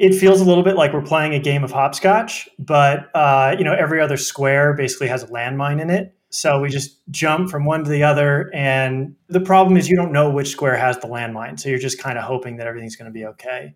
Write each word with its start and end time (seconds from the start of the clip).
it 0.00 0.14
feels 0.14 0.40
a 0.40 0.44
little 0.44 0.64
bit 0.64 0.76
like 0.76 0.94
we're 0.94 1.02
playing 1.02 1.34
a 1.34 1.38
game 1.38 1.62
of 1.62 1.70
hopscotch, 1.70 2.48
but 2.58 3.14
uh, 3.14 3.54
you 3.58 3.64
know 3.64 3.74
every 3.74 4.00
other 4.00 4.16
square 4.16 4.72
basically 4.72 5.06
has 5.08 5.22
a 5.22 5.26
landmine 5.26 5.78
in 5.78 5.90
it. 5.90 6.14
So 6.30 6.58
we 6.58 6.70
just 6.70 6.98
jump 7.10 7.50
from 7.50 7.66
one 7.66 7.84
to 7.84 7.90
the 7.90 8.02
other, 8.02 8.50
and 8.54 9.14
the 9.28 9.40
problem 9.40 9.76
is 9.76 9.90
you 9.90 9.96
don't 9.96 10.10
know 10.10 10.30
which 10.30 10.48
square 10.48 10.74
has 10.74 10.98
the 10.98 11.06
landmine, 11.06 11.60
so 11.60 11.68
you're 11.68 11.78
just 11.78 11.98
kind 11.98 12.16
of 12.16 12.24
hoping 12.24 12.56
that 12.56 12.66
everything's 12.66 12.96
going 12.96 13.10
to 13.10 13.12
be 13.12 13.26
okay. 13.26 13.74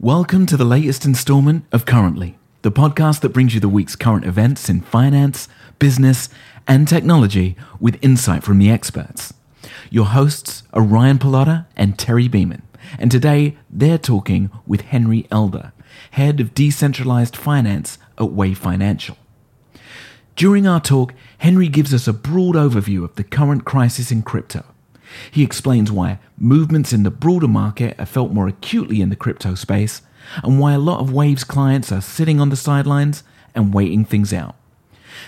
Welcome 0.00 0.44
to 0.46 0.56
the 0.56 0.64
latest 0.64 1.04
installment 1.04 1.66
of 1.70 1.86
Currently, 1.86 2.36
the 2.62 2.72
podcast 2.72 3.20
that 3.20 3.28
brings 3.28 3.54
you 3.54 3.60
the 3.60 3.68
week's 3.68 3.94
current 3.94 4.24
events 4.24 4.68
in 4.68 4.80
finance, 4.80 5.48
business, 5.78 6.28
and 6.66 6.88
technology 6.88 7.54
with 7.78 8.02
insight 8.02 8.42
from 8.42 8.58
the 8.58 8.70
experts. 8.70 9.32
Your 9.88 10.06
hosts 10.06 10.64
are 10.72 10.82
Ryan 10.82 11.18
Pallotta 11.18 11.66
and 11.76 11.96
Terry 11.96 12.26
Beeman. 12.26 12.62
And 12.98 13.10
today 13.10 13.56
they're 13.68 13.98
talking 13.98 14.50
with 14.66 14.82
Henry 14.82 15.26
Elder, 15.30 15.72
head 16.12 16.40
of 16.40 16.54
decentralized 16.54 17.36
finance 17.36 17.98
at 18.18 18.32
Wave 18.32 18.58
Financial. 18.58 19.16
During 20.36 20.66
our 20.66 20.80
talk, 20.80 21.14
Henry 21.38 21.68
gives 21.68 21.92
us 21.92 22.06
a 22.06 22.12
broad 22.12 22.54
overview 22.54 23.02
of 23.02 23.14
the 23.16 23.24
current 23.24 23.64
crisis 23.64 24.12
in 24.12 24.22
crypto. 24.22 24.64
He 25.30 25.42
explains 25.42 25.90
why 25.90 26.20
movements 26.36 26.92
in 26.92 27.02
the 27.02 27.10
broader 27.10 27.48
market 27.48 27.98
are 27.98 28.06
felt 28.06 28.32
more 28.32 28.46
acutely 28.46 29.00
in 29.00 29.08
the 29.08 29.16
crypto 29.16 29.54
space 29.54 30.02
and 30.44 30.60
why 30.60 30.74
a 30.74 30.78
lot 30.78 31.00
of 31.00 31.12
Wave's 31.12 31.44
clients 31.44 31.90
are 31.90 32.00
sitting 32.00 32.40
on 32.40 32.50
the 32.50 32.56
sidelines 32.56 33.24
and 33.54 33.74
waiting 33.74 34.04
things 34.04 34.32
out. 34.32 34.54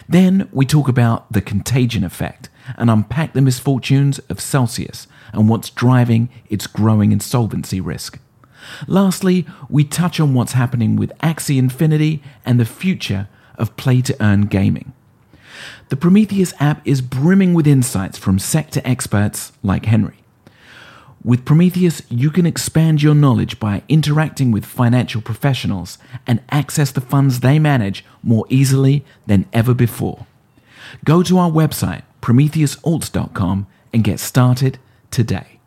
Then 0.08 0.48
we 0.52 0.66
talk 0.66 0.88
about 0.88 1.32
the 1.32 1.40
contagion 1.40 2.04
effect 2.04 2.48
and 2.76 2.90
unpack 2.90 3.32
the 3.32 3.42
misfortunes 3.42 4.18
of 4.28 4.40
Celsius 4.40 5.08
and 5.32 5.48
what's 5.48 5.70
driving 5.70 6.28
its 6.48 6.66
growing 6.66 7.12
insolvency 7.12 7.80
risk. 7.80 8.18
Lastly, 8.86 9.46
we 9.68 9.84
touch 9.84 10.20
on 10.20 10.34
what's 10.34 10.52
happening 10.52 10.96
with 10.96 11.16
Axie 11.18 11.58
Infinity 11.58 12.22
and 12.44 12.58
the 12.58 12.64
future 12.64 13.28
of 13.56 13.76
play 13.76 14.00
to 14.02 14.16
earn 14.22 14.42
gaming. 14.42 14.92
The 15.88 15.96
Prometheus 15.96 16.54
app 16.60 16.86
is 16.86 17.02
brimming 17.02 17.54
with 17.54 17.66
insights 17.66 18.18
from 18.18 18.38
sector 18.38 18.80
experts 18.84 19.52
like 19.62 19.86
Henry. 19.86 20.16
With 21.22 21.44
Prometheus, 21.44 22.00
you 22.08 22.30
can 22.30 22.46
expand 22.46 23.02
your 23.02 23.14
knowledge 23.14 23.60
by 23.60 23.82
interacting 23.88 24.52
with 24.52 24.64
financial 24.64 25.20
professionals 25.20 25.98
and 26.26 26.40
access 26.50 26.90
the 26.90 27.02
funds 27.02 27.40
they 27.40 27.58
manage 27.58 28.04
more 28.22 28.46
easily 28.48 29.04
than 29.26 29.44
ever 29.52 29.74
before. 29.74 30.26
Go 31.04 31.22
to 31.22 31.36
our 31.36 31.50
website, 31.50 32.02
prometheusalts.com, 32.22 33.66
and 33.92 34.04
get 34.04 34.18
started 34.18 34.78
today. 35.10 35.60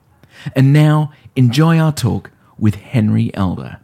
And 0.55 0.73
now, 0.73 1.11
enjoy 1.36 1.77
our 1.77 1.91
talk 1.91 2.31
with 2.58 2.75
Henry 2.75 3.31
Elder. 3.33 3.80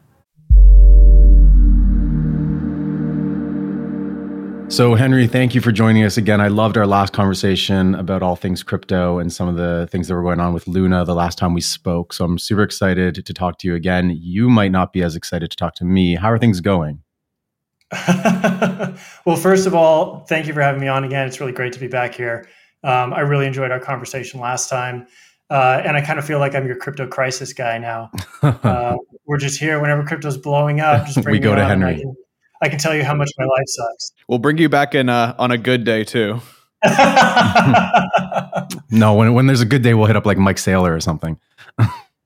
So, 4.69 4.93
Henry, 4.93 5.25
thank 5.25 5.55
you 5.55 5.61
for 5.61 5.71
joining 5.71 6.03
us 6.03 6.15
again. 6.15 6.39
I 6.39 6.47
loved 6.47 6.77
our 6.77 6.85
last 6.85 7.11
conversation 7.11 7.95
about 7.95 8.21
all 8.21 8.35
things 8.35 8.61
crypto 8.61 9.17
and 9.17 9.33
some 9.33 9.47
of 9.47 9.55
the 9.55 9.87
things 9.91 10.07
that 10.07 10.13
were 10.13 10.21
going 10.21 10.39
on 10.39 10.53
with 10.53 10.67
Luna 10.67 11.05
the 11.05 11.15
last 11.15 11.39
time 11.39 11.55
we 11.55 11.61
spoke. 11.61 12.13
So, 12.13 12.23
I'm 12.23 12.37
super 12.37 12.61
excited 12.61 13.25
to 13.25 13.33
talk 13.33 13.57
to 13.59 13.67
you 13.67 13.73
again. 13.73 14.11
You 14.21 14.47
might 14.47 14.71
not 14.71 14.93
be 14.93 15.01
as 15.01 15.15
excited 15.15 15.49
to 15.49 15.57
talk 15.57 15.73
to 15.75 15.85
me. 15.85 16.15
How 16.15 16.31
are 16.31 16.37
things 16.37 16.61
going? 16.61 17.01
well, 19.25 19.35
first 19.35 19.65
of 19.65 19.73
all, 19.73 20.25
thank 20.25 20.45
you 20.45 20.53
for 20.53 20.61
having 20.61 20.79
me 20.79 20.87
on 20.87 21.03
again. 21.03 21.27
It's 21.27 21.39
really 21.39 21.51
great 21.51 21.73
to 21.73 21.79
be 21.79 21.87
back 21.87 22.13
here. 22.13 22.47
Um, 22.83 23.11
I 23.13 23.21
really 23.21 23.47
enjoyed 23.47 23.71
our 23.71 23.79
conversation 23.79 24.39
last 24.39 24.69
time. 24.69 25.07
Uh, 25.49 25.81
and 25.83 25.97
I 25.97 26.01
kind 26.01 26.19
of 26.19 26.25
feel 26.25 26.37
like 26.39 26.53
I'm 26.53 26.67
your 26.67 26.75
crypto 26.75 27.07
crisis 27.07 27.53
guy 27.53 27.79
now. 27.79 28.11
Uh, 28.41 28.97
we're 29.25 29.37
just 29.37 29.59
here 29.59 29.79
whenever 29.79 30.03
crypto's 30.03 30.37
blowing 30.37 30.79
up. 30.79 31.07
Just 31.07 31.25
we 31.25 31.39
go 31.39 31.55
to 31.55 31.65
Henry. 31.65 31.95
I 31.95 31.99
can, 31.99 32.15
I 32.61 32.69
can, 32.69 32.77
tell 32.77 32.95
you 32.95 33.03
how 33.03 33.15
much 33.15 33.31
my 33.37 33.45
life 33.45 33.65
sucks. 33.65 34.11
We'll 34.27 34.39
bring 34.39 34.59
you 34.59 34.69
back 34.69 34.93
in 34.93 35.09
uh, 35.09 35.35
on 35.39 35.51
a 35.51 35.57
good 35.57 35.83
day 35.83 36.03
too. 36.03 36.41
no, 38.91 39.15
when 39.15 39.33
when 39.33 39.47
there's 39.47 39.61
a 39.61 39.65
good 39.65 39.81
day, 39.81 39.93
we'll 39.95 40.05
hit 40.05 40.15
up 40.15 40.25
like 40.25 40.37
Mike 40.37 40.57
Saylor 40.57 40.95
or 40.95 40.99
something. 40.99 41.39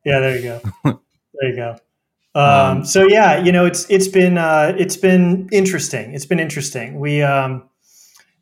yeah, 0.05 0.19
there 0.19 0.35
you 0.35 0.43
go. 0.43 0.61
There 0.83 1.49
you 1.49 1.55
go. 1.55 1.77
Um, 2.35 2.43
um, 2.43 2.85
so 2.85 3.03
yeah, 3.03 3.41
you 3.41 3.51
know, 3.51 3.65
it's 3.65 3.89
it's 3.89 4.07
been 4.07 4.37
uh, 4.37 4.75
it's 4.77 4.97
been 4.97 5.49
interesting. 5.51 6.13
It's 6.13 6.25
been 6.25 6.39
interesting. 6.39 6.99
We 6.99 7.21
um, 7.21 7.69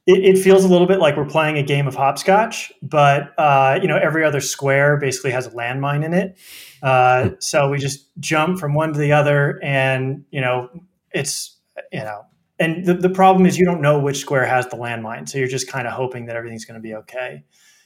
it, 0.07 0.35
it, 0.35 0.41
feels 0.41 0.63
a 0.63 0.67
little 0.67 0.88
bit 0.88 1.00
like 1.00 1.16
we're 1.16 1.25
playing 1.25 1.57
a 1.57 1.63
game 1.63 1.88
of 1.88 1.95
hopscotch, 1.95 2.72
but 2.81 3.34
uh, 3.38 3.79
you 3.81 3.88
know 3.88 3.97
every 3.97 4.23
other 4.23 4.41
square 4.41 4.97
basically 4.97 5.31
has 5.31 5.47
a 5.47 5.51
landmine 5.51 6.03
in 6.03 6.13
it. 6.13 6.38
Uh, 6.81 7.29
so 7.39 7.69
we 7.69 7.78
just 7.78 8.07
jump 8.19 8.59
from 8.59 8.73
one 8.73 8.94
to 8.94 9.00
the 9.00 9.11
other, 9.11 9.59
and 9.61 10.25
you 10.31 10.41
know 10.41 10.69
it's 11.11 11.57
you 11.91 12.00
know, 12.00 12.25
and 12.59 12.85
the, 12.85 12.95
the 12.95 13.09
problem 13.09 13.45
is 13.45 13.57
you 13.57 13.66
don't 13.66 13.81
know 13.81 14.00
which 14.00 14.17
square 14.17 14.45
has 14.45 14.67
the 14.67 14.78
landmine, 14.78 15.29
so 15.29 15.38
you're 15.38 15.47
just 15.47 15.67
kind 15.67 15.88
of 15.88 15.94
hoping 15.94 16.25
that 16.25 16.35
everything's 16.35 16.66
going 16.66 16.79
to 16.79 16.81
be 16.81 16.95
okay. 16.95 17.44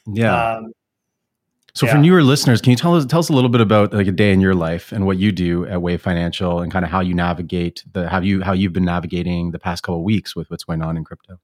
Yeah. 0.07 0.55
Um, 0.55 0.71
so 1.73 1.85
yeah. 1.85 1.91
for 1.91 1.97
newer 1.97 2.23
listeners, 2.23 2.61
can 2.61 2.71
you 2.71 2.77
tell 2.77 2.95
us 2.95 3.05
tell 3.05 3.19
us 3.19 3.27
a 3.27 3.33
little 3.33 3.49
bit 3.49 3.59
about 3.59 3.93
like 3.93 4.07
a 4.07 4.13
day 4.13 4.31
in 4.31 4.39
your 4.39 4.55
life 4.55 4.93
and 4.93 5.05
what 5.05 5.17
you 5.17 5.33
do 5.33 5.65
at 5.65 5.81
Wave 5.81 6.01
Financial 6.01 6.61
and 6.61 6.71
kind 6.71 6.85
of 6.85 6.91
how 6.91 7.01
you 7.01 7.13
navigate 7.13 7.83
the 7.91 8.07
how 8.07 8.21
you 8.21 8.41
how 8.41 8.53
you've 8.53 8.71
been 8.71 8.85
navigating 8.85 9.51
the 9.51 9.59
past 9.59 9.83
couple 9.83 10.01
weeks 10.01 10.37
with 10.37 10.49
what's 10.49 10.63
going 10.63 10.81
on 10.81 10.95
in 10.95 11.03
crypto? 11.03 11.37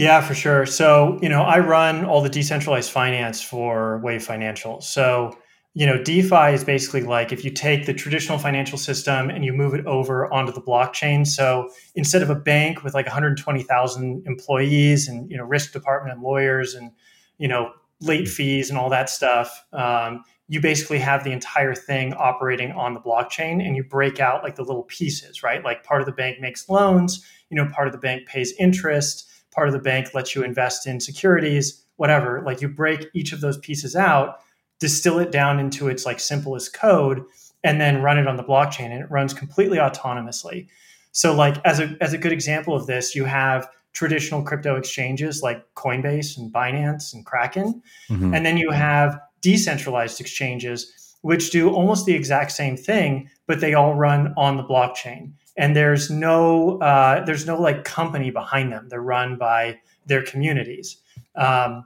Yeah, 0.00 0.22
for 0.22 0.34
sure. 0.34 0.64
So, 0.64 1.18
you 1.20 1.28
know, 1.28 1.42
I 1.42 1.58
run 1.58 2.06
all 2.06 2.22
the 2.22 2.30
decentralized 2.30 2.90
finance 2.90 3.42
for 3.42 3.98
Wave 3.98 4.24
Financial. 4.24 4.80
So, 4.80 5.36
you 5.74 5.84
know, 5.84 6.02
DeFi 6.02 6.54
is 6.54 6.64
basically 6.64 7.02
like 7.02 7.32
if 7.32 7.44
you 7.44 7.50
take 7.50 7.84
the 7.84 7.92
traditional 7.92 8.38
financial 8.38 8.78
system 8.78 9.28
and 9.28 9.44
you 9.44 9.52
move 9.52 9.74
it 9.74 9.84
over 9.84 10.32
onto 10.32 10.52
the 10.52 10.62
blockchain. 10.62 11.26
So 11.26 11.68
instead 11.96 12.22
of 12.22 12.30
a 12.30 12.34
bank 12.34 12.82
with 12.82 12.94
like 12.94 13.04
120,000 13.04 14.22
employees 14.26 15.06
and, 15.06 15.30
you 15.30 15.36
know, 15.36 15.44
risk 15.44 15.74
department 15.74 16.14
and 16.14 16.22
lawyers 16.22 16.72
and, 16.74 16.92
you 17.36 17.46
know, 17.46 17.70
late 18.00 18.26
fees 18.26 18.70
and 18.70 18.78
all 18.78 18.88
that 18.88 19.10
stuff, 19.10 19.62
um, 19.74 20.24
you 20.48 20.62
basically 20.62 20.98
have 20.98 21.24
the 21.24 21.30
entire 21.30 21.74
thing 21.74 22.14
operating 22.14 22.72
on 22.72 22.94
the 22.94 23.00
blockchain 23.00 23.62
and 23.62 23.76
you 23.76 23.84
break 23.84 24.18
out 24.18 24.42
like 24.42 24.54
the 24.54 24.64
little 24.64 24.84
pieces, 24.84 25.42
right? 25.42 25.62
Like 25.62 25.84
part 25.84 26.00
of 26.00 26.06
the 26.06 26.12
bank 26.12 26.40
makes 26.40 26.70
loans, 26.70 27.22
you 27.50 27.56
know, 27.56 27.68
part 27.70 27.86
of 27.86 27.92
the 27.92 28.00
bank 28.00 28.26
pays 28.26 28.54
interest 28.58 29.26
part 29.50 29.68
of 29.68 29.72
the 29.72 29.80
bank 29.80 30.14
lets 30.14 30.34
you 30.34 30.42
invest 30.42 30.86
in 30.86 31.00
securities, 31.00 31.84
whatever. 31.96 32.42
Like 32.44 32.60
you 32.60 32.68
break 32.68 33.06
each 33.14 33.32
of 33.32 33.40
those 33.40 33.58
pieces 33.58 33.96
out, 33.96 34.40
distill 34.78 35.18
it 35.18 35.30
down 35.30 35.58
into 35.58 35.88
its 35.88 36.06
like 36.06 36.20
simplest 36.20 36.72
code, 36.72 37.24
and 37.62 37.80
then 37.80 38.02
run 38.02 38.18
it 38.18 38.26
on 38.26 38.36
the 38.36 38.44
blockchain, 38.44 38.90
and 38.90 39.02
it 39.02 39.10
runs 39.10 39.34
completely 39.34 39.78
autonomously. 39.78 40.68
So, 41.12 41.34
like 41.34 41.56
as 41.64 41.80
a 41.80 41.96
as 42.00 42.12
a 42.12 42.18
good 42.18 42.32
example 42.32 42.74
of 42.74 42.86
this, 42.86 43.14
you 43.14 43.24
have 43.24 43.68
traditional 43.92 44.42
crypto 44.42 44.76
exchanges 44.76 45.42
like 45.42 45.64
Coinbase 45.74 46.38
and 46.38 46.52
Binance 46.52 47.12
and 47.12 47.26
Kraken, 47.26 47.82
mm-hmm. 48.08 48.32
and 48.34 48.46
then 48.46 48.56
you 48.56 48.70
have 48.70 49.18
decentralized 49.40 50.20
exchanges 50.20 50.92
which 51.22 51.50
do 51.50 51.70
almost 51.70 52.06
the 52.06 52.14
exact 52.14 52.52
same 52.52 52.76
thing, 52.76 53.28
but 53.46 53.60
they 53.60 53.74
all 53.74 53.94
run 53.94 54.32
on 54.36 54.56
the 54.56 54.64
blockchain 54.64 55.32
and 55.56 55.74
there's 55.74 56.10
no 56.10 56.78
uh, 56.78 57.24
there's 57.24 57.46
no 57.46 57.60
like 57.60 57.84
company 57.84 58.30
behind 58.30 58.72
them. 58.72 58.88
They're 58.88 59.02
run 59.02 59.36
by 59.36 59.78
their 60.06 60.22
communities, 60.22 61.00
um, 61.36 61.84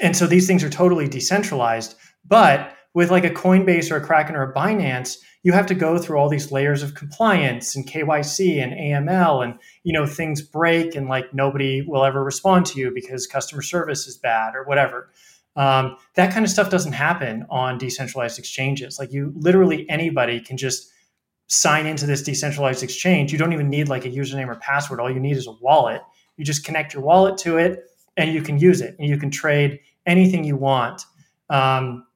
and 0.00 0.16
so 0.16 0.26
these 0.26 0.46
things 0.46 0.64
are 0.64 0.70
totally 0.70 1.08
decentralized. 1.08 1.94
But 2.24 2.74
with 2.94 3.10
like 3.10 3.24
a 3.24 3.30
Coinbase 3.30 3.90
or 3.90 3.96
a 3.96 4.04
Kraken 4.04 4.34
or 4.34 4.42
a 4.42 4.54
Binance, 4.54 5.18
you 5.42 5.52
have 5.52 5.66
to 5.66 5.74
go 5.74 5.98
through 5.98 6.18
all 6.18 6.28
these 6.28 6.50
layers 6.50 6.82
of 6.82 6.94
compliance 6.94 7.76
and 7.76 7.86
KYC 7.86 8.62
and 8.62 8.72
AML, 8.72 9.44
and 9.44 9.54
you 9.84 9.92
know 9.92 10.06
things 10.06 10.42
break 10.42 10.94
and 10.94 11.08
like 11.08 11.32
nobody 11.32 11.82
will 11.82 12.04
ever 12.04 12.22
respond 12.22 12.66
to 12.66 12.78
you 12.78 12.90
because 12.92 13.26
customer 13.26 13.62
service 13.62 14.06
is 14.06 14.16
bad 14.16 14.54
or 14.54 14.64
whatever. 14.64 15.10
Um, 15.56 15.96
that 16.14 16.32
kind 16.32 16.44
of 16.44 16.50
stuff 16.50 16.70
doesn't 16.70 16.92
happen 16.92 17.44
on 17.50 17.78
decentralized 17.78 18.38
exchanges. 18.38 18.98
Like 18.98 19.12
you, 19.12 19.32
literally 19.36 19.88
anybody 19.90 20.40
can 20.40 20.56
just 20.56 20.88
sign 21.48 21.86
into 21.86 22.06
this 22.06 22.22
decentralized 22.22 22.82
exchange, 22.82 23.32
you 23.32 23.38
don't 23.38 23.52
even 23.52 23.68
need 23.68 23.88
like 23.88 24.04
a 24.04 24.10
username 24.10 24.48
or 24.48 24.56
password. 24.56 25.00
All 25.00 25.10
you 25.10 25.20
need 25.20 25.36
is 25.36 25.46
a 25.46 25.52
wallet. 25.52 26.02
You 26.36 26.44
just 26.44 26.64
connect 26.64 26.94
your 26.94 27.02
wallet 27.02 27.36
to 27.38 27.56
it 27.58 27.84
and 28.16 28.32
you 28.32 28.42
can 28.42 28.58
use 28.58 28.80
it 28.80 28.94
and 28.98 29.08
you 29.08 29.16
can 29.16 29.30
trade 29.30 29.80
anything 30.06 30.44
you 30.44 30.56
want. 30.56 31.02
Um, 31.50 32.06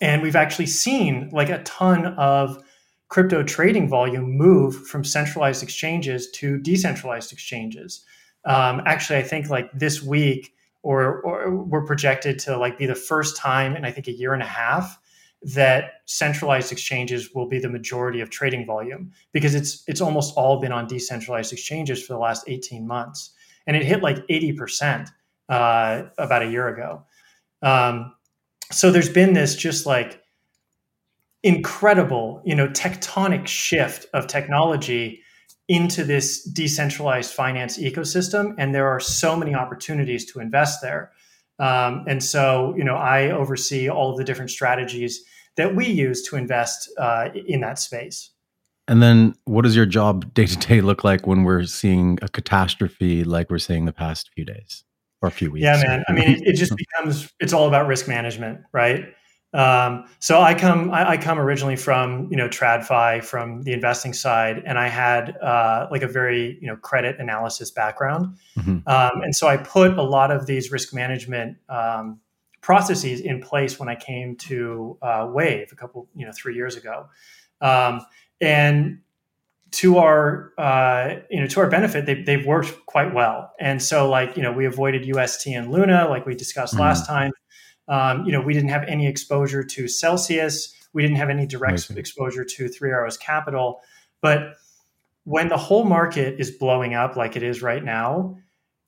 and 0.00 0.22
we've 0.22 0.36
actually 0.36 0.66
seen 0.66 1.30
like 1.32 1.48
a 1.48 1.62
ton 1.62 2.06
of 2.06 2.62
crypto 3.08 3.42
trading 3.42 3.88
volume 3.88 4.36
move 4.36 4.86
from 4.86 5.04
centralized 5.04 5.62
exchanges 5.62 6.30
to 6.32 6.58
decentralized 6.58 7.32
exchanges. 7.32 8.04
Um, 8.44 8.82
actually, 8.84 9.18
I 9.18 9.22
think 9.22 9.48
like 9.48 9.70
this 9.72 10.02
week, 10.02 10.52
or, 10.82 11.20
or 11.22 11.56
we're 11.56 11.84
projected 11.84 12.38
to 12.40 12.56
like 12.56 12.78
be 12.78 12.86
the 12.86 12.94
first 12.94 13.36
time 13.36 13.74
in 13.74 13.84
I 13.84 13.90
think 13.90 14.06
a 14.06 14.12
year 14.12 14.34
and 14.34 14.42
a 14.42 14.46
half 14.46 14.98
that 15.42 16.00
centralized 16.06 16.72
exchanges 16.72 17.34
will 17.34 17.48
be 17.48 17.58
the 17.58 17.68
majority 17.68 18.20
of 18.20 18.30
trading 18.30 18.66
volume 18.66 19.12
because 19.32 19.54
it's 19.54 19.84
it's 19.86 20.00
almost 20.00 20.34
all 20.36 20.60
been 20.60 20.72
on 20.72 20.86
decentralized 20.86 21.52
exchanges 21.52 22.04
for 22.04 22.14
the 22.14 22.18
last 22.18 22.44
18 22.46 22.86
months 22.86 23.32
and 23.66 23.76
it 23.76 23.84
hit 23.84 24.02
like 24.02 24.16
80% 24.28 25.08
uh, 25.48 26.02
about 26.18 26.42
a 26.42 26.50
year 26.50 26.68
ago 26.68 27.04
um, 27.62 28.14
so 28.72 28.90
there's 28.90 29.08
been 29.08 29.34
this 29.34 29.54
just 29.54 29.86
like 29.86 30.22
incredible, 31.42 32.42
you 32.44 32.54
know, 32.54 32.68
tectonic 32.68 33.46
shift 33.46 34.06
of 34.12 34.26
technology 34.26 35.20
into 35.68 36.04
this 36.04 36.42
decentralized 36.42 37.32
finance 37.32 37.78
ecosystem, 37.78 38.54
and 38.58 38.74
there 38.74 38.88
are 38.88 39.00
so 39.00 39.36
many 39.36 39.54
opportunities 39.54 40.24
to 40.32 40.40
invest 40.40 40.80
there. 40.82 41.12
Um, 41.58 42.04
and 42.06 42.22
so, 42.22 42.74
you 42.76 42.84
know, 42.84 42.96
I 42.96 43.30
oversee 43.30 43.88
all 43.88 44.10
of 44.10 44.18
the 44.18 44.24
different 44.24 44.50
strategies 44.50 45.24
that 45.56 45.74
we 45.74 45.86
use 45.86 46.22
to 46.24 46.36
invest 46.36 46.90
uh, 46.98 47.30
in 47.46 47.60
that 47.60 47.78
space. 47.78 48.30
And 48.88 49.02
then, 49.02 49.34
what 49.46 49.62
does 49.62 49.74
your 49.74 49.86
job 49.86 50.32
day 50.32 50.46
to 50.46 50.56
day 50.56 50.80
look 50.80 51.02
like 51.02 51.26
when 51.26 51.42
we're 51.42 51.64
seeing 51.64 52.18
a 52.22 52.28
catastrophe 52.28 53.24
like 53.24 53.50
we're 53.50 53.58
seeing 53.58 53.84
the 53.84 53.92
past 53.92 54.30
few 54.34 54.44
days 54.44 54.84
or 55.22 55.28
a 55.28 55.32
few 55.32 55.50
weeks? 55.50 55.64
Yeah, 55.64 55.82
man. 55.84 56.04
I 56.08 56.12
mean, 56.12 56.28
it, 56.28 56.42
it 56.46 56.52
just 56.52 56.72
becomes 56.76 57.32
it's 57.40 57.52
all 57.52 57.66
about 57.66 57.88
risk 57.88 58.06
management, 58.06 58.60
right? 58.72 59.06
Um, 59.56 60.04
so 60.18 60.42
I 60.42 60.52
come 60.52 60.90
I, 60.90 61.12
I, 61.12 61.16
come 61.16 61.38
originally 61.38 61.76
from 61.76 62.28
you 62.30 62.36
know 62.36 62.46
TradFi 62.46 63.24
from 63.24 63.62
the 63.62 63.72
investing 63.72 64.12
side, 64.12 64.62
and 64.66 64.78
I 64.78 64.88
had 64.88 65.34
uh, 65.38 65.88
like 65.90 66.02
a 66.02 66.06
very 66.06 66.58
you 66.60 66.66
know 66.66 66.76
credit 66.76 67.18
analysis 67.18 67.70
background, 67.70 68.36
mm-hmm. 68.58 68.86
um, 68.86 69.22
and 69.22 69.34
so 69.34 69.48
I 69.48 69.56
put 69.56 69.96
a 69.96 70.02
lot 70.02 70.30
of 70.30 70.44
these 70.44 70.70
risk 70.70 70.92
management 70.92 71.56
um, 71.70 72.20
processes 72.60 73.20
in 73.20 73.40
place 73.40 73.78
when 73.80 73.88
I 73.88 73.94
came 73.94 74.36
to 74.36 74.98
uh, 75.00 75.26
Wave 75.32 75.68
a 75.72 75.76
couple 75.76 76.06
you 76.14 76.26
know 76.26 76.32
three 76.32 76.54
years 76.54 76.76
ago, 76.76 77.06
um, 77.62 78.02
and 78.42 78.98
to 79.70 79.96
our 79.96 80.52
uh, 80.58 81.14
you 81.30 81.40
know 81.40 81.46
to 81.46 81.60
our 81.60 81.70
benefit 81.70 82.04
they, 82.04 82.22
they've 82.22 82.44
worked 82.44 82.84
quite 82.84 83.14
well 83.14 83.52
and 83.58 83.82
so 83.82 84.08
like 84.08 84.36
you 84.36 84.42
know 84.42 84.52
we 84.52 84.64
avoided 84.64 85.04
ust 85.16 85.46
and 85.46 85.72
luna 85.72 86.06
like 86.08 86.24
we 86.24 86.34
discussed 86.34 86.74
mm-hmm. 86.74 86.82
last 86.82 87.06
time 87.06 87.32
um, 87.88 88.24
you 88.24 88.32
know, 88.32 88.40
we 88.40 88.52
didn't 88.52 88.70
have 88.70 88.84
any 88.84 89.06
exposure 89.06 89.62
to 89.62 89.88
Celsius. 89.88 90.74
We 90.92 91.02
didn't 91.02 91.16
have 91.18 91.30
any 91.30 91.46
direct 91.46 91.90
exposure 91.90 92.44
to 92.44 92.68
Three 92.68 92.90
Arrows 92.90 93.16
Capital. 93.16 93.80
But 94.20 94.54
when 95.24 95.48
the 95.48 95.56
whole 95.56 95.84
market 95.84 96.40
is 96.40 96.50
blowing 96.50 96.94
up 96.94 97.16
like 97.16 97.36
it 97.36 97.42
is 97.42 97.62
right 97.62 97.84
now, 97.84 98.36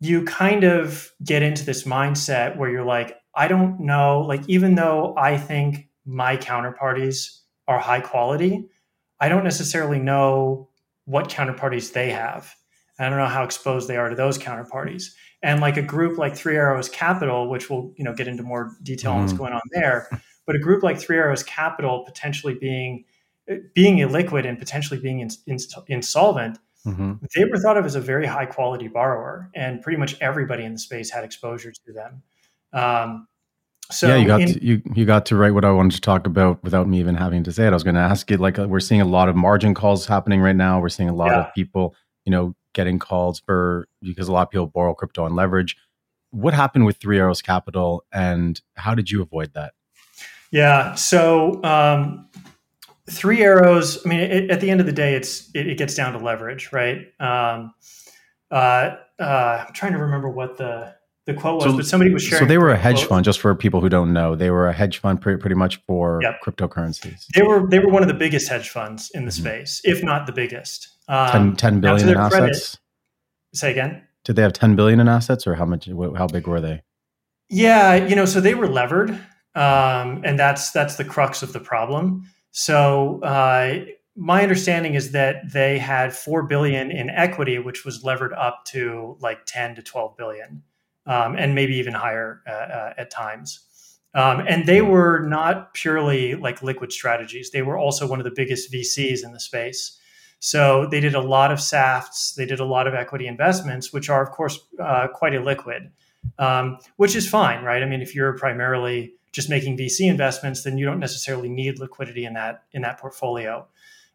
you 0.00 0.24
kind 0.24 0.64
of 0.64 1.12
get 1.22 1.42
into 1.42 1.64
this 1.64 1.84
mindset 1.84 2.56
where 2.56 2.70
you're 2.70 2.84
like, 2.84 3.16
I 3.34 3.48
don't 3.48 3.80
know, 3.80 4.20
like, 4.20 4.42
even 4.48 4.74
though 4.74 5.14
I 5.16 5.36
think 5.36 5.88
my 6.04 6.36
counterparties 6.36 7.40
are 7.66 7.78
high 7.78 8.00
quality, 8.00 8.68
I 9.20 9.28
don't 9.28 9.44
necessarily 9.44 9.98
know 9.98 10.68
what 11.04 11.28
counterparties 11.28 11.92
they 11.92 12.10
have. 12.10 12.54
I 12.98 13.08
don't 13.08 13.18
know 13.18 13.26
how 13.26 13.44
exposed 13.44 13.88
they 13.88 13.96
are 13.96 14.08
to 14.08 14.16
those 14.16 14.38
counterparties 14.38 15.10
and 15.42 15.60
like 15.60 15.76
a 15.76 15.82
group 15.82 16.18
like 16.18 16.36
Three 16.36 16.56
Arrows 16.56 16.88
Capital, 16.88 17.48
which 17.48 17.70
we'll 17.70 17.92
you 17.96 18.04
know 18.04 18.14
get 18.14 18.28
into 18.28 18.42
more 18.42 18.76
detail 18.82 19.10
mm-hmm. 19.10 19.18
on 19.18 19.22
what's 19.22 19.32
mm-hmm. 19.32 19.42
going 19.42 19.52
on 19.54 19.60
there, 19.72 20.08
but 20.46 20.56
a 20.56 20.58
group 20.58 20.82
like 20.82 20.98
Three 20.98 21.16
Arrows 21.16 21.42
Capital 21.42 22.04
potentially 22.04 22.54
being 22.54 23.04
being 23.74 23.98
illiquid 23.98 24.46
and 24.46 24.58
potentially 24.58 25.00
being 25.00 25.20
in, 25.20 25.30
in, 25.46 25.58
insolvent, 25.86 26.58
mm-hmm. 26.86 27.14
they 27.34 27.44
were 27.46 27.58
thought 27.58 27.76
of 27.76 27.86
as 27.86 27.94
a 27.94 28.00
very 28.00 28.26
high 28.26 28.46
quality 28.46 28.88
borrower, 28.88 29.50
and 29.54 29.82
pretty 29.82 29.98
much 29.98 30.16
everybody 30.20 30.64
in 30.64 30.72
the 30.72 30.78
space 30.78 31.10
had 31.10 31.24
exposure 31.24 31.72
to 31.72 31.92
them. 31.92 32.22
Um, 32.72 33.28
so 33.90 34.08
yeah, 34.08 34.16
you 34.16 34.26
got 34.26 34.40
in, 34.42 34.54
to, 34.54 34.64
you 34.64 34.82
you 34.94 35.04
got 35.06 35.24
to 35.26 35.36
write 35.36 35.54
what 35.54 35.64
I 35.64 35.70
wanted 35.70 35.94
to 35.94 36.00
talk 36.00 36.26
about 36.26 36.62
without 36.62 36.88
me 36.88 37.00
even 37.00 37.14
having 37.14 37.42
to 37.44 37.52
say 37.52 37.66
it. 37.66 37.68
I 37.68 37.70
was 37.70 37.84
going 37.84 37.94
to 37.94 38.02
ask 38.02 38.30
you 38.30 38.36
like 38.36 38.58
uh, 38.58 38.68
we're 38.68 38.80
seeing 38.80 39.00
a 39.00 39.06
lot 39.06 39.28
of 39.28 39.36
margin 39.36 39.72
calls 39.72 40.04
happening 40.06 40.40
right 40.40 40.56
now. 40.56 40.78
We're 40.80 40.90
seeing 40.90 41.08
a 41.08 41.14
lot 41.14 41.30
yeah. 41.30 41.46
of 41.46 41.54
people, 41.54 41.94
you 42.26 42.30
know, 42.30 42.54
getting 42.72 42.98
calls 42.98 43.40
for 43.40 43.88
because 44.02 44.28
a 44.28 44.32
lot 44.32 44.42
of 44.42 44.50
people 44.50 44.66
borrow 44.66 44.94
crypto 44.94 45.24
on 45.24 45.34
leverage. 45.34 45.76
What 46.30 46.54
happened 46.54 46.84
with 46.84 46.98
Three 46.98 47.18
Arrows 47.18 47.40
Capital, 47.40 48.04
and 48.12 48.60
how 48.74 48.94
did 48.94 49.10
you 49.10 49.22
avoid 49.22 49.54
that? 49.54 49.72
Yeah, 50.50 50.94
so 50.94 51.62
um, 51.64 52.28
Three 53.10 53.42
Arrows. 53.42 54.04
I 54.04 54.08
mean, 54.08 54.20
it, 54.20 54.50
at 54.50 54.60
the 54.60 54.70
end 54.70 54.80
of 54.80 54.86
the 54.86 54.92
day, 54.92 55.14
it's 55.14 55.50
it, 55.54 55.66
it 55.66 55.78
gets 55.78 55.94
down 55.94 56.12
to 56.12 56.18
leverage, 56.18 56.70
right? 56.72 57.06
Um, 57.20 57.74
uh, 58.50 58.96
uh, 59.18 59.64
I'm 59.66 59.72
trying 59.72 59.92
to 59.92 59.98
remember 59.98 60.28
what 60.28 60.56
the 60.56 60.94
the 61.26 61.34
quote 61.34 61.56
was, 61.56 61.64
so, 61.64 61.76
but 61.76 61.86
somebody 61.86 62.12
was 62.12 62.22
sharing. 62.22 62.44
So 62.44 62.48
they 62.48 62.58
were 62.58 62.70
a 62.70 62.76
hedge 62.76 62.96
quote. 62.96 63.08
fund, 63.08 63.24
just 63.24 63.40
for 63.40 63.54
people 63.54 63.80
who 63.80 63.88
don't 63.88 64.12
know. 64.12 64.34
They 64.34 64.50
were 64.50 64.68
a 64.68 64.72
hedge 64.72 64.98
fund 64.98 65.20
pretty, 65.20 65.38
pretty 65.38 65.56
much 65.56 65.80
for 65.86 66.20
yep. 66.22 66.40
cryptocurrencies. 66.42 67.26
They 67.34 67.42
were 67.42 67.66
they 67.68 67.78
were 67.78 67.90
one 67.90 68.02
of 68.02 68.08
the 68.08 68.14
biggest 68.14 68.48
hedge 68.48 68.70
funds 68.70 69.10
in 69.14 69.24
the 69.24 69.30
mm-hmm. 69.30 69.42
space, 69.42 69.80
if 69.84 70.02
not 70.02 70.26
the 70.26 70.32
biggest. 70.32 70.88
Um, 71.08 71.56
10, 71.56 71.56
10 71.56 71.80
billion 71.80 72.08
in 72.08 72.16
assets. 72.16 72.36
Credit, 72.36 72.78
say 73.54 73.70
again. 73.70 74.02
Did 74.24 74.36
they 74.36 74.42
have 74.42 74.52
10 74.52 74.76
billion 74.76 75.00
in 75.00 75.08
assets, 75.08 75.46
or 75.46 75.54
how 75.54 75.64
much? 75.64 75.88
How 76.16 76.26
big 76.26 76.46
were 76.46 76.60
they? 76.60 76.82
Yeah, 77.48 77.94
you 77.94 78.14
know, 78.14 78.26
so 78.26 78.40
they 78.40 78.54
were 78.54 78.68
levered, 78.68 79.10
um, 79.54 80.22
and 80.24 80.38
that's 80.38 80.70
that's 80.70 80.96
the 80.96 81.04
crux 81.04 81.42
of 81.42 81.52
the 81.52 81.60
problem. 81.60 82.28
So 82.50 83.20
uh, 83.22 83.84
my 84.16 84.42
understanding 84.42 84.94
is 84.94 85.12
that 85.12 85.52
they 85.52 85.78
had 85.78 86.12
four 86.12 86.42
billion 86.42 86.90
in 86.90 87.08
equity, 87.08 87.58
which 87.58 87.84
was 87.84 88.02
levered 88.02 88.32
up 88.32 88.64
to 88.66 89.16
like 89.20 89.46
10 89.46 89.76
to 89.76 89.82
12 89.82 90.16
billion 90.16 90.62
um, 91.06 91.36
and 91.36 91.54
maybe 91.54 91.76
even 91.76 91.94
higher 91.94 92.42
uh, 92.46 92.50
uh, 92.50 92.94
at 92.98 93.10
times. 93.10 93.60
Um, 94.14 94.40
and 94.40 94.66
they 94.66 94.82
were 94.82 95.20
not 95.20 95.72
purely 95.74 96.34
like 96.34 96.62
liquid 96.62 96.92
strategies. 96.92 97.50
They 97.50 97.62
were 97.62 97.78
also 97.78 98.08
one 98.08 98.18
of 98.18 98.24
the 98.24 98.32
biggest 98.34 98.72
VCs 98.72 99.24
in 99.24 99.32
the 99.32 99.40
space. 99.40 99.98
So 100.40 100.86
they 100.86 101.00
did 101.00 101.14
a 101.14 101.20
lot 101.20 101.50
of 101.50 101.58
SAFTs, 101.58 102.34
they 102.34 102.46
did 102.46 102.60
a 102.60 102.64
lot 102.64 102.86
of 102.86 102.94
equity 102.94 103.26
investments, 103.26 103.92
which 103.92 104.08
are, 104.08 104.22
of 104.22 104.30
course, 104.30 104.58
uh, 104.80 105.08
quite 105.08 105.32
illiquid, 105.32 105.90
um, 106.38 106.78
which 106.96 107.16
is 107.16 107.28
fine, 107.28 107.64
right? 107.64 107.82
I 107.82 107.86
mean, 107.86 108.02
if 108.02 108.14
you're 108.14 108.36
primarily 108.38 109.14
just 109.32 109.50
making 109.50 109.76
VC 109.76 110.08
investments, 110.08 110.62
then 110.62 110.78
you 110.78 110.86
don't 110.86 111.00
necessarily 111.00 111.48
need 111.48 111.78
liquidity 111.78 112.24
in 112.24 112.34
that 112.34 112.62
in 112.72 112.82
that 112.82 112.98
portfolio. 112.98 113.66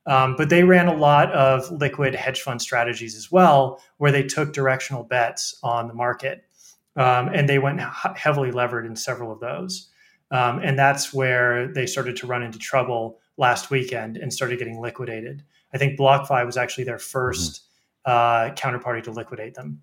Um, 0.06 0.36
but 0.38 0.50
they 0.50 0.64
ran 0.64 0.88
a 0.88 0.96
lot 0.96 1.32
of 1.32 1.72
liquid 1.72 2.14
hedge 2.16 2.42
fund 2.42 2.62
strategies 2.62 3.16
as 3.16 3.32
well, 3.32 3.82
where 3.98 4.12
they 4.12 4.24
took 4.24 4.54
directional 4.54 5.04
bets 5.04 5.58
on 5.64 5.88
the 5.88 5.94
market. 5.94 6.44
Um, 6.96 7.30
and 7.30 7.50
they 7.50 7.58
went 7.58 7.80
heavily 7.80 8.52
levered 8.52 8.86
in 8.86 8.96
several 8.96 9.32
of 9.32 9.40
those. 9.40 9.90
Um, 10.30 10.60
and 10.60 10.78
that's 10.78 11.14
where 11.14 11.72
they 11.72 11.86
started 11.86 12.16
to 12.18 12.28
run 12.28 12.44
into 12.44 12.60
trouble 12.60 13.20
last 13.38 13.72
weekend 13.72 14.18
and 14.18 14.34
started 14.34 14.60
getting 14.60 14.80
liquidated. 14.80 15.44
I 15.74 15.78
think 15.78 16.00
BlockFi 16.00 16.46
was 16.46 16.58
actually 16.58 16.84
their 16.84 16.98
1st 16.98 17.60
mm-hmm. 18.08 18.12
uh, 18.12 18.54
counterparty 18.56 19.04
to 19.04 19.12
liquidate 19.12 19.56
them. 19.56 19.82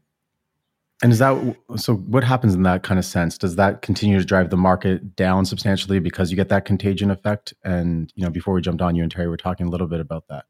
And 1.03 1.13
is 1.13 1.19
that 1.21 1.57
so? 1.77 1.95
What 1.95 2.25
happens 2.25 2.55
in 2.55 2.63
that 2.65 2.83
kind 2.83 2.99
of 2.99 3.07
sense? 3.07 3.39
Does 3.39 3.57
that 3.57 3.81
continue 3.81 4.19
to 4.19 4.25
drive 4.25 4.51
the 4.51 4.59
market 4.59 5.17
down 5.17 5.47
substantially 5.47 5.99
because 5.99 6.31
you 6.31 6.37
get 6.37 6.51
that 6.51 6.67
contagion 6.67 7.11
effect? 7.11 7.55
And 7.65 8.13
you 8.17 8.23
know, 8.23 8.29
before 8.31 8.53
we 8.53 8.61
jumped 8.61 8.83
on, 8.83 8.95
you 8.95 9.03
and 9.03 9.11
Terry 9.11 9.27
were 9.27 9.39
talking 9.39 9.67
a 9.67 9.71
little 9.71 9.87
bit 9.87 10.01
about 10.01 10.29
that. 10.29 10.45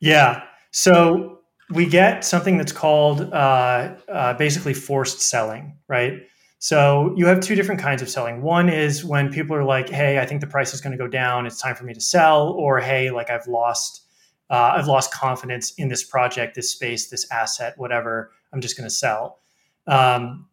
Yeah. 0.00 0.42
So 0.72 1.38
we 1.70 1.86
get 1.86 2.24
something 2.24 2.58
that's 2.58 2.72
called 2.72 3.32
uh, 3.32 3.94
uh, 4.08 4.34
basically 4.34 4.74
forced 4.74 5.20
selling, 5.20 5.78
right? 5.88 6.14
So 6.58 7.14
you 7.16 7.26
have 7.26 7.40
two 7.40 7.54
different 7.54 7.80
kinds 7.80 8.02
of 8.02 8.08
selling. 8.08 8.42
One 8.42 8.68
is 8.68 9.04
when 9.04 9.32
people 9.32 9.54
are 9.54 9.64
like, 9.64 9.88
"Hey, 9.88 10.18
I 10.18 10.26
think 10.26 10.40
the 10.40 10.46
price 10.48 10.74
is 10.74 10.80
going 10.80 10.92
to 10.92 10.98
go 10.98 11.08
down. 11.08 11.46
It's 11.46 11.60
time 11.60 11.76
for 11.76 11.84
me 11.84 11.94
to 11.94 12.00
sell," 12.00 12.48
or 12.48 12.80
"Hey, 12.80 13.10
like 13.10 13.30
I've 13.30 13.46
lost, 13.46 14.03
uh, 14.50 14.74
I've 14.76 14.86
lost 14.86 15.12
confidence 15.12 15.72
in 15.74 15.88
this 15.88 16.04
project, 16.04 16.54
this 16.54 16.70
space, 16.70 17.08
this 17.08 17.30
asset, 17.30 17.74
whatever. 17.76 18.32
I'm 18.52 18.60
just 18.60 18.76
going 18.76 18.88
to 18.88 18.94
sell." 18.94 19.40
Um, 19.86 20.48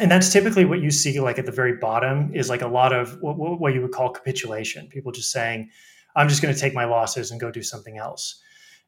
and 0.00 0.10
that's 0.10 0.32
typically 0.32 0.64
what 0.64 0.80
you 0.80 0.90
see, 0.90 1.20
like 1.20 1.38
at 1.38 1.46
the 1.46 1.52
very 1.52 1.76
bottom, 1.76 2.34
is 2.34 2.48
like 2.48 2.62
a 2.62 2.68
lot 2.68 2.92
of 2.92 3.20
what, 3.22 3.36
what 3.60 3.74
you 3.74 3.82
would 3.82 3.92
call 3.92 4.10
capitulation. 4.10 4.88
People 4.88 5.12
just 5.12 5.30
saying, 5.30 5.70
"I'm 6.16 6.28
just 6.28 6.42
going 6.42 6.54
to 6.54 6.60
take 6.60 6.74
my 6.74 6.84
losses 6.84 7.30
and 7.30 7.40
go 7.40 7.50
do 7.50 7.62
something 7.62 7.98
else." 7.98 8.40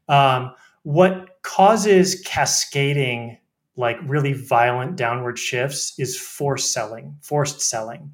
Um, 0.09 0.53
what 0.87 1.43
causes 1.43 2.23
cascading 2.25 3.37
like 3.77 3.99
really 4.07 4.33
violent 4.33 4.97
downward 4.97 5.37
shifts 5.39 5.93
is 5.99 6.17
forced 6.17 6.73
selling 6.73 7.17
forced 7.23 7.61
selling 7.61 8.11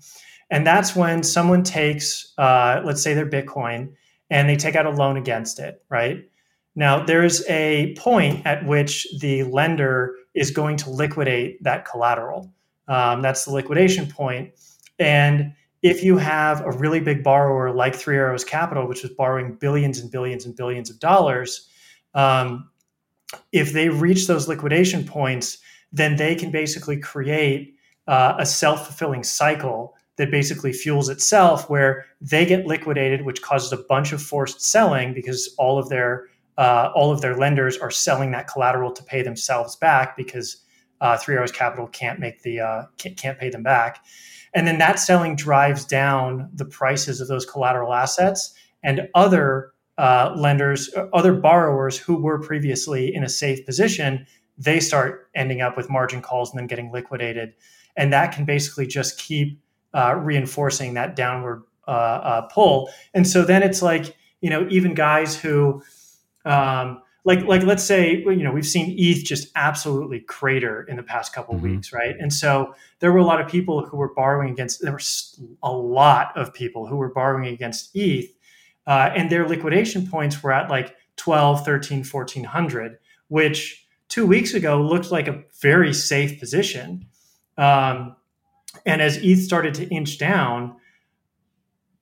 and 0.51 0.67
that's 0.67 0.97
when 0.97 1.23
someone 1.23 1.63
takes 1.63 2.33
uh, 2.39 2.81
let's 2.85 3.03
say 3.03 3.13
their 3.13 3.29
bitcoin 3.29 3.93
and 4.31 4.49
they 4.49 4.57
take 4.57 4.75
out 4.75 4.87
a 4.87 4.91
loan 4.91 5.19
against 5.19 5.59
it 5.59 5.83
right 5.91 6.25
now 6.75 7.05
there's 7.05 7.47
a 7.49 7.95
point 7.99 8.45
at 8.47 8.64
which 8.67 9.07
the 9.21 9.43
lender 9.45 10.14
is 10.35 10.50
going 10.50 10.76
to 10.76 10.91
liquidate 10.91 11.62
that 11.62 11.85
collateral 11.85 12.52
um, 12.88 13.23
that's 13.23 13.45
the 13.45 13.52
liquidation 13.52 14.07
point. 14.07 14.52
and 14.99 15.52
if 15.83 16.05
you 16.05 16.17
have 16.17 16.61
a 16.61 16.71
really 16.71 17.00
big 17.00 17.25
borrower 17.25 17.73
like 17.73 17.95
three 17.95 18.17
arrows 18.17 18.45
capital 18.45 18.87
which 18.87 19.05
is 19.05 19.11
borrowing 19.11 19.55
billions 19.55 19.99
and 19.99 20.11
billions 20.11 20.47
and 20.47 20.57
billions 20.57 20.91
of 20.91 20.99
dollars 21.00 21.69
um, 22.14 22.69
if 23.52 23.73
they 23.73 23.88
reach 23.88 24.26
those 24.26 24.49
liquidation 24.49 25.05
points, 25.05 25.59
then 25.93 26.17
they 26.17 26.35
can 26.35 26.50
basically 26.50 26.99
create 26.99 27.75
uh, 28.07 28.35
a 28.38 28.47
self 28.47 28.87
fulfilling 28.87 29.23
cycle 29.23 29.95
that 30.17 30.31
basically 30.31 30.73
fuels 30.73 31.09
itself, 31.09 31.71
where 31.71 32.05
they 32.21 32.45
get 32.45 32.67
liquidated, 32.67 33.25
which 33.25 33.41
causes 33.41 33.73
a 33.73 33.85
bunch 33.88 34.12
of 34.12 34.21
forced 34.21 34.61
selling 34.61 35.14
because 35.14 35.55
all 35.59 35.79
of 35.79 35.88
their 35.88 36.26
uh, 36.59 36.91
all 36.95 37.11
of 37.11 37.21
their 37.21 37.37
lenders 37.37 37.79
are 37.79 37.91
selling 37.91 38.31
that 38.33 38.47
collateral 38.47 38.93
to 38.93 39.03
pay 39.03 39.23
themselves 39.23 39.77
back 39.77 40.17
because 40.17 40.59
uh, 41.01 41.17
Three 41.17 41.35
Arrows 41.35 41.53
Capital 41.53 41.89
can't 41.89 42.21
make 42.21 42.43
the 42.43 42.61
uh, 42.61 42.83
can't, 42.99 43.39
pay 43.39 43.51
them 43.51 43.63
back, 43.63 44.05
and 44.55 44.67
then 44.67 44.79
that 44.79 44.99
selling 45.01 45.35
drives 45.35 45.85
down 45.85 46.49
the 46.55 46.65
prices 46.65 47.21
of 47.21 47.29
those 47.29 47.45
collateral 47.45 47.93
assets, 47.93 48.55
and 48.83 49.09
other 49.15 49.73
uh, 49.99 50.33
lenders, 50.37 50.93
uh, 50.95 51.07
other 51.13 51.33
borrowers 51.33 51.99
who 51.99 52.17
were 52.17 52.39
previously 52.39 53.15
in 53.15 53.25
a 53.25 53.29
safe 53.29 53.65
position, 53.67 54.27
they 54.57 54.79
start 54.81 55.29
ending 55.35 55.61
up 55.61 55.77
with 55.77 55.91
margin 55.91 56.23
calls 56.23 56.51
and 56.51 56.59
then 56.59 56.67
getting 56.67 56.93
liquidated. 56.93 57.55
And 57.97 58.13
that 58.13 58.33
can 58.33 58.45
basically 58.45 58.87
just 58.87 59.19
keep 59.19 59.61
uh, 59.95 60.15
reinforcing 60.15 60.95
that 60.95 61.17
downward 61.17 61.65
pull. 62.51 62.91
And 63.13 63.27
so 63.27 63.43
then 63.43 63.63
it's 63.63 63.83
like, 63.83 64.17
you 64.41 64.49
know, 64.49 64.67
even 64.71 64.95
guys 64.95 65.39
who, 65.39 65.83
um, 66.45 67.03
like, 67.25 67.45
like 67.45 67.63
let's 67.63 67.85
say, 67.85 68.19
you 68.19 68.43
know, 68.43 68.51
we've 68.51 68.67
seen 68.67 68.95
ETH 68.99 69.25
just 69.25 69.49
absolutely 69.55 70.21
crater 70.21 70.83
in 70.83 70.97
the 70.97 71.03
past 71.03 71.33
couple 71.33 71.55
mm-hmm. 71.55 71.75
weeks, 71.75 71.93
right? 71.93 72.17
And 72.19 72.33
so 72.33 72.75
there 72.99 73.13
were 73.13 73.19
a 73.19 73.25
lot 73.25 73.41
of 73.41 73.49
people 73.49 73.87
who 73.87 73.97
were 73.97 74.13
borrowing 74.13 74.51
against. 74.51 74.83
There 74.83 74.93
were 74.93 75.01
a 75.63 75.73
lot 75.73 76.37
of 76.37 76.53
people 76.53 76.87
who 76.87 76.97
were 76.97 77.11
borrowing 77.11 77.47
against 77.47 77.91
ETH 77.95 78.33
uh, 78.87 79.11
and 79.15 79.31
their 79.31 79.47
liquidation 79.47 80.07
points 80.07 80.43
were 80.43 80.53
at 80.53 80.71
like 80.71 80.97
12 81.17 81.65
13 81.65 82.05
1400 82.05 82.99
which 83.29 83.87
two 84.09 84.27
weeks 84.27 84.55
ago 84.55 84.83
looked 84.83 85.11
like 85.11 85.29
a 85.29 85.43
very 85.61 85.93
safe 85.93 86.39
position 86.39 87.07
um, 87.59 88.17
and 88.85 89.01
as 89.03 89.19
eth 89.19 89.41
started 89.41 89.75
to 89.75 89.87
inch 89.89 90.19
down 90.19 90.77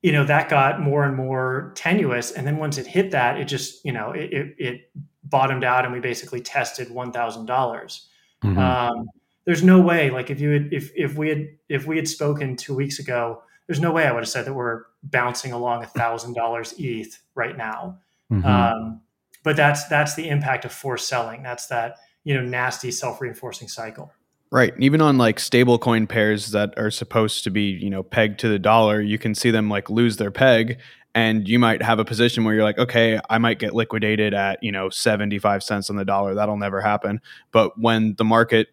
you 0.01 0.11
know 0.11 0.23
that 0.23 0.49
got 0.49 0.81
more 0.81 1.03
and 1.03 1.15
more 1.15 1.71
tenuous 1.75 2.31
and 2.31 2.45
then 2.47 2.57
once 2.57 2.77
it 2.77 2.87
hit 2.87 3.11
that 3.11 3.39
it 3.39 3.45
just 3.45 3.83
you 3.85 3.91
know 3.91 4.11
it, 4.11 4.33
it, 4.33 4.55
it 4.57 4.91
bottomed 5.23 5.63
out 5.63 5.85
and 5.85 5.93
we 5.93 5.99
basically 5.99 6.41
tested 6.41 6.89
$1000 6.89 7.13
mm-hmm. 7.13 8.57
um, 8.57 9.09
there's 9.45 9.63
no 9.63 9.79
way 9.79 10.09
like 10.09 10.29
if 10.29 10.39
you 10.39 10.51
had 10.51 10.73
if, 10.73 10.91
if 10.95 11.15
we 11.15 11.29
had 11.29 11.47
if 11.69 11.85
we 11.85 11.95
had 11.95 12.07
spoken 12.07 12.55
two 12.55 12.75
weeks 12.75 12.99
ago 12.99 13.41
there's 13.71 13.79
no 13.79 13.91
way 13.93 14.05
I 14.05 14.11
would 14.11 14.23
have 14.23 14.27
said 14.27 14.43
that 14.45 14.53
we're 14.53 14.83
bouncing 15.01 15.53
along 15.53 15.83
a 15.83 15.87
thousand 15.87 16.33
dollars 16.33 16.73
ETH 16.77 17.17
right 17.35 17.55
now. 17.55 17.99
Mm-hmm. 18.29 18.45
Um, 18.45 19.01
but 19.43 19.55
that's 19.55 19.87
that's 19.87 20.15
the 20.15 20.27
impact 20.27 20.65
of 20.65 20.73
forced 20.73 21.07
selling. 21.07 21.41
That's 21.41 21.67
that 21.67 21.95
you 22.25 22.33
know 22.33 22.41
nasty 22.41 22.91
self 22.91 23.21
reinforcing 23.21 23.69
cycle. 23.69 24.11
Right. 24.51 24.73
Even 24.79 24.99
on 24.99 25.17
like 25.17 25.39
stable 25.39 25.79
coin 25.79 26.07
pairs 26.07 26.51
that 26.51 26.77
are 26.77 26.91
supposed 26.91 27.45
to 27.45 27.49
be, 27.49 27.69
you 27.69 27.89
know, 27.89 28.03
pegged 28.03 28.39
to 28.41 28.49
the 28.49 28.59
dollar, 28.59 28.99
you 28.99 29.17
can 29.17 29.33
see 29.33 29.49
them 29.49 29.69
like 29.69 29.89
lose 29.89 30.17
their 30.17 30.31
peg 30.31 30.77
and 31.15 31.47
you 31.47 31.59
might 31.59 31.81
have 31.81 31.99
a 31.99 32.05
position 32.05 32.43
where 32.43 32.53
you're 32.53 32.63
like, 32.63 32.77
okay, 32.77 33.19
I 33.29 33.37
might 33.37 33.59
get 33.59 33.73
liquidated 33.73 34.33
at, 34.33 34.61
you 34.63 34.71
know, 34.71 34.89
75 34.89 35.63
cents 35.63 35.89
on 35.89 35.95
the 35.95 36.05
dollar. 36.05 36.35
That'll 36.35 36.57
never 36.57 36.81
happen. 36.81 37.21
But 37.51 37.79
when 37.79 38.15
the 38.17 38.23
market 38.23 38.67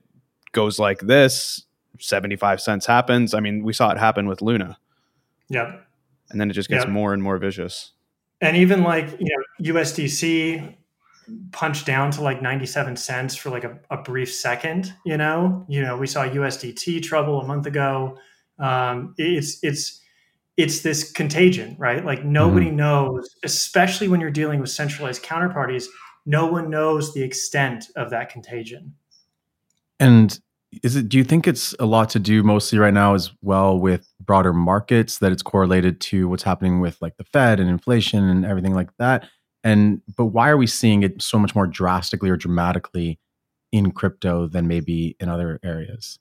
goes 0.52 0.78
like 0.78 1.00
this, 1.00 1.64
75 1.98 2.60
cents 2.60 2.86
happens. 2.86 3.34
I 3.34 3.40
mean, 3.40 3.62
we 3.64 3.72
saw 3.72 3.90
it 3.90 3.98
happen 3.98 4.28
with 4.28 4.40
Luna. 4.40 4.78
Yep. 5.48 5.84
And 6.30 6.40
then 6.40 6.50
it 6.50 6.54
just 6.54 6.68
gets 6.68 6.84
yep. 6.84 6.92
more 6.92 7.12
and 7.12 7.22
more 7.22 7.38
vicious. 7.38 7.92
And 8.40 8.56
even 8.56 8.84
like, 8.84 9.08
you 9.18 9.28
know, 9.28 9.72
USDC 9.74 10.76
punched 11.52 11.86
down 11.86 12.10
to 12.12 12.22
like 12.22 12.42
97 12.42 12.96
cents 12.96 13.34
for 13.34 13.50
like 13.50 13.64
a, 13.64 13.78
a 13.90 13.96
brief 13.96 14.32
second, 14.32 14.92
you 15.04 15.16
know, 15.16 15.64
you 15.68 15.82
know, 15.82 15.96
we 15.96 16.06
saw 16.06 16.24
USDT 16.24 17.02
trouble 17.02 17.40
a 17.40 17.46
month 17.46 17.66
ago. 17.66 18.18
Um, 18.58 19.14
it's, 19.18 19.58
it's, 19.62 20.00
it's 20.56 20.80
this 20.80 21.12
contagion, 21.12 21.76
right? 21.78 22.04
Like 22.04 22.24
nobody 22.24 22.66
mm-hmm. 22.66 22.76
knows, 22.76 23.36
especially 23.44 24.08
when 24.08 24.20
you're 24.20 24.30
dealing 24.30 24.60
with 24.60 24.70
centralized 24.70 25.22
counterparties, 25.22 25.86
no 26.26 26.46
one 26.46 26.68
knows 26.68 27.14
the 27.14 27.22
extent 27.22 27.86
of 27.96 28.10
that 28.10 28.30
contagion. 28.30 28.94
And 30.00 30.38
is 30.82 30.96
it 30.96 31.08
do 31.08 31.16
you 31.16 31.24
think 31.24 31.46
it's 31.46 31.74
a 31.78 31.86
lot 31.86 32.10
to 32.10 32.18
do 32.18 32.42
mostly 32.42 32.78
right 32.78 32.92
now 32.92 33.14
as 33.14 33.30
well 33.40 33.78
with 33.78 34.12
broader 34.20 34.52
markets 34.52 35.18
that 35.18 35.32
it's 35.32 35.42
correlated 35.42 36.00
to 36.00 36.28
what's 36.28 36.42
happening 36.42 36.80
with 36.80 37.00
like 37.00 37.16
the 37.16 37.24
fed 37.24 37.58
and 37.58 37.70
inflation 37.70 38.28
and 38.28 38.44
everything 38.44 38.74
like 38.74 38.90
that 38.98 39.24
and 39.64 40.00
but 40.16 40.26
why 40.26 40.48
are 40.48 40.56
we 40.56 40.66
seeing 40.66 41.02
it 41.02 41.20
so 41.20 41.38
much 41.38 41.54
more 41.54 41.66
drastically 41.66 42.30
or 42.30 42.36
dramatically 42.36 43.18
in 43.72 43.90
crypto 43.90 44.46
than 44.46 44.66
maybe 44.66 45.16
in 45.20 45.28
other 45.28 45.58
areas 45.62 46.18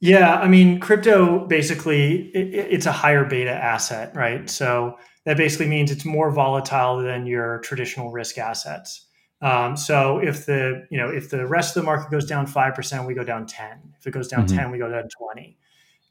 yeah 0.00 0.36
i 0.36 0.48
mean 0.48 0.80
crypto 0.80 1.46
basically 1.46 2.28
it, 2.34 2.54
it's 2.70 2.86
a 2.86 2.92
higher 2.92 3.24
beta 3.24 3.52
asset 3.52 4.14
right 4.14 4.50
so 4.50 4.96
that 5.24 5.36
basically 5.36 5.68
means 5.68 5.90
it's 5.90 6.04
more 6.04 6.30
volatile 6.30 6.98
than 6.98 7.26
your 7.26 7.58
traditional 7.60 8.10
risk 8.10 8.38
assets 8.38 9.06
um, 9.42 9.76
so 9.76 10.18
if 10.18 10.46
the 10.46 10.86
you 10.88 10.96
know 10.96 11.08
if 11.08 11.28
the 11.28 11.46
rest 11.46 11.76
of 11.76 11.82
the 11.82 11.86
market 11.86 12.10
goes 12.10 12.24
down 12.24 12.46
five 12.46 12.74
percent, 12.74 13.06
we 13.06 13.12
go 13.12 13.24
down 13.24 13.44
ten. 13.46 13.92
If 13.98 14.06
it 14.06 14.12
goes 14.12 14.28
down 14.28 14.46
mm-hmm. 14.46 14.56
ten, 14.56 14.70
we 14.70 14.78
go 14.78 14.88
down 14.88 15.08
twenty. 15.18 15.58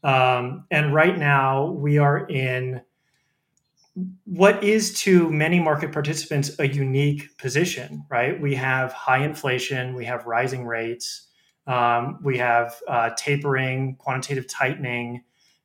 Um, 0.04 0.66
and 0.70 0.94
right 0.94 1.16
now 1.16 1.70
we 1.70 1.96
are 1.98 2.26
in 2.28 2.82
what 4.24 4.62
is 4.64 4.94
to 5.02 5.30
many 5.30 5.60
market 5.60 5.92
participants 5.92 6.58
a 6.58 6.66
unique 6.66 7.36
position. 7.38 8.04
Right? 8.10 8.40
We 8.40 8.54
have 8.54 8.92
high 8.92 9.24
inflation, 9.24 9.94
we 9.94 10.04
have 10.06 10.26
rising 10.26 10.66
rates, 10.66 11.28
um, 11.66 12.18
we 12.22 12.38
have 12.38 12.74
uh, 12.88 13.10
tapering, 13.16 13.96
quantitative 13.96 14.48
tightening, 14.48 15.24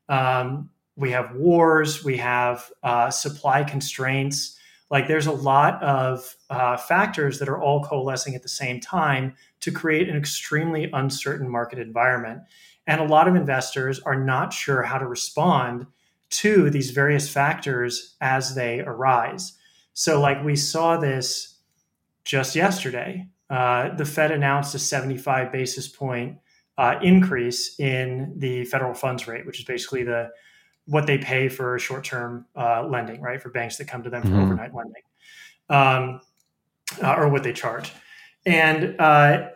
um, 0.09 0.69
we 0.95 1.11
have 1.11 1.35
wars, 1.35 2.03
we 2.03 2.17
have 2.17 2.71
uh, 2.83 3.09
supply 3.09 3.63
constraints 3.63 4.57
like 4.89 5.07
there's 5.07 5.27
a 5.27 5.31
lot 5.31 5.81
of 5.83 6.35
uh, 6.49 6.77
factors 6.77 7.39
that 7.39 7.49
are 7.49 7.61
all 7.61 7.83
coalescing 7.83 8.35
at 8.35 8.43
the 8.43 8.49
same 8.49 8.79
time 8.79 9.35
to 9.59 9.71
create 9.71 10.07
an 10.07 10.15
extremely 10.15 10.89
uncertain 10.93 11.49
market 11.49 11.79
environment 11.79 12.41
and 12.85 13.01
a 13.01 13.05
lot 13.05 13.27
of 13.27 13.35
investors 13.35 13.99
are 13.99 14.15
not 14.15 14.53
sure 14.53 14.81
how 14.81 14.97
to 14.97 15.05
respond 15.05 15.85
to 16.29 16.69
these 16.69 16.91
various 16.91 17.29
factors 17.29 18.15
as 18.21 18.55
they 18.55 18.81
arise 18.81 19.53
so 19.93 20.19
like 20.19 20.43
we 20.43 20.55
saw 20.55 20.97
this 20.97 21.59
just 22.25 22.55
yesterday 22.55 23.27
uh, 23.49 23.95
the 23.95 24.05
fed 24.05 24.31
announced 24.31 24.75
a 24.75 24.79
75 24.79 25.51
basis 25.51 25.87
point 25.87 26.37
uh, 26.77 26.95
increase 27.01 27.79
in 27.79 28.33
the 28.37 28.65
federal 28.65 28.93
funds 28.93 29.27
rate 29.27 29.45
which 29.45 29.59
is 29.59 29.65
basically 29.65 30.03
the 30.03 30.29
what 30.87 31.05
they 31.05 31.17
pay 31.17 31.49
for 31.49 31.77
short-term 31.77 32.45
uh, 32.55 32.87
lending, 32.87 33.21
right? 33.21 33.41
For 33.41 33.49
banks 33.49 33.77
that 33.77 33.85
come 33.85 34.03
to 34.03 34.09
them 34.09 34.21
for 34.21 34.29
mm-hmm. 34.29 34.39
overnight 34.39 34.73
lending, 34.73 35.03
um, 35.69 36.21
uh, 37.03 37.15
or 37.15 37.27
what 37.27 37.43
they 37.43 37.53
charge. 37.53 37.91
And 38.45 38.99
uh, 38.99 39.49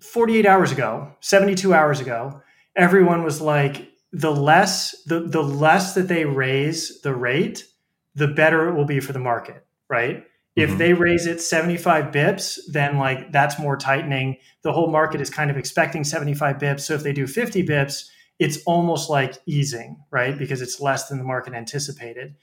48 0.00 0.44
hours 0.44 0.72
ago, 0.72 1.14
72 1.20 1.72
hours 1.72 2.00
ago, 2.00 2.42
everyone 2.74 3.22
was 3.22 3.40
like, 3.40 3.87
the 4.12 4.30
less 4.30 5.02
the 5.04 5.20
the 5.20 5.42
less 5.42 5.94
that 5.94 6.08
they 6.08 6.24
raise 6.24 7.00
the 7.02 7.14
rate, 7.14 7.64
the 8.14 8.28
better 8.28 8.68
it 8.68 8.74
will 8.74 8.84
be 8.84 9.00
for 9.00 9.12
the 9.12 9.18
market, 9.18 9.66
right? 9.88 10.24
If 10.56 10.70
mm-hmm. 10.70 10.78
they 10.78 10.92
raise 10.92 11.26
it 11.26 11.40
75 11.40 12.06
bips, 12.06 12.58
then 12.72 12.98
like 12.98 13.30
that's 13.30 13.58
more 13.60 13.76
tightening. 13.76 14.38
The 14.62 14.72
whole 14.72 14.90
market 14.90 15.20
is 15.20 15.30
kind 15.30 15.50
of 15.50 15.56
expecting 15.56 16.02
75 16.02 16.56
bips. 16.56 16.80
So 16.80 16.94
if 16.94 17.02
they 17.02 17.12
do 17.12 17.26
50 17.26 17.64
bips, 17.64 18.06
it's 18.38 18.58
almost 18.64 19.08
like 19.08 19.34
easing, 19.46 19.98
right? 20.10 20.36
Because 20.36 20.60
it's 20.60 20.80
less 20.80 21.08
than 21.08 21.18
the 21.18 21.24
market 21.24 21.54
anticipated. 21.54 22.34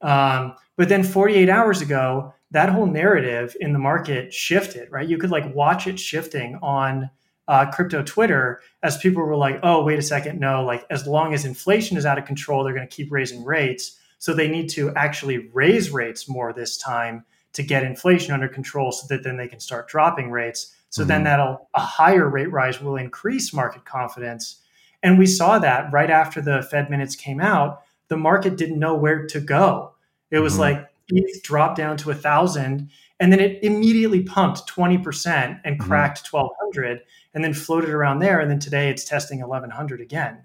Um, 0.00 0.56
but 0.76 0.88
then 0.88 1.04
48 1.04 1.48
hours 1.48 1.80
ago, 1.80 2.34
that 2.50 2.68
whole 2.68 2.86
narrative 2.86 3.56
in 3.60 3.72
the 3.72 3.78
market 3.78 4.32
shifted, 4.34 4.90
right? 4.90 5.08
You 5.08 5.18
could 5.18 5.30
like 5.30 5.54
watch 5.54 5.86
it 5.86 6.00
shifting 6.00 6.58
on 6.62 7.10
uh, 7.48 7.70
crypto 7.70 8.02
Twitter 8.02 8.60
as 8.82 8.98
people 8.98 9.22
were 9.22 9.36
like, 9.36 9.60
oh, 9.62 9.84
wait 9.84 9.98
a 9.98 10.02
second, 10.02 10.38
no, 10.38 10.64
like 10.64 10.84
as 10.90 11.06
long 11.06 11.34
as 11.34 11.44
inflation 11.44 11.96
is 11.96 12.06
out 12.06 12.18
of 12.18 12.24
control, 12.24 12.64
they're 12.64 12.74
going 12.74 12.86
to 12.86 12.94
keep 12.94 13.10
raising 13.10 13.44
rates. 13.44 13.98
So 14.18 14.32
they 14.32 14.48
need 14.48 14.68
to 14.70 14.92
actually 14.94 15.50
raise 15.52 15.90
rates 15.90 16.28
more 16.28 16.52
this 16.52 16.76
time 16.76 17.24
to 17.54 17.62
get 17.62 17.82
inflation 17.82 18.32
under 18.32 18.48
control 18.48 18.92
so 18.92 19.06
that 19.08 19.24
then 19.24 19.36
they 19.36 19.48
can 19.48 19.60
start 19.60 19.88
dropping 19.88 20.30
rates. 20.30 20.74
So 20.90 21.02
mm-hmm. 21.02 21.08
then 21.08 21.24
that'll 21.24 21.68
a 21.74 21.80
higher 21.80 22.28
rate 22.28 22.52
rise 22.52 22.80
will 22.80 22.96
increase 22.96 23.52
market 23.52 23.84
confidence 23.84 24.62
and 25.02 25.18
we 25.18 25.26
saw 25.26 25.58
that 25.58 25.92
right 25.92 26.10
after 26.10 26.40
the 26.40 26.62
Fed 26.62 26.90
minutes 26.90 27.16
came 27.16 27.40
out, 27.40 27.82
the 28.08 28.16
market 28.16 28.56
didn't 28.56 28.78
know 28.78 28.94
where 28.94 29.26
to 29.26 29.40
go. 29.40 29.94
It 30.30 30.38
was 30.38 30.54
mm-hmm. 30.54 30.60
like 30.62 30.88
ETH 31.08 31.42
dropped 31.42 31.76
down 31.76 31.96
to 31.98 32.10
a 32.10 32.14
thousand, 32.14 32.90
and 33.22 33.32
then 33.32 33.38
it 33.38 33.62
immediately 33.62 34.20
pumped 34.20 34.66
20% 34.66 35.60
and 35.64 35.78
mm-hmm. 35.78 35.88
cracked 35.88 36.24
mm-hmm. 36.24 36.38
1200 36.38 37.02
and 37.34 37.44
then 37.44 37.54
floated 37.54 37.90
around 37.90 38.18
there. 38.18 38.40
And 38.40 38.50
then 38.50 38.58
today 38.58 38.90
it's 38.90 39.04
testing 39.04 39.38
1100 39.38 40.00
again. 40.00 40.44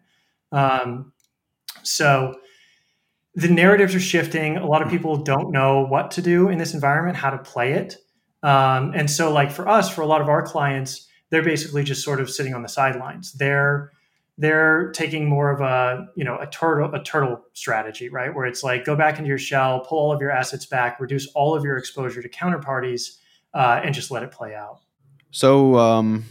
Um, 0.52 1.12
so 1.82 2.36
the 3.34 3.48
narratives 3.48 3.96
are 3.96 4.00
shifting. 4.00 4.58
A 4.58 4.68
lot 4.68 4.84
of 4.84 4.90
people 4.90 5.18
don't 5.18 5.52
know 5.52 5.88
what 5.88 6.12
to 6.12 6.22
do 6.22 6.50
in 6.50 6.60
this 6.60 6.76
environment, 6.76 7.18
how 7.18 7.32
to 7.32 7.40
play 7.40 7.74
it. 7.74 7.98
Um, 8.44 8.92
and 8.94 9.10
so, 9.10 9.34
like 9.34 9.52
for 9.52 9.68
us, 9.68 9.90
for 9.90 10.02
a 10.02 10.06
lot 10.06 10.22
of 10.22 10.30
our 10.30 10.44
clients, 10.44 11.08
they're 11.32 11.44
basically 11.44 11.84
just 11.84 12.04
sort 12.04 12.22
of 12.22 12.30
sitting 12.30 12.54
on 12.54 12.62
the 12.62 12.70
sidelines. 12.70 13.34
They're 13.34 13.92
they're 14.38 14.92
taking 14.92 15.28
more 15.28 15.50
of 15.50 15.62
a 15.62 16.08
you 16.16 16.24
know 16.24 16.38
a 16.40 16.48
turtle 16.48 16.94
a 16.94 17.04
turtle 17.04 17.42
strategy 17.54 18.10
right 18.10 18.34
where 18.34 18.46
it's 18.46 18.64
like 18.64 18.86
go 18.86 18.96
back 18.96 19.18
into 19.18 19.28
your 19.28 19.38
shell 19.38 19.80
pull 19.82 19.98
all 19.98 20.12
of 20.12 20.22
your 20.22 20.32
assets 20.32 20.66
back 20.66 21.00
reduce 21.00 21.28
all 21.28 21.56
of 21.56 21.64
your 21.64 21.78
exposure 21.78 22.22
to 22.22 22.30
counterparties 22.30 23.18
uh, 23.54 23.82
and 23.84 23.94
just 23.96 24.12
let 24.12 24.24
it 24.24 24.32
play 24.32 24.54
out 24.54 24.80
so 25.32 25.78
um, 25.78 26.26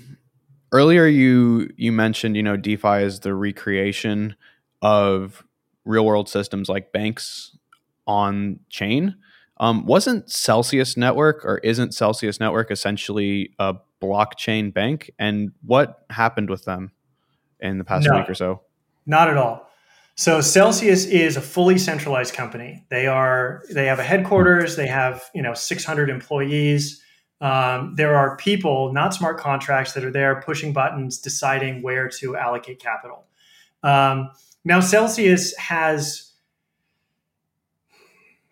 earlier 0.72 1.06
you 1.06 1.70
you 1.76 1.90
mentioned 1.90 2.36
you 2.36 2.42
know 2.42 2.56
defi 2.56 3.02
is 3.02 3.20
the 3.20 3.34
recreation 3.34 4.36
of 4.82 5.44
real 5.84 6.04
world 6.04 6.28
systems 6.28 6.68
like 6.68 6.92
banks 6.92 7.56
on 8.06 8.60
chain. 8.68 9.16
Um, 9.58 9.86
wasn't 9.86 10.30
Celsius 10.30 10.96
Network 10.96 11.44
or 11.44 11.58
isn't 11.58 11.94
Celsius 11.94 12.38
Network 12.38 12.70
essentially 12.70 13.54
a 13.58 13.76
blockchain 14.02 14.72
bank? 14.72 15.10
And 15.18 15.52
what 15.64 16.04
happened 16.10 16.50
with 16.50 16.64
them 16.64 16.92
in 17.60 17.78
the 17.78 17.84
past 17.84 18.06
no, 18.08 18.18
week 18.18 18.28
or 18.28 18.34
so? 18.34 18.62
Not 19.06 19.28
at 19.28 19.36
all. 19.36 19.68
So 20.14 20.40
Celsius 20.40 21.04
is 21.04 21.36
a 21.36 21.42
fully 21.42 21.76
centralized 21.76 22.34
company. 22.34 22.84
They 22.88 23.06
are 23.06 23.62
they 23.70 23.86
have 23.86 23.98
a 23.98 24.02
headquarters. 24.02 24.76
They 24.76 24.86
have 24.86 25.24
you 25.34 25.42
know 25.42 25.52
600 25.54 26.08
employees. 26.08 27.02
Um, 27.42 27.94
there 27.96 28.16
are 28.16 28.36
people, 28.38 28.94
not 28.94 29.12
smart 29.12 29.38
contracts, 29.38 29.92
that 29.92 30.04
are 30.04 30.10
there 30.10 30.40
pushing 30.40 30.72
buttons, 30.72 31.18
deciding 31.18 31.82
where 31.82 32.08
to 32.08 32.34
allocate 32.34 32.80
capital. 32.80 33.26
Um, 33.82 34.30
now 34.64 34.80
Celsius 34.80 35.54
has. 35.56 36.32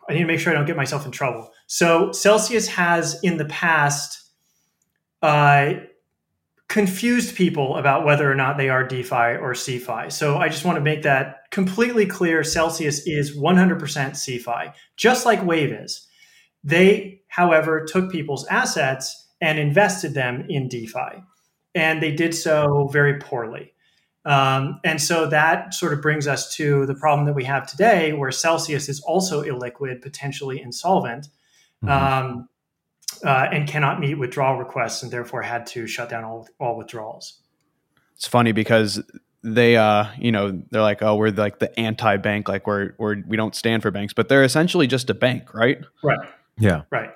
I 0.07 0.13
need 0.13 0.21
to 0.21 0.27
make 0.27 0.39
sure 0.39 0.53
I 0.53 0.57
don't 0.57 0.67
get 0.67 0.77
myself 0.77 1.07
in 1.07 1.13
trouble. 1.13 1.51
So 1.67 2.13
Celsius 2.13 2.69
has 2.69 3.19
in 3.23 3.39
the 3.39 3.47
past 3.47 4.21
uh, 5.23 5.73
confused 6.69 7.37
people 7.37 7.77
about 7.77 8.05
whether 8.05 8.31
or 8.31 8.35
not 8.35 8.57
they 8.57 8.69
are 8.69 8.87
DeFi 8.87 9.37
or 9.37 9.53
CeFi. 9.53 10.11
So 10.11 10.39
I 10.39 10.49
just 10.49 10.65
want 10.65 10.77
to 10.77 10.83
make 10.83 11.03
that 11.03 11.51
completely 11.51 12.07
clear. 12.07 12.43
Celsius 12.43 13.07
is 13.07 13.37
100% 13.37 13.79
CeFi, 13.79 14.73
just 14.97 15.27
like 15.27 15.45
Wave 15.45 15.73
is. 15.73 16.07
They, 16.63 17.21
however, 17.29 17.85
took 17.85 18.11
people's 18.11 18.47
assets 18.47 19.29
and 19.41 19.59
invested 19.59 20.15
them 20.15 20.47
in 20.49 20.69
DeFi. 20.69 21.23
And 21.75 22.03
they 22.03 22.13
did 22.13 22.35
so 22.35 22.89
very 22.93 23.19
poorly. 23.19 23.73
Um, 24.25 24.81
and 24.85 25.01
so 25.03 25.27
that 25.27 25.75
sort 25.75 25.93
of 25.93 26.01
brings 26.01 26.27
us 26.27 26.55
to 26.57 26.87
the 26.87 26.95
problem 26.95 27.27
that 27.27 27.35
we 27.35 27.45
have 27.45 27.67
today, 27.67 28.15
where 28.15 28.33
Celsius 28.33 28.89
is 28.89 29.01
also 29.01 29.43
illiquid, 29.43 30.01
potentially 30.01 30.63
insolvent. 30.63 31.29
Mm-hmm. 31.85 31.89
Um, 31.91 32.49
uh, 33.23 33.49
and 33.53 33.69
cannot 33.69 34.01
meet 34.01 34.15
withdrawal 34.15 34.59
requests 34.59 35.03
and 35.03 35.13
therefore 35.13 35.43
had 35.43 35.67
to 35.67 35.87
shut 35.87 36.09
down 36.09 36.25
all, 36.25 36.49
all 36.59 36.77
withdrawals. 36.77 37.41
It's 38.17 38.27
funny 38.27 38.53
because 38.53 39.03
they 39.45 39.77
uh 39.77 40.07
you 40.19 40.33
know 40.33 40.63
they're 40.71 40.81
like 40.81 41.03
oh 41.03 41.15
we're 41.17 41.29
like 41.29 41.59
the 41.59 41.79
anti-bank 41.79 42.49
like 42.49 42.67
we're, 42.67 42.95
we're 42.99 43.23
we 43.29 43.37
don't 43.37 43.55
stand 43.55 43.83
for 43.83 43.91
banks 43.91 44.15
but 44.15 44.29
they're 44.31 44.43
essentially 44.43 44.87
just 44.87 45.11
a 45.11 45.15
bank 45.15 45.53
right? 45.53 45.85
Right. 46.03 46.27
Yeah. 46.59 46.83
Right. 46.91 47.11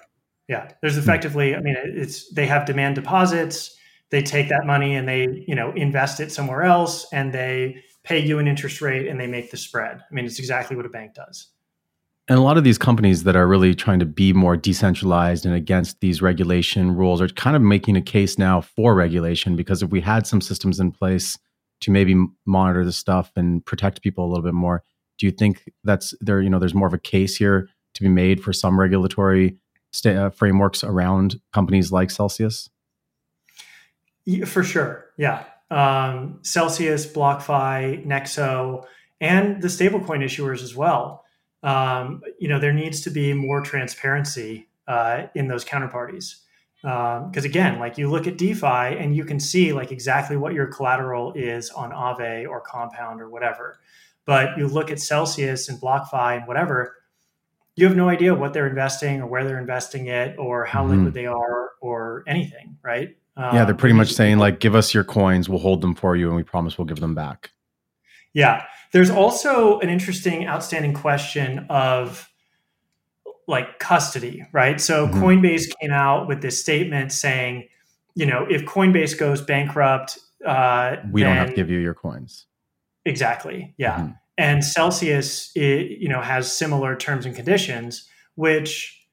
Yeah. 0.46 0.70
There's 0.82 0.98
effectively 0.98 1.56
i 1.56 1.60
mean 1.60 1.74
it's 1.78 2.30
they 2.34 2.46
have 2.46 2.66
demand 2.66 2.96
deposits 2.96 3.74
they 4.10 4.22
take 4.22 4.50
that 4.50 4.66
money 4.66 4.94
and 4.94 5.08
they 5.08 5.44
you 5.48 5.54
know 5.54 5.72
invest 5.72 6.20
it 6.20 6.30
somewhere 6.30 6.64
else 6.64 7.06
and 7.14 7.32
they 7.32 7.82
pay 8.04 8.18
you 8.18 8.38
an 8.38 8.46
interest 8.46 8.82
rate 8.82 9.06
and 9.08 9.18
they 9.18 9.26
make 9.26 9.50
the 9.50 9.56
spread. 9.56 9.98
I 9.98 10.14
mean 10.14 10.26
it's 10.26 10.38
exactly 10.38 10.76
what 10.76 10.84
a 10.84 10.90
bank 10.90 11.14
does 11.14 11.48
and 12.28 12.38
a 12.38 12.42
lot 12.42 12.58
of 12.58 12.64
these 12.64 12.76
companies 12.76 13.24
that 13.24 13.36
are 13.36 13.48
really 13.48 13.74
trying 13.74 13.98
to 14.00 14.06
be 14.06 14.34
more 14.34 14.56
decentralized 14.56 15.46
and 15.46 15.54
against 15.54 16.00
these 16.00 16.20
regulation 16.20 16.94
rules 16.94 17.22
are 17.22 17.28
kind 17.28 17.56
of 17.56 17.62
making 17.62 17.96
a 17.96 18.02
case 18.02 18.36
now 18.36 18.60
for 18.60 18.94
regulation 18.94 19.56
because 19.56 19.82
if 19.82 19.90
we 19.90 20.02
had 20.02 20.26
some 20.26 20.42
systems 20.42 20.78
in 20.78 20.92
place 20.92 21.38
to 21.80 21.90
maybe 21.90 22.14
monitor 22.44 22.84
the 22.84 22.92
stuff 22.92 23.32
and 23.34 23.64
protect 23.64 24.02
people 24.02 24.26
a 24.26 24.28
little 24.28 24.44
bit 24.44 24.52
more, 24.52 24.84
do 25.16 25.24
you 25.24 25.32
think 25.32 25.70
that's 25.84 26.12
there? 26.20 26.42
You 26.42 26.50
know, 26.50 26.58
there's 26.58 26.74
more 26.74 26.86
of 26.86 26.94
a 26.94 26.98
case 26.98 27.36
here 27.36 27.68
to 27.94 28.02
be 28.02 28.08
made 28.08 28.42
for 28.42 28.52
some 28.52 28.78
regulatory 28.78 29.56
st- 29.92 30.18
uh, 30.18 30.30
frameworks 30.30 30.84
around 30.84 31.40
companies 31.54 31.90
like 31.90 32.10
Celsius. 32.10 32.68
For 34.44 34.62
sure, 34.62 35.06
yeah. 35.16 35.44
Um, 35.70 36.40
Celsius, 36.42 37.10
BlockFi, 37.10 38.06
Nexo, 38.06 38.84
and 39.18 39.62
the 39.62 39.68
stablecoin 39.68 40.22
issuers 40.22 40.62
as 40.62 40.76
well 40.76 41.24
um, 41.62 42.22
you 42.38 42.48
know, 42.48 42.58
there 42.58 42.72
needs 42.72 43.00
to 43.02 43.10
be 43.10 43.32
more 43.32 43.60
transparency 43.60 44.68
uh, 44.86 45.24
in 45.34 45.48
those 45.48 45.64
counterparties. 45.64 46.36
Because 46.82 47.44
um, 47.44 47.44
again, 47.44 47.80
like 47.80 47.98
you 47.98 48.08
look 48.08 48.28
at 48.28 48.38
DeFi 48.38 48.66
and 48.66 49.16
you 49.16 49.24
can 49.24 49.40
see 49.40 49.72
like 49.72 49.90
exactly 49.90 50.36
what 50.36 50.52
your 50.54 50.66
collateral 50.66 51.32
is 51.34 51.70
on 51.70 51.90
Aave 51.90 52.48
or 52.48 52.60
Compound 52.60 53.20
or 53.20 53.28
whatever. 53.28 53.80
But 54.26 54.56
you 54.56 54.68
look 54.68 54.90
at 54.90 55.00
Celsius 55.00 55.68
and 55.68 55.80
BlockFi 55.80 56.38
and 56.38 56.46
whatever, 56.46 56.94
you 57.74 57.86
have 57.86 57.96
no 57.96 58.08
idea 58.08 58.34
what 58.34 58.52
they're 58.52 58.68
investing 58.68 59.20
or 59.20 59.26
where 59.26 59.44
they're 59.44 59.58
investing 59.58 60.06
it 60.06 60.38
or 60.38 60.64
how 60.64 60.84
mm-hmm. 60.84 60.96
liquid 60.96 61.14
they 61.14 61.26
are 61.26 61.70
or 61.80 62.22
anything, 62.26 62.76
right? 62.82 63.16
Um, 63.36 63.54
yeah, 63.54 63.64
they're 63.64 63.74
pretty 63.74 63.94
much 63.94 64.12
saying 64.12 64.38
like, 64.38 64.60
give 64.60 64.74
us 64.74 64.92
your 64.92 65.04
coins, 65.04 65.48
we'll 65.48 65.60
hold 65.60 65.80
them 65.80 65.94
for 65.94 66.16
you, 66.16 66.26
and 66.26 66.36
we 66.36 66.42
promise 66.42 66.76
we'll 66.76 66.86
give 66.86 67.00
them 67.00 67.14
back. 67.14 67.50
Yeah. 68.34 68.64
There's 68.92 69.10
also 69.10 69.78
an 69.80 69.88
interesting 69.88 70.46
outstanding 70.46 70.94
question 70.94 71.66
of 71.68 72.28
like 73.46 73.78
custody, 73.78 74.46
right? 74.52 74.80
So 74.80 75.06
mm-hmm. 75.06 75.22
Coinbase 75.22 75.64
came 75.80 75.90
out 75.90 76.28
with 76.28 76.42
this 76.42 76.60
statement 76.60 77.12
saying, 77.12 77.68
you 78.14 78.26
know, 78.26 78.46
if 78.48 78.64
Coinbase 78.64 79.18
goes 79.18 79.40
bankrupt, 79.40 80.18
uh, 80.44 80.96
we 81.10 81.22
don't 81.22 81.36
have 81.36 81.48
to 81.48 81.54
give 81.54 81.70
you 81.70 81.78
your 81.78 81.94
coins. 81.94 82.46
Exactly. 83.04 83.74
Yeah. 83.78 83.96
Mm-hmm. 83.96 84.12
And 84.36 84.64
Celsius, 84.64 85.50
it, 85.56 85.98
you 85.98 86.08
know, 86.08 86.20
has 86.20 86.52
similar 86.52 86.94
terms 86.94 87.26
and 87.26 87.34
conditions, 87.34 88.08
which 88.36 89.06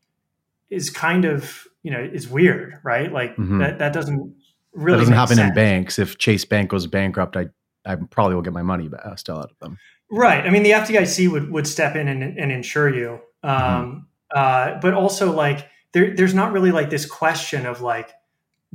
is 0.69 0.89
kind 0.89 1.25
of, 1.25 1.65
you 1.81 1.91
know, 1.91 1.99
is 1.99 2.27
weird, 2.27 2.79
right? 2.83 3.11
Like 3.11 3.31
mm-hmm. 3.31 3.59
that, 3.59 3.79
that 3.79 3.93
doesn't 3.93 4.35
really 4.73 4.97
that 4.97 5.01
doesn't 5.01 5.13
happen 5.15 5.35
sense. 5.37 5.49
in 5.49 5.55
banks. 5.55 5.97
If 5.97 6.17
Chase 6.17 6.45
Bank 6.45 6.69
goes 6.69 6.85
bankrupt, 6.85 7.37
I 7.37 7.47
I 7.85 7.95
probably 7.95 8.35
will 8.35 8.41
get 8.41 8.53
my 8.53 8.61
money 8.61 8.87
back, 8.87 9.01
uh, 9.05 9.15
still 9.15 9.37
out 9.37 9.51
of 9.51 9.59
them. 9.59 9.77
Right. 10.11 10.45
I 10.45 10.49
mean, 10.49 10.63
the 10.63 10.71
FDIC 10.71 11.29
would 11.31 11.51
would 11.51 11.67
step 11.67 11.95
in 11.95 12.07
and, 12.07 12.23
and 12.23 12.51
insure 12.51 12.93
you, 12.93 13.19
um, 13.43 13.51
mm-hmm. 13.51 13.99
uh, 14.35 14.79
but 14.79 14.93
also 14.93 15.31
like 15.31 15.67
there, 15.93 16.15
there's 16.15 16.33
not 16.33 16.51
really 16.51 16.71
like 16.71 16.89
this 16.89 17.05
question 17.05 17.65
of 17.65 17.81
like, 17.81 18.11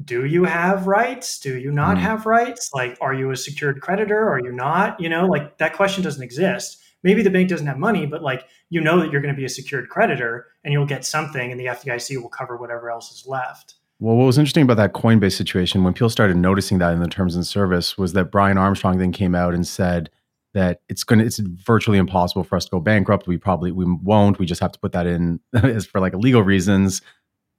do 0.05 0.25
you 0.25 0.45
have 0.45 0.87
rights? 0.87 1.39
Do 1.39 1.57
you 1.57 1.71
not 1.71 1.97
mm-hmm. 1.97 2.07
have 2.07 2.27
rights? 2.27 2.71
Like, 2.75 2.97
are 3.01 3.15
you 3.15 3.31
a 3.31 3.37
secured 3.37 3.81
creditor? 3.81 4.29
Are 4.29 4.41
you 4.41 4.53
not? 4.53 4.99
You 4.99 5.09
know, 5.09 5.27
like 5.27 5.59
that 5.59 5.75
question 5.75 6.03
doesn't 6.03 6.23
exist. 6.23 6.79
Maybe 7.03 7.23
the 7.23 7.31
bank 7.31 7.49
doesn't 7.49 7.67
have 7.67 7.79
money, 7.79 8.07
but 8.07 8.23
like 8.23 8.45
you 8.69 8.81
know 8.81 9.01
that 9.01 9.13
you're 9.13 9.21
going 9.21 9.35
to 9.35 9.39
be 9.39 9.45
a 9.45 9.51
secured 9.51 9.89
creditor 9.89 10.49
and 10.65 10.73
you'll 10.73 10.87
get 10.87 11.05
something, 11.05 11.51
and 11.51 11.61
the 11.61 11.67
FDIC 11.67 12.21
will 12.21 12.29
cover 12.29 12.57
whatever 12.57 12.91
else 12.91 13.13
is 13.13 13.27
left. 13.27 13.75
Well, 14.01 14.17
what 14.17 14.25
was 14.25 14.39
interesting 14.39 14.63
about 14.63 14.79
that 14.79 14.95
Coinbase 14.95 15.37
situation 15.37 15.85
when 15.85 15.93
people 15.93 16.09
started 16.09 16.39
noticing 16.39 16.79
that 16.79 16.95
in 16.95 17.01
the 17.01 17.07
terms 17.07 17.35
and 17.35 17.47
service 17.47 17.99
was 17.99 18.15
that 18.15 18.31
Brian 18.31 18.57
Armstrong 18.57 18.97
then 18.97 19.13
came 19.13 19.35
out 19.35 19.53
and 19.53 19.67
said 19.67 20.09
that 20.55 20.81
it's 20.89 21.05
going 21.05 21.19
to 21.19 21.27
it's 21.27 21.39
virtually 21.39 21.99
impossible 21.99 22.43
for 22.43 22.57
us 22.57 22.65
to 22.65 22.71
go 22.71 22.81
bankrupt. 22.81 23.27
We 23.27 23.37
probably 23.37 23.73
we 23.73 23.85
won't. 23.85 24.39
We 24.39 24.47
just 24.47 24.63
have 24.63 24.73
to 24.73 24.79
put 24.79 24.93
that 24.93 25.07
in 25.07 25.39
as 25.55 25.85
for 25.85 26.01
like 26.01 26.15
legal 26.15 26.43
reasons. 26.43 27.03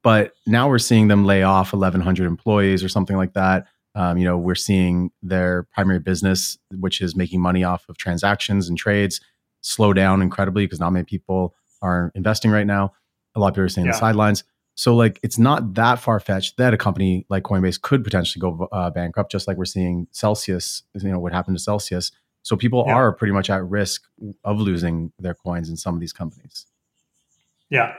But 0.04 0.34
now 0.47 0.67
we're 0.67 0.80
seeing 0.80 1.10
them 1.10 1.25
lay 1.25 1.43
off 1.43 1.73
1,100 1.73 2.25
employees 2.25 2.84
or 2.84 2.89
something 2.89 3.17
like 3.17 3.34
that. 3.34 3.67
Um, 3.93 4.17
you 4.17 4.25
know, 4.25 4.36
we're 4.36 4.56
seeing 4.56 5.12
their 5.21 5.67
primary 5.73 5.99
business, 5.99 6.58
which 6.71 7.01
is 7.01 7.15
making 7.15 7.39
money 7.39 7.63
off 7.63 7.88
of 7.88 7.97
transactions 7.97 8.67
and 8.67 8.75
trades, 8.80 9.21
slow 9.62 9.93
down 9.93 10.23
incredibly 10.23 10.65
because 10.65 10.80
not 10.80 10.89
many 10.89 11.06
people 11.06 11.54
are 11.84 12.12
investing 12.15 12.49
right 12.49 12.65
now. 12.65 12.93
A 13.36 13.39
lot 13.39 13.49
of 13.49 13.54
people 13.54 13.65
are 13.65 13.69
staying 13.69 13.86
yeah. 13.86 13.91
on 13.91 13.95
the 13.95 13.99
sidelines. 13.99 14.43
So 14.75 14.95
like 14.95 15.19
it's 15.21 15.38
not 15.38 15.73
that 15.75 15.99
far 15.99 16.19
fetched 16.19 16.57
that 16.57 16.73
a 16.73 16.77
company 16.77 17.25
like 17.29 17.43
Coinbase 17.43 17.81
could 17.81 18.03
potentially 18.03 18.39
go 18.39 18.67
uh, 18.71 18.89
bankrupt, 18.89 19.31
just 19.31 19.47
like 19.47 19.57
we're 19.57 19.65
seeing 19.65 20.07
Celsius. 20.12 20.84
You 20.93 21.10
know 21.10 21.19
what 21.19 21.34
happened 21.34 21.57
to 21.57 21.63
Celsius. 21.63 22.12
So 22.43 22.55
people 22.55 22.84
yeah. 22.88 22.93
are 22.93 23.12
pretty 23.12 23.34
much 23.34 23.49
at 23.49 23.63
risk 23.63 24.03
of 24.43 24.60
losing 24.60 25.12
their 25.19 25.36
coins 25.36 25.69
in 25.69 25.77
some 25.77 25.93
of 25.93 25.99
these 25.99 26.13
companies. 26.13 26.65
Yeah, 27.69 27.93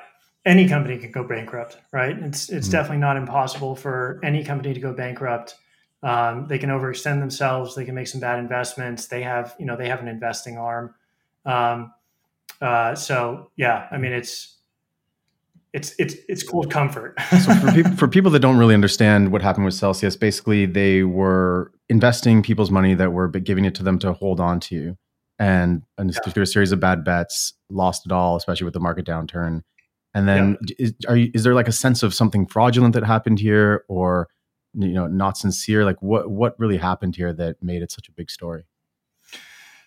any 0.44 0.68
company 0.68 0.98
can 0.98 1.12
go 1.12 1.24
bankrupt, 1.24 1.78
right? 1.92 2.16
It's 2.18 2.48
it's 2.48 2.66
mm-hmm. 2.66 2.72
definitely 2.72 2.98
not 2.98 3.16
impossible 3.16 3.76
for 3.76 4.20
any 4.22 4.42
company 4.44 4.74
to 4.74 4.80
go 4.80 4.92
bankrupt. 4.92 5.54
Um, 6.02 6.48
they 6.48 6.58
can 6.58 6.70
overextend 6.70 7.20
themselves. 7.20 7.76
They 7.76 7.85
can 7.85 7.94
make 7.94 8.08
some 8.08 8.20
bad 8.20 8.40
investments. 8.40 9.06
They 9.06 9.22
have 9.22 9.54
you 9.58 9.66
know 9.66 9.76
they 9.76 9.88
have 9.88 10.00
an 10.00 10.08
investing 10.08 10.58
arm. 10.58 10.94
Um, 11.44 11.92
uh, 12.61 12.94
so 12.94 13.50
yeah, 13.56 13.87
I 13.90 13.98
mean 13.98 14.12
it's 14.12 14.56
it's 15.72 15.94
it's 15.98 16.14
it's 16.28 16.42
cold 16.42 16.70
comfort. 16.70 17.14
so 17.44 17.54
for 17.54 17.72
people, 17.72 17.96
for 17.96 18.08
people 18.08 18.30
that 18.32 18.40
don't 18.40 18.58
really 18.58 18.74
understand 18.74 19.32
what 19.32 19.42
happened 19.42 19.64
with 19.64 19.74
Celsius, 19.74 20.16
basically 20.16 20.66
they 20.66 21.02
were 21.02 21.72
investing 21.88 22.42
people's 22.42 22.70
money 22.70 22.94
that 22.94 23.12
were 23.12 23.28
giving 23.28 23.64
it 23.64 23.74
to 23.76 23.82
them 23.82 23.98
to 24.00 24.12
hold 24.12 24.38
on 24.38 24.61
to, 24.61 24.96
and, 25.38 25.82
and 25.96 26.12
yeah. 26.12 26.32
through 26.32 26.42
a 26.42 26.46
series 26.46 26.72
of 26.72 26.80
bad 26.80 27.04
bets, 27.04 27.54
lost 27.70 28.06
it 28.06 28.12
all, 28.12 28.37
especially 28.37 28.64
with 28.64 28.74
the 28.74 28.80
market 28.80 29.06
downturn. 29.06 29.62
And 30.14 30.28
then 30.28 30.58
yeah. 30.68 30.74
is, 30.78 30.94
are 31.08 31.16
you, 31.16 31.30
is 31.32 31.42
there 31.42 31.54
like 31.54 31.68
a 31.68 31.72
sense 31.72 32.02
of 32.02 32.12
something 32.12 32.46
fraudulent 32.46 32.94
that 32.94 33.04
happened 33.04 33.38
here, 33.38 33.85
or 33.88 34.28
you 34.74 34.92
know 34.92 35.06
not 35.06 35.38
sincere? 35.38 35.87
Like 35.87 36.02
what 36.02 36.30
what 36.30 36.54
really 36.58 36.76
happened 36.76 37.16
here 37.16 37.32
that 37.32 37.62
made 37.62 37.82
it 37.82 37.90
such 37.90 38.08
a 38.08 38.12
big 38.12 38.30
story? 38.30 38.64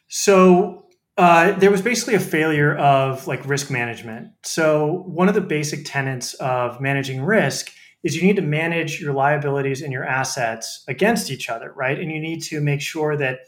So 0.08 0.85
uh, 1.17 1.51
there 1.54 1.71
was 1.71 1.82
basically 1.82 2.15
a 2.15 2.19
failure 2.19 2.75
of 2.75 3.25
like 3.28 3.45
risk 3.45 3.71
management. 3.71 4.30
So 4.43 5.04
one 5.06 5.30
of 5.30 5.36
the 5.36 5.41
basic 5.41 5.86
tenets 5.86 6.34
of 6.36 6.82
managing 6.82 7.21
risk 7.23 7.71
is 8.04 8.15
you 8.15 8.21
need 8.21 8.36
to 8.36 8.41
manage 8.41 9.01
your 9.01 9.13
liabilities 9.13 9.82
and 9.82 9.91
your 9.93 10.04
assets 10.04 10.84
against 10.88 11.32
each 11.32 11.49
other, 11.49 11.73
right? 11.75 11.97
And 11.97 12.12
you 12.12 12.19
need 12.19 12.43
to 12.43 12.62
make 12.62 12.82
sure 12.82 13.15
that 13.17 13.39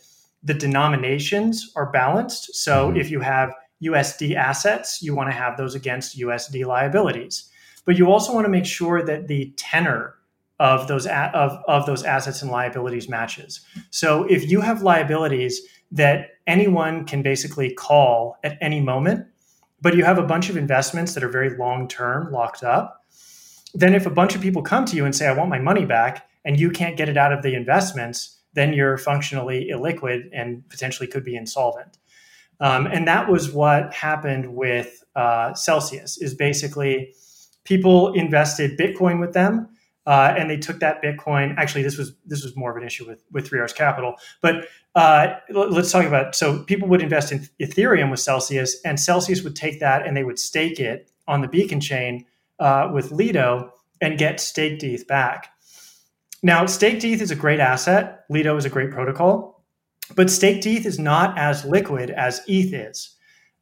the 0.44 0.54
denominations 0.54 1.72
are 1.76 1.92
balanced. 1.92 2.56
So 2.56 2.88
mm-hmm. 2.88 2.98
if 2.98 3.12
you 3.12 3.20
have 3.20 3.54
USD 3.84 4.36
assets, 4.36 5.02
you 5.02 5.14
want 5.14 5.30
to 5.30 5.36
have 5.36 5.58
those 5.58 5.76
against 5.76 6.18
USD 6.18 6.66
liabilities. 6.66 7.50
But 7.86 7.98
you 7.98 8.12
also 8.12 8.34
want 8.34 8.46
to 8.46 8.50
make 8.50 8.66
sure 8.66 9.04
that 9.04 9.28
the 9.28 9.54
tenor 9.58 10.16
of 10.60 10.88
those 10.88 11.06
a- 11.06 11.32
of, 11.36 11.64
of 11.68 11.86
those 11.86 12.04
assets 12.04 12.42
and 12.42 12.50
liabilities 12.50 13.08
matches. 13.08 13.62
So 13.92 14.24
if 14.24 14.50
you 14.50 14.62
have 14.62 14.82
liabilities 14.82 15.62
that 15.92 16.32
anyone 16.46 17.06
can 17.06 17.22
basically 17.22 17.74
call 17.74 18.38
at 18.44 18.58
any 18.62 18.82
moment, 18.82 19.26
but 19.82 19.96
you 19.96 20.04
have 20.04 20.18
a 20.18 20.24
bunch 20.24 20.50
of 20.50 20.58
investments 20.58 21.14
that 21.14 21.24
are 21.24 21.30
very 21.30 21.58
long 21.58 21.88
term 21.88 22.32
locked 22.32 22.64
up, 22.64 23.06
then 23.74 23.94
if 23.94 24.06
a 24.06 24.10
bunch 24.10 24.36
of 24.36 24.42
people 24.42 24.62
come 24.62 24.86
to 24.86 24.96
you 24.96 25.06
and 25.06 25.16
say, 25.16 25.28
I 25.28 25.34
want 25.34 25.50
my 25.50 25.60
money 25.60 25.86
back, 25.86 26.28
and 26.46 26.60
you 26.60 26.72
can't 26.72 26.96
get 26.96 27.10
it 27.10 27.18
out 27.18 27.34
of 27.34 27.42
the 27.44 27.54
investments, 27.54 28.40
then 28.54 28.74
you're 28.74 28.98
functionally 28.98 29.70
illiquid 29.72 30.30
and 30.34 30.68
potentially 30.70 31.08
could 31.08 31.24
be 31.24 31.36
insolvent. 31.36 31.98
Um, 32.60 32.88
and 32.88 33.08
that 33.08 33.30
was 33.30 33.52
what 33.52 33.94
happened 33.94 34.56
with 34.56 35.04
uh, 35.16 35.54
Celsius. 35.54 36.18
Is 36.18 36.34
basically 36.34 37.14
people 37.66 38.14
invested 38.14 38.80
Bitcoin 38.80 39.20
with 39.20 39.34
them, 39.34 39.70
uh, 40.08 40.34
and 40.38 40.50
they 40.50 40.58
took 40.58 40.80
that 40.80 41.04
Bitcoin. 41.04 41.54
Actually, 41.58 41.84
this 41.84 41.98
was 41.98 42.14
this 42.26 42.42
was 42.42 42.56
more 42.56 42.72
of 42.72 42.78
an 42.78 42.84
issue 42.84 43.06
with 43.06 43.22
with 43.32 43.48
Three 43.48 43.60
Arrows 43.60 43.74
Capital. 43.74 44.16
But 44.42 44.68
uh, 44.96 45.36
let's 45.50 45.92
talk 45.92 46.06
about. 46.06 46.34
So 46.34 46.64
people 46.64 46.88
would 46.88 47.02
invest 47.02 47.34
in 47.34 47.48
Ethereum 47.62 48.10
with 48.10 48.22
Celsius, 48.22 48.82
and 48.86 49.00
Celsius 49.00 49.44
would 49.44 49.56
take 49.56 49.82
that 49.82 50.08
and 50.08 50.16
they 50.16 50.24
would 50.24 50.40
stake 50.40 50.80
it 50.80 51.12
on 51.28 51.42
the 51.42 51.48
Beacon 51.50 51.82
chain 51.82 52.26
uh, 52.60 52.90
with 52.94 53.12
Lido 53.12 53.74
and 54.00 54.18
get 54.18 54.40
staked 54.40 54.82
ETH 54.82 55.06
back. 55.08 55.50
Now, 56.42 56.66
staked 56.68 57.04
ETH 57.04 57.22
is 57.22 57.32
a 57.32 57.36
great 57.36 57.60
asset. 57.60 58.24
Lido 58.30 58.56
is 58.56 58.64
a 58.64 58.70
great 58.70 58.92
protocol, 58.92 59.66
but 60.16 60.30
staked 60.30 60.66
ETH 60.66 60.86
is 60.86 60.98
not 60.98 61.38
as 61.38 61.66
liquid 61.66 62.12
as 62.12 62.42
ETH 62.48 62.74
is. 62.74 63.14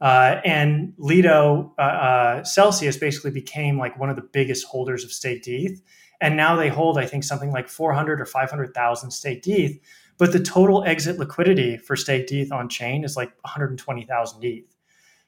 Uh, 0.01 0.41
and 0.45 0.93
Lido 0.97 1.73
uh, 1.79 1.81
uh, 1.81 2.43
Celsius 2.43 2.97
basically 2.97 3.31
became 3.31 3.79
like 3.79 3.97
one 3.97 4.09
of 4.09 4.15
the 4.15 4.29
biggest 4.33 4.67
holders 4.67 5.03
of 5.03 5.11
staked 5.11 5.47
ETH. 5.47 5.81
And 6.21 6.37
now 6.37 6.55
they 6.55 6.69
hold, 6.69 6.97
I 6.97 7.05
think, 7.05 7.23
something 7.23 7.51
like 7.51 7.67
400 7.67 8.21
or 8.21 8.25
500,000 8.25 9.11
staked 9.11 9.47
ETH. 9.47 9.77
But 10.17 10.31
the 10.31 10.39
total 10.39 10.83
exit 10.85 11.19
liquidity 11.19 11.77
for 11.77 11.95
staked 11.95 12.31
ETH 12.31 12.51
on 12.51 12.69
chain 12.69 13.03
is 13.03 13.17
like 13.17 13.33
120,000 13.41 14.43
ETH. 14.43 14.75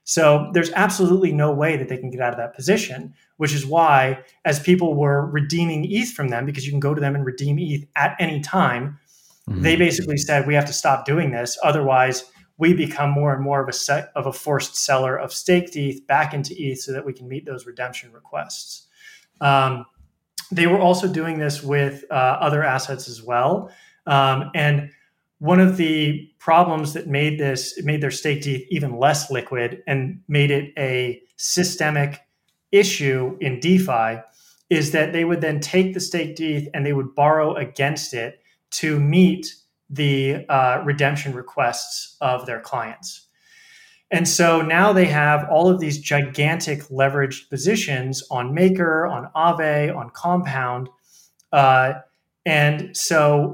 So 0.05 0.49
there's 0.53 0.71
absolutely 0.71 1.33
no 1.33 1.51
way 1.51 1.75
that 1.75 1.89
they 1.89 1.97
can 1.97 2.09
get 2.09 2.21
out 2.21 2.31
of 2.31 2.37
that 2.37 2.53
position, 2.53 3.13
which 3.35 3.53
is 3.53 3.65
why, 3.65 4.23
as 4.45 4.57
people 4.57 4.95
were 4.95 5.25
redeeming 5.25 5.85
ETH 5.91 6.13
from 6.13 6.29
them, 6.29 6.45
because 6.45 6.65
you 6.65 6.71
can 6.71 6.79
go 6.79 6.93
to 6.93 7.01
them 7.01 7.13
and 7.13 7.25
redeem 7.25 7.59
ETH 7.59 7.85
at 7.97 8.15
any 8.17 8.39
time, 8.39 8.97
mm-hmm. 9.49 9.61
they 9.63 9.75
basically 9.75 10.15
said 10.15 10.47
we 10.47 10.55
have 10.55 10.65
to 10.65 10.71
stop 10.71 11.05
doing 11.05 11.31
this. 11.31 11.57
Otherwise, 11.61 12.23
we 12.57 12.73
become 12.73 13.11
more 13.11 13.33
and 13.33 13.43
more 13.43 13.61
of 13.61 13.67
a 13.67 13.73
set 13.73 14.13
of 14.15 14.25
a 14.25 14.31
forced 14.31 14.77
seller 14.77 15.17
of 15.17 15.33
staked 15.33 15.75
ETH 15.75 16.07
back 16.07 16.33
into 16.33 16.55
ETH 16.57 16.79
so 16.79 16.93
that 16.93 17.05
we 17.05 17.11
can 17.11 17.27
meet 17.27 17.45
those 17.45 17.65
redemption 17.65 18.13
requests. 18.13 18.87
Um, 19.41 19.85
they 20.51 20.67
were 20.67 20.79
also 20.79 21.07
doing 21.07 21.39
this 21.39 21.61
with 21.61 22.05
uh, 22.09 22.13
other 22.13 22.63
assets 22.63 23.09
as 23.09 23.21
well. 23.21 23.71
Um, 24.05 24.51
and 24.55 24.91
one 25.39 25.59
of 25.59 25.77
the 25.77 26.31
problems 26.39 26.93
that 26.93 27.07
made 27.07 27.39
this 27.39 27.81
made 27.83 28.01
their 28.01 28.11
staked 28.11 28.47
ETH 28.47 28.65
even 28.69 28.97
less 28.97 29.29
liquid 29.29 29.83
and 29.85 30.21
made 30.27 30.49
it 30.49 30.73
a 30.77 31.21
systemic 31.35 32.21
issue 32.71 33.37
in 33.39 33.59
DeFi 33.59 34.21
is 34.69 34.91
that 34.91 35.13
they 35.13 35.23
would 35.23 35.41
then 35.41 35.59
take 35.59 35.93
the 35.93 35.99
staked 35.99 36.39
ETH 36.39 36.67
and 36.73 36.85
they 36.85 36.93
would 36.93 37.13
borrow 37.15 37.55
against 37.55 38.13
it 38.13 38.41
to 38.69 38.99
meet 38.99 39.53
the 39.89 40.45
uh, 40.49 40.81
redemption 40.83 41.33
requests 41.33 42.17
of 42.19 42.45
their 42.45 42.59
clients. 42.59 43.26
And 44.09 44.27
so 44.27 44.61
now 44.61 44.93
they 44.93 45.05
have 45.05 45.47
all 45.49 45.69
of 45.69 45.79
these 45.79 45.99
gigantic 45.99 46.83
leveraged 46.83 47.49
positions 47.49 48.23
on 48.31 48.53
Maker, 48.53 49.05
on 49.05 49.29
Aave, 49.35 49.95
on 49.95 50.09
Compound. 50.11 50.87
Uh, 51.51 51.93
and 52.45 52.95
so 52.95 53.53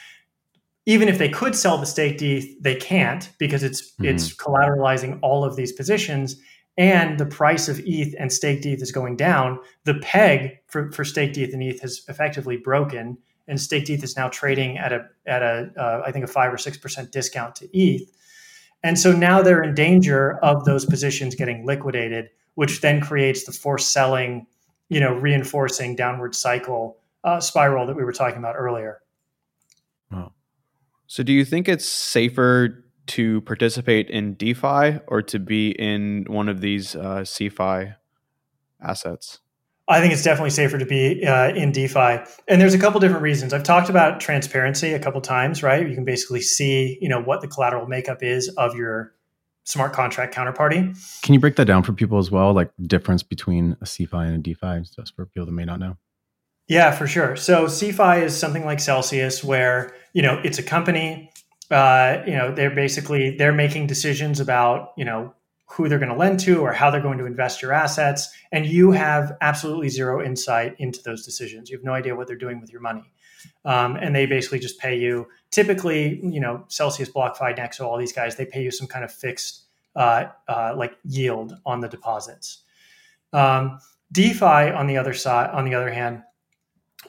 even 0.86 1.08
if 1.08 1.16
they 1.16 1.30
could 1.30 1.56
sell 1.56 1.78
the 1.78 1.86
staked 1.86 2.20
ETH, 2.20 2.62
they 2.62 2.74
can't 2.74 3.30
because 3.38 3.62
it's 3.62 3.92
mm-hmm. 3.92 4.06
it's 4.06 4.34
collateralizing 4.34 5.18
all 5.22 5.44
of 5.44 5.56
these 5.56 5.72
positions 5.72 6.36
and 6.80 7.18
the 7.18 7.26
price 7.26 7.68
of 7.68 7.78
ETH 7.84 8.14
and 8.18 8.32
staked 8.32 8.64
ETH 8.64 8.80
is 8.80 8.90
going 8.90 9.14
down. 9.14 9.58
The 9.84 9.94
peg 9.94 10.58
for, 10.66 10.90
for 10.92 11.04
staked 11.04 11.36
ETH 11.36 11.52
and 11.52 11.62
ETH 11.62 11.80
has 11.82 12.02
effectively 12.08 12.56
broken, 12.56 13.18
and 13.46 13.60
staked 13.60 13.90
ETH 13.90 14.02
is 14.02 14.16
now 14.16 14.28
trading 14.28 14.78
at 14.78 14.90
a 14.92 15.06
at 15.26 15.42
a 15.42 15.70
uh, 15.76 16.02
I 16.06 16.10
think 16.10 16.24
a 16.24 16.28
five 16.28 16.52
or 16.52 16.58
six 16.58 16.78
percent 16.78 17.12
discount 17.12 17.54
to 17.56 17.68
ETH. 17.76 18.10
And 18.82 18.98
so 18.98 19.12
now 19.12 19.42
they're 19.42 19.62
in 19.62 19.74
danger 19.74 20.38
of 20.38 20.64
those 20.64 20.86
positions 20.86 21.34
getting 21.34 21.66
liquidated, 21.66 22.30
which 22.54 22.80
then 22.80 23.00
creates 23.00 23.44
the 23.44 23.52
forced 23.52 23.92
selling, 23.92 24.46
you 24.88 25.00
know, 25.00 25.14
reinforcing 25.14 25.96
downward 25.96 26.34
cycle 26.34 26.98
uh, 27.24 27.40
spiral 27.40 27.86
that 27.86 27.96
we 27.96 28.04
were 28.04 28.12
talking 28.12 28.38
about 28.38 28.54
earlier. 28.56 29.00
Wow. 30.10 30.32
So, 31.06 31.22
do 31.22 31.32
you 31.32 31.44
think 31.44 31.68
it's 31.68 31.84
safer 31.84 32.84
to 33.08 33.40
participate 33.42 34.08
in 34.08 34.34
DeFi 34.34 35.00
or 35.06 35.20
to 35.22 35.38
be 35.38 35.72
in 35.72 36.24
one 36.28 36.48
of 36.48 36.60
these 36.60 36.94
uh, 36.94 37.22
CeFi 37.22 37.96
assets? 38.80 39.40
I 39.90 40.00
think 40.00 40.12
it's 40.12 40.22
definitely 40.22 40.50
safer 40.50 40.78
to 40.78 40.86
be 40.86 41.26
uh, 41.26 41.48
in 41.48 41.72
DeFi, 41.72 42.20
and 42.46 42.60
there's 42.60 42.74
a 42.74 42.78
couple 42.78 43.00
different 43.00 43.22
reasons. 43.22 43.52
I've 43.52 43.64
talked 43.64 43.90
about 43.90 44.20
transparency 44.20 44.92
a 44.92 45.00
couple 45.00 45.20
times, 45.20 45.62
right? 45.62 45.86
You 45.86 45.94
can 45.94 46.04
basically 46.04 46.40
see, 46.40 46.96
you 47.00 47.08
know, 47.08 47.20
what 47.20 47.40
the 47.40 47.48
collateral 47.48 47.86
makeup 47.88 48.22
is 48.22 48.48
of 48.50 48.76
your 48.76 49.12
smart 49.64 49.92
contract 49.92 50.34
counterparty. 50.34 50.96
Can 51.22 51.34
you 51.34 51.40
break 51.40 51.56
that 51.56 51.64
down 51.64 51.82
for 51.82 51.92
people 51.92 52.18
as 52.18 52.30
well, 52.30 52.52
like 52.52 52.70
difference 52.86 53.24
between 53.24 53.76
a 53.80 53.84
CeFi 53.84 54.26
and 54.26 54.34
a 54.36 54.38
DeFi, 54.38 54.82
just 54.94 55.16
for 55.16 55.26
people 55.26 55.46
that 55.46 55.52
may 55.52 55.64
not 55.64 55.80
know? 55.80 55.96
Yeah, 56.68 56.92
for 56.92 57.08
sure. 57.08 57.34
So 57.34 57.64
CeFi 57.64 58.22
is 58.22 58.36
something 58.36 58.64
like 58.64 58.78
Celsius, 58.78 59.42
where 59.42 59.92
you 60.12 60.22
know 60.22 60.40
it's 60.44 60.58
a 60.58 60.62
company. 60.62 61.32
Uh, 61.68 62.22
you 62.26 62.34
know, 62.34 62.54
they're 62.54 62.74
basically 62.74 63.36
they're 63.36 63.52
making 63.52 63.88
decisions 63.88 64.38
about 64.38 64.92
you 64.96 65.04
know 65.04 65.34
who 65.72 65.88
they're 65.88 65.98
going 65.98 66.10
to 66.10 66.16
lend 66.16 66.40
to 66.40 66.60
or 66.60 66.72
how 66.72 66.90
they're 66.90 67.00
going 67.00 67.18
to 67.18 67.26
invest 67.26 67.62
your 67.62 67.72
assets. 67.72 68.28
And 68.50 68.66
you 68.66 68.90
have 68.90 69.36
absolutely 69.40 69.88
zero 69.88 70.24
insight 70.24 70.74
into 70.78 71.00
those 71.02 71.24
decisions. 71.24 71.70
You 71.70 71.76
have 71.76 71.84
no 71.84 71.92
idea 71.92 72.16
what 72.16 72.26
they're 72.26 72.36
doing 72.36 72.60
with 72.60 72.72
your 72.72 72.80
money. 72.80 73.12
Um, 73.64 73.96
and 73.96 74.14
they 74.14 74.26
basically 74.26 74.58
just 74.58 74.78
pay 74.78 74.98
you 74.98 75.26
typically, 75.50 76.20
you 76.24 76.40
know, 76.40 76.64
Celsius, 76.68 77.08
BlockFi, 77.10 77.56
Nexo, 77.56 77.86
all 77.86 77.96
these 77.96 78.12
guys, 78.12 78.36
they 78.36 78.44
pay 78.44 78.62
you 78.62 78.70
some 78.70 78.86
kind 78.86 79.04
of 79.04 79.12
fixed 79.12 79.62
uh, 79.96 80.26
uh, 80.48 80.74
like 80.76 80.96
yield 81.04 81.54
on 81.64 81.80
the 81.80 81.88
deposits. 81.88 82.62
Um, 83.32 83.78
DeFi 84.12 84.44
on 84.44 84.86
the 84.86 84.96
other 84.96 85.14
side, 85.14 85.50
on 85.50 85.64
the 85.64 85.74
other 85.74 85.90
hand, 85.90 86.22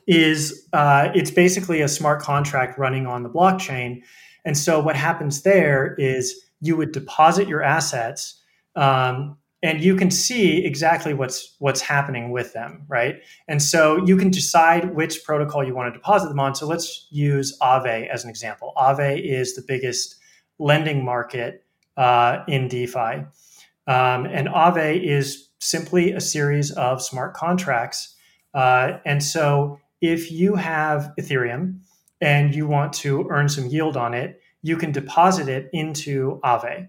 is 0.07 0.67
uh, 0.73 1.09
it's 1.15 1.31
basically 1.31 1.81
a 1.81 1.87
smart 1.87 2.21
contract 2.21 2.77
running 2.77 3.07
on 3.07 3.23
the 3.23 3.29
blockchain. 3.29 4.03
And 4.45 4.57
so 4.57 4.79
what 4.79 4.95
happens 4.95 5.41
there 5.41 5.95
is 5.95 6.45
you 6.61 6.77
would 6.77 6.91
deposit 6.91 7.47
your 7.47 7.63
assets 7.63 8.40
um, 8.75 9.37
and 9.63 9.83
you 9.83 9.95
can 9.95 10.09
see 10.09 10.65
exactly 10.65 11.13
what's 11.13 11.55
what's 11.59 11.81
happening 11.81 12.31
with 12.31 12.53
them, 12.53 12.83
right? 12.87 13.17
And 13.47 13.61
so 13.61 14.03
you 14.05 14.17
can 14.17 14.31
decide 14.31 14.95
which 14.95 15.23
protocol 15.23 15.63
you 15.63 15.75
want 15.75 15.93
to 15.93 15.97
deposit 15.97 16.29
them 16.29 16.39
on. 16.39 16.55
So 16.55 16.65
let's 16.65 17.07
use 17.11 17.57
Aave 17.61 18.07
as 18.09 18.23
an 18.23 18.29
example. 18.29 18.73
Aave 18.75 19.21
is 19.23 19.55
the 19.55 19.63
biggest 19.67 20.15
lending 20.57 21.05
market 21.05 21.63
uh, 21.97 22.39
in 22.47 22.67
DeFi, 22.67 23.25
um, 23.87 24.25
and 24.25 24.47
Aave 24.47 25.03
is 25.03 25.49
simply 25.59 26.11
a 26.11 26.21
series 26.21 26.71
of 26.71 27.01
smart 27.01 27.35
contracts. 27.35 28.15
Uh, 28.53 28.97
and 29.05 29.23
so 29.23 29.79
if 30.01 30.31
you 30.31 30.55
have 30.55 31.13
Ethereum 31.19 31.79
and 32.19 32.55
you 32.55 32.67
want 32.67 32.93
to 32.93 33.27
earn 33.29 33.47
some 33.47 33.67
yield 33.67 33.95
on 33.95 34.13
it, 34.13 34.41
you 34.63 34.75
can 34.75 34.91
deposit 34.91 35.47
it 35.47 35.69
into 35.71 36.39
Aave. 36.43 36.87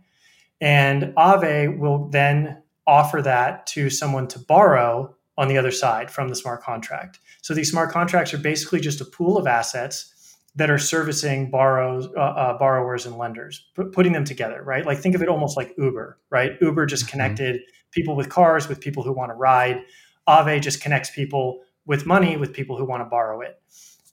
And 0.63 1.13
Aave 1.17 1.77
will 1.77 2.09
then 2.09 2.63
offer 2.87 3.21
that 3.21 3.67
to 3.67 3.91
someone 3.91 4.29
to 4.29 4.39
borrow 4.39 5.15
on 5.37 5.49
the 5.49 5.59
other 5.59 5.73
side 5.73 6.11
from 6.11 6.29
the 6.29 6.37
smart 6.37 6.63
contract. 6.63 7.19
So 7.43 7.53
these 7.53 7.71
smart 7.71 7.91
contracts 7.91 8.33
are 8.33 8.39
basically 8.39 8.81
just 8.81 9.01
a 9.01 9.05
pool 9.05 9.37
of 9.37 9.49
assets 9.49 10.09
that 10.55 10.71
are 10.71 10.79
servicing 10.79 11.51
borrows, 11.51 12.07
uh, 12.17 12.21
uh, 12.21 12.59
borrowers 12.59 13.07
and 13.07 13.17
lenders, 13.17 13.67
p- 13.75 13.85
putting 13.93 14.13
them 14.13 14.25
together, 14.25 14.63
right? 14.63 14.87
Like 14.87 14.99
think 14.99 15.15
of 15.17 15.23
it 15.23 15.29
almost 15.29 15.57
like 15.57 15.75
Uber, 15.79 16.19
right? 16.31 16.53
Uber 16.61 16.87
just 16.87 17.05
mm-hmm. 17.05 17.11
connected 17.11 17.63
people 17.91 18.15
with 18.15 18.29
cars 18.29 18.69
with 18.69 18.81
people 18.81 19.03
who 19.03 19.13
want 19.13 19.31
to 19.31 19.35
ride. 19.35 19.83
Aave 20.29 20.61
just 20.61 20.81
connects 20.81 21.11
people 21.11 21.63
with 21.87 22.07
money 22.07 22.37
with 22.37 22.53
people 22.53 22.77
who 22.77 22.85
want 22.85 23.01
to 23.01 23.09
borrow 23.09 23.41
it. 23.41 23.61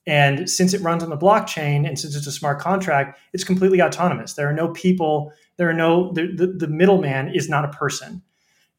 And 0.10 0.50
since 0.50 0.74
it 0.74 0.82
runs 0.82 1.04
on 1.04 1.12
the 1.12 1.18
blockchain 1.18 1.88
and 1.88 2.00
since 2.00 2.16
it's 2.16 2.26
a 2.26 2.32
smart 2.32 2.60
contract, 2.60 3.20
it's 3.32 3.44
completely 3.44 3.80
autonomous. 3.80 4.34
There 4.34 4.50
are 4.50 4.54
no 4.54 4.70
people, 4.70 5.32
there 5.58 5.70
are 5.70 5.74
no, 5.74 6.12
the, 6.14 6.34
the, 6.36 6.48
the 6.48 6.68
middleman 6.68 7.36
is 7.36 7.48
not 7.48 7.64
a 7.64 7.68
person. 7.68 8.24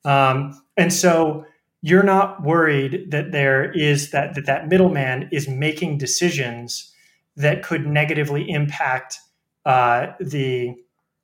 Um, 0.04 0.60
and 0.76 0.92
so 0.92 1.46
you're 1.82 2.02
not 2.02 2.42
worried 2.42 3.12
that 3.12 3.30
there 3.30 3.70
is 3.70 4.10
that, 4.10 4.34
that 4.34 4.46
that 4.46 4.66
middleman 4.66 5.28
is 5.30 5.46
making 5.46 5.98
decisions 5.98 6.92
that 7.36 7.62
could 7.62 7.86
negatively 7.86 8.50
impact 8.50 9.20
uh, 9.64 10.08
the 10.18 10.74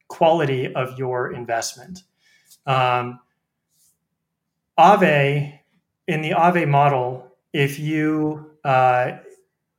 quality 0.06 0.72
of 0.72 0.96
your 0.96 1.32
investment. 1.32 2.04
Um, 2.64 3.18
in 4.78 6.22
the 6.22 6.30
Aave 6.30 6.68
model, 6.68 7.26
if 7.52 7.80
you 7.80 8.52
uh, 8.64 9.18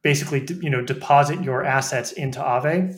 basically 0.07 0.47
you 0.61 0.69
know 0.69 0.81
deposit 0.81 1.43
your 1.43 1.65
assets 1.65 2.13
into 2.13 2.39
Aave, 2.39 2.97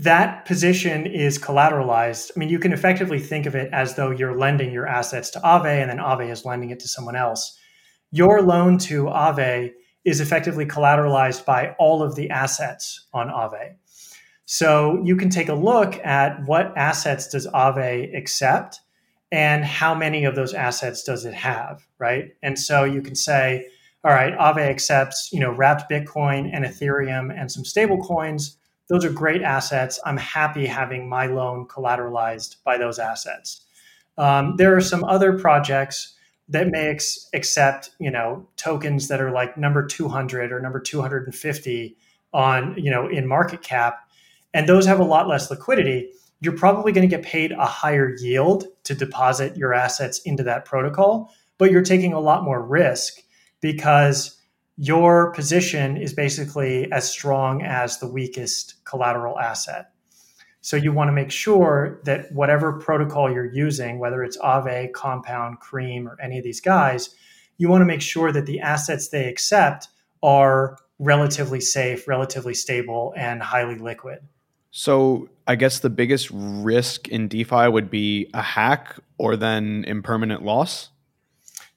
that 0.00 0.44
position 0.44 1.06
is 1.06 1.38
collateralized. 1.38 2.32
I 2.34 2.40
mean, 2.40 2.48
you 2.48 2.58
can 2.58 2.72
effectively 2.72 3.20
think 3.20 3.46
of 3.46 3.54
it 3.54 3.68
as 3.72 3.94
though 3.94 4.10
you're 4.10 4.36
lending 4.36 4.72
your 4.72 4.88
assets 4.88 5.30
to 5.30 5.38
Aave 5.38 5.80
and 5.80 5.88
then 5.88 5.98
Aave 5.98 6.28
is 6.28 6.44
lending 6.44 6.70
it 6.70 6.80
to 6.80 6.88
someone 6.88 7.14
else. 7.14 7.56
Your 8.10 8.42
loan 8.42 8.76
to 8.78 9.04
Aave 9.04 9.70
is 10.04 10.20
effectively 10.20 10.66
collateralized 10.66 11.44
by 11.44 11.76
all 11.78 12.02
of 12.02 12.16
the 12.16 12.28
assets 12.30 13.06
on 13.14 13.28
Aave. 13.28 13.76
So 14.44 15.00
you 15.04 15.14
can 15.14 15.30
take 15.30 15.48
a 15.48 15.54
look 15.54 15.94
at 16.04 16.44
what 16.44 16.76
assets 16.76 17.28
does 17.28 17.46
Aave 17.46 18.16
accept 18.16 18.80
and 19.30 19.64
how 19.64 19.94
many 19.94 20.24
of 20.24 20.34
those 20.34 20.54
assets 20.54 21.04
does 21.04 21.24
it 21.24 21.34
have, 21.34 21.86
right? 22.00 22.32
And 22.42 22.58
so 22.58 22.82
you 22.82 23.00
can 23.00 23.14
say, 23.14 23.68
all 24.04 24.12
right, 24.12 24.36
Aave 24.36 24.58
accepts, 24.58 25.32
you 25.32 25.38
know, 25.38 25.52
wrapped 25.52 25.90
Bitcoin 25.90 26.50
and 26.52 26.64
Ethereum 26.64 27.32
and 27.38 27.50
some 27.50 27.64
stable 27.64 27.98
coins. 28.02 28.56
Those 28.88 29.04
are 29.04 29.10
great 29.10 29.42
assets. 29.42 30.00
I'm 30.04 30.16
happy 30.16 30.66
having 30.66 31.08
my 31.08 31.26
loan 31.26 31.68
collateralized 31.68 32.56
by 32.64 32.78
those 32.78 32.98
assets. 32.98 33.64
Um, 34.18 34.56
there 34.56 34.76
are 34.76 34.80
some 34.80 35.04
other 35.04 35.38
projects 35.38 36.14
that 36.48 36.68
may 36.68 36.88
ex- 36.88 37.28
accept, 37.32 37.90
you 38.00 38.10
know, 38.10 38.46
tokens 38.56 39.08
that 39.08 39.20
are 39.20 39.30
like 39.30 39.56
number 39.56 39.86
200 39.86 40.52
or 40.52 40.60
number 40.60 40.80
250 40.80 41.96
on, 42.32 42.74
you 42.76 42.90
know, 42.90 43.08
in 43.08 43.26
market 43.26 43.62
cap, 43.62 44.00
and 44.52 44.68
those 44.68 44.84
have 44.84 45.00
a 45.00 45.04
lot 45.04 45.28
less 45.28 45.50
liquidity. 45.50 46.10
You're 46.40 46.56
probably 46.56 46.92
going 46.92 47.08
to 47.08 47.16
get 47.16 47.24
paid 47.24 47.52
a 47.52 47.66
higher 47.66 48.14
yield 48.18 48.64
to 48.84 48.94
deposit 48.94 49.56
your 49.56 49.72
assets 49.72 50.18
into 50.22 50.42
that 50.42 50.64
protocol, 50.64 51.32
but 51.56 51.70
you're 51.70 51.82
taking 51.82 52.12
a 52.12 52.20
lot 52.20 52.42
more 52.42 52.60
risk 52.60 53.22
because 53.62 54.38
your 54.76 55.32
position 55.32 55.96
is 55.96 56.12
basically 56.12 56.92
as 56.92 57.10
strong 57.10 57.62
as 57.62 57.98
the 57.98 58.06
weakest 58.08 58.84
collateral 58.84 59.38
asset. 59.38 59.92
So 60.60 60.76
you 60.76 60.92
want 60.92 61.08
to 61.08 61.12
make 61.12 61.30
sure 61.30 62.00
that 62.04 62.30
whatever 62.32 62.74
protocol 62.74 63.32
you're 63.32 63.52
using, 63.52 63.98
whether 63.98 64.22
it's 64.22 64.36
Aave, 64.38 64.92
Compound, 64.92 65.60
Cream, 65.60 66.06
or 66.06 66.16
any 66.20 66.38
of 66.38 66.44
these 66.44 66.60
guys, 66.60 67.10
you 67.58 67.68
want 67.68 67.80
to 67.80 67.86
make 67.86 68.00
sure 68.00 68.30
that 68.32 68.46
the 68.46 68.60
assets 68.60 69.08
they 69.08 69.28
accept 69.28 69.88
are 70.22 70.78
relatively 70.98 71.60
safe, 71.60 72.06
relatively 72.06 72.54
stable, 72.54 73.12
and 73.16 73.42
highly 73.42 73.76
liquid. 73.76 74.20
So 74.70 75.28
I 75.46 75.56
guess 75.56 75.80
the 75.80 75.90
biggest 75.90 76.30
risk 76.32 77.08
in 77.08 77.26
DeFi 77.28 77.68
would 77.68 77.90
be 77.90 78.30
a 78.32 78.40
hack 78.40 78.98
or 79.18 79.36
then 79.36 79.84
impermanent 79.86 80.42
loss. 80.44 80.90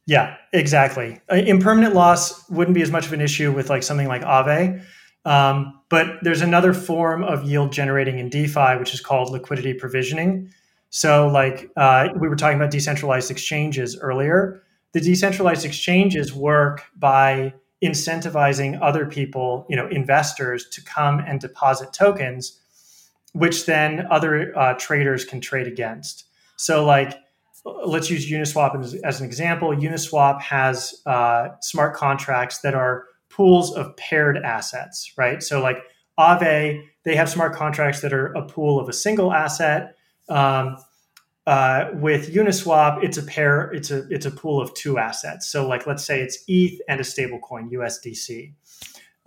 Yeah, 0.07 0.35
exactly. 0.53 1.19
Impermanent 1.29 1.95
loss 1.95 2.47
wouldn't 2.49 2.75
be 2.75 2.81
as 2.81 2.91
much 2.91 3.07
of 3.07 3.13
an 3.13 3.21
issue 3.21 3.51
with 3.51 3.69
like 3.69 3.81
something 3.81 4.07
like 4.07 4.21
Aave 4.21 4.83
um, 5.25 5.79
but 5.89 6.19
there's 6.21 6.41
another 6.41 6.73
form 6.73 7.23
of 7.23 7.43
yield 7.43 7.71
generating 7.71 8.19
in 8.19 8.29
DeFi, 8.29 8.77
which 8.77 8.93
is 8.93 9.01
called 9.01 9.31
liquidity 9.31 9.73
provisioning. 9.73 10.49
So, 10.91 11.27
like 11.27 11.69
uh, 11.75 12.09
we 12.15 12.29
were 12.29 12.35
talking 12.35 12.57
about 12.57 12.71
decentralized 12.71 13.31
exchanges 13.31 13.97
earlier, 13.99 14.61
the 14.93 15.01
decentralized 15.01 15.65
exchanges 15.65 16.33
work 16.33 16.83
by 16.95 17.53
incentivizing 17.83 18.79
other 18.81 19.05
people, 19.05 19.65
you 19.67 19.75
know, 19.75 19.87
investors 19.87 20.69
to 20.69 20.81
come 20.83 21.19
and 21.19 21.41
deposit 21.41 21.91
tokens, 21.91 22.59
which 23.33 23.65
then 23.65 24.07
other 24.09 24.57
uh, 24.57 24.73
traders 24.75 25.25
can 25.25 25.41
trade 25.41 25.67
against. 25.67 26.25
So, 26.55 26.85
like, 26.85 27.17
let's 27.65 28.09
use 28.09 28.29
Uniswap 28.29 28.79
as, 28.79 28.93
as 28.95 29.19
an 29.19 29.25
example. 29.25 29.69
Uniswap 29.69 30.41
has 30.41 31.01
uh, 31.05 31.49
smart 31.61 31.95
contracts 31.95 32.59
that 32.59 32.75
are 32.75 33.05
pools 33.29 33.73
of 33.75 33.95
paired 33.97 34.37
assets, 34.37 35.11
right? 35.17 35.41
So 35.41 35.61
like 35.61 35.77
Aave, 36.19 36.83
they 37.03 37.15
have 37.15 37.29
smart 37.29 37.53
contracts 37.55 38.01
that 38.01 38.13
are 38.13 38.27
a 38.33 38.43
pool 38.43 38.79
of 38.79 38.87
a 38.87 38.93
single 38.93 39.33
asset. 39.33 39.95
Um, 40.29 40.77
uh, 41.47 41.89
with 41.93 42.33
Uniswap, 42.33 43.03
it's 43.03 43.17
a 43.17 43.23
pair, 43.23 43.71
it's 43.71 43.91
a 43.91 44.07
it's 44.09 44.25
a 44.25 44.31
pool 44.31 44.59
of 44.59 44.73
two 44.73 44.97
assets. 44.97 45.47
So 45.47 45.67
like 45.67 45.85
let's 45.85 46.03
say 46.03 46.21
it's 46.21 46.43
ETH 46.47 46.79
and 46.87 46.99
a 46.99 47.03
stablecoin 47.03 47.71
USDC. 47.71 48.53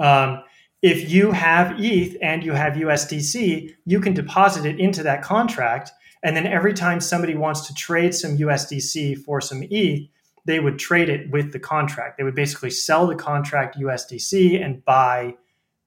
Um, 0.01 0.42
if 0.83 1.11
you 1.11 1.33
have 1.33 1.74
ETH 1.79 2.16
and 2.22 2.44
you 2.44 2.53
have 2.53 2.74
USDC, 2.74 3.74
you 3.85 4.01
can 4.01 4.14
deposit 4.14 4.64
it 4.64 4.79
into 4.79 5.03
that 5.03 5.22
contract, 5.22 5.90
and 6.22 6.37
then 6.37 6.46
every 6.46 6.74
time 6.74 7.00
somebody 7.00 7.35
wants 7.35 7.66
to 7.66 7.74
trade 7.74 8.14
some 8.14 8.38
USDC 8.38 9.22
for 9.24 9.40
some 9.40 9.62
ETH, 9.70 10.09
they 10.44 10.61
would 10.61 10.78
trade 10.78 11.09
it 11.09 11.31
with 11.31 11.52
the 11.52 11.59
contract. 11.59 12.16
They 12.16 12.24
would 12.24 12.35
basically 12.35 12.70
sell 12.70 13.07
the 13.07 13.14
contract 13.14 13.78
USDC 13.78 14.64
and 14.64 14.85
buy 14.85 15.37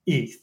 ETH. 0.06 0.36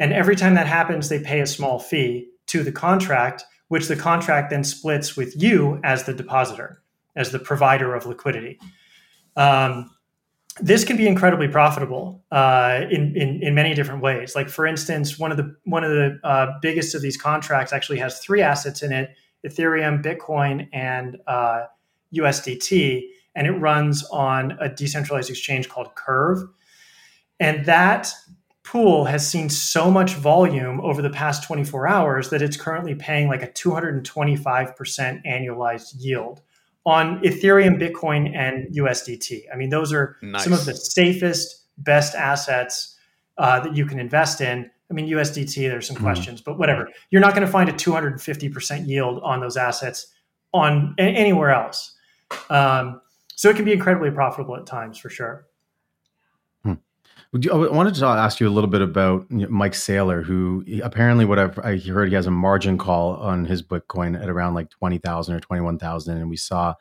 And 0.00 0.12
every 0.12 0.36
time 0.36 0.54
that 0.54 0.66
happens, 0.66 1.08
they 1.08 1.20
pay 1.20 1.40
a 1.40 1.46
small 1.46 1.78
fee 1.78 2.28
to 2.48 2.62
the 2.62 2.72
contract, 2.72 3.44
which 3.68 3.86
the 3.86 3.96
contract 3.96 4.50
then 4.50 4.64
splits 4.64 5.16
with 5.16 5.40
you 5.40 5.80
as 5.84 6.04
the 6.04 6.12
depositor, 6.12 6.82
as 7.14 7.30
the 7.30 7.38
provider 7.38 7.94
of 7.94 8.04
liquidity. 8.04 8.58
Um, 9.36 9.90
this 10.60 10.84
can 10.84 10.96
be 10.96 11.06
incredibly 11.06 11.48
profitable 11.48 12.22
uh, 12.30 12.80
in, 12.90 13.16
in, 13.16 13.42
in 13.42 13.54
many 13.54 13.74
different 13.74 14.02
ways. 14.02 14.34
Like 14.34 14.48
for 14.48 14.66
instance, 14.66 15.18
one 15.18 15.30
of 15.30 15.38
the 15.38 15.56
one 15.64 15.82
of 15.82 15.90
the 15.90 16.20
uh, 16.22 16.58
biggest 16.60 16.94
of 16.94 17.00
these 17.00 17.16
contracts 17.16 17.72
actually 17.72 17.98
has 17.98 18.18
three 18.18 18.42
assets 18.42 18.82
in 18.82 18.92
it: 18.92 19.14
Ethereum, 19.46 20.02
Bitcoin, 20.02 20.68
and 20.72 21.18
uh, 21.26 21.64
USDT 22.14 23.02
and 23.34 23.46
it 23.46 23.52
runs 23.52 24.04
on 24.10 24.56
a 24.60 24.68
decentralized 24.68 25.30
exchange 25.30 25.68
called 25.68 25.94
Curve. 25.94 26.42
And 27.40 27.64
that 27.66 28.12
pool 28.62 29.04
has 29.04 29.26
seen 29.26 29.48
so 29.48 29.90
much 29.90 30.14
volume 30.14 30.80
over 30.80 31.02
the 31.02 31.10
past 31.10 31.44
24 31.44 31.88
hours 31.88 32.30
that 32.30 32.42
it's 32.42 32.56
currently 32.56 32.94
paying 32.94 33.28
like 33.28 33.42
a 33.42 33.48
225% 33.48 35.26
annualized 35.26 35.94
yield 35.98 36.42
on 36.84 37.20
Ethereum, 37.22 37.80
Bitcoin, 37.80 38.34
and 38.36 38.72
USDT. 38.74 39.42
I 39.52 39.56
mean, 39.56 39.70
those 39.70 39.92
are 39.92 40.16
nice. 40.22 40.44
some 40.44 40.52
of 40.52 40.64
the 40.64 40.74
safest, 40.74 41.64
best 41.78 42.14
assets 42.14 42.96
uh, 43.38 43.60
that 43.60 43.76
you 43.76 43.86
can 43.86 43.98
invest 43.98 44.40
in. 44.40 44.70
I 44.92 44.94
mean, 44.94 45.08
USDT, 45.08 45.70
there's 45.70 45.86
some 45.86 45.96
mm. 45.96 46.02
questions, 46.02 46.42
but 46.42 46.58
whatever. 46.58 46.86
You're 47.10 47.22
not 47.22 47.34
going 47.34 47.46
to 47.46 47.50
find 47.50 47.70
a 47.70 47.72
250% 47.72 48.86
yield 48.86 49.22
on 49.22 49.40
those 49.40 49.56
assets 49.56 50.08
on 50.52 50.94
anywhere 50.98 51.50
else. 51.50 51.96
Um, 52.50 53.00
so 53.34 53.48
it 53.48 53.56
can 53.56 53.64
be 53.64 53.72
incredibly 53.72 54.10
profitable 54.10 54.54
at 54.54 54.66
times 54.66 54.98
for 54.98 55.08
sure. 55.08 55.46
Hmm. 56.62 56.74
I 57.50 57.56
wanted 57.56 57.94
to 57.94 58.04
ask 58.04 58.38
you 58.38 58.48
a 58.48 58.50
little 58.50 58.68
bit 58.68 58.82
about 58.82 59.30
Mike 59.30 59.72
Saylor, 59.72 60.22
who 60.22 60.62
apparently, 60.82 61.24
what 61.24 61.38
I've 61.38 61.58
I 61.58 61.78
heard, 61.78 62.10
he 62.10 62.14
has 62.14 62.26
a 62.26 62.30
margin 62.30 62.76
call 62.76 63.16
on 63.16 63.46
his 63.46 63.62
Bitcoin 63.62 64.20
at 64.20 64.28
around 64.28 64.52
like 64.52 64.68
twenty 64.68 64.98
thousand 64.98 65.36
or 65.36 65.40
twenty 65.40 65.62
one 65.62 65.78
thousand, 65.78 66.18
and 66.18 66.28
we 66.28 66.36
saw 66.36 66.74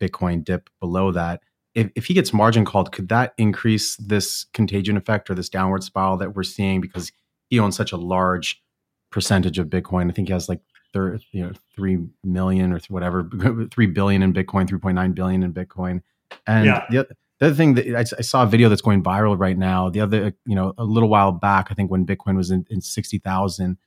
Bitcoin 0.00 0.44
dip 0.44 0.70
below 0.80 1.10
that. 1.10 1.42
If, 1.74 1.90
if 1.96 2.06
he 2.06 2.14
gets 2.14 2.32
margin 2.32 2.64
called, 2.64 2.92
could 2.92 3.08
that 3.08 3.34
increase 3.36 3.96
this 3.96 4.44
contagion 4.54 4.96
effect 4.96 5.28
or 5.28 5.34
this 5.34 5.48
downward 5.48 5.82
spiral 5.82 6.16
that 6.18 6.34
we're 6.34 6.44
seeing 6.44 6.80
because 6.80 7.10
he 7.48 7.58
owns 7.58 7.76
such 7.76 7.92
a 7.92 7.96
large 7.96 8.62
percentage 9.10 9.58
of 9.58 9.68
Bitcoin? 9.68 10.10
I 10.10 10.12
think 10.12 10.28
he 10.28 10.32
has 10.32 10.48
like 10.48 10.60
thir- 10.92 11.18
you 11.32 11.44
know 11.44 11.52
three 11.74 11.98
million 12.24 12.72
or 12.72 12.80
whatever, 12.88 13.28
three 13.70 13.86
billion 13.86 14.22
in 14.22 14.32
Bitcoin, 14.32 14.68
three 14.68 14.78
point 14.78 14.94
nine 14.94 15.12
billion 15.12 15.42
in 15.42 15.52
Bitcoin, 15.52 16.02
and 16.46 16.66
yeah. 16.66 16.84
the, 16.90 17.08
the 17.40 17.46
other 17.46 17.54
thing 17.54 17.74
that 17.74 17.86
I, 17.94 18.00
I, 18.00 18.22
saw 18.22 18.42
a 18.42 18.46
video 18.46 18.68
that's 18.68 18.82
going 18.82 19.02
viral 19.02 19.38
right 19.38 19.56
now. 19.56 19.88
The 19.90 20.00
other, 20.00 20.32
you 20.44 20.56
know, 20.56 20.74
a 20.76 20.84
little 20.84 21.08
while 21.08 21.32
back, 21.32 21.68
I 21.70 21.74
think 21.74 21.90
when 21.90 22.04
Bitcoin 22.04 22.36
was 22.36 22.50
in, 22.50 22.64
in 22.68 22.80
sixty 22.80 23.18
thousand, 23.18 23.78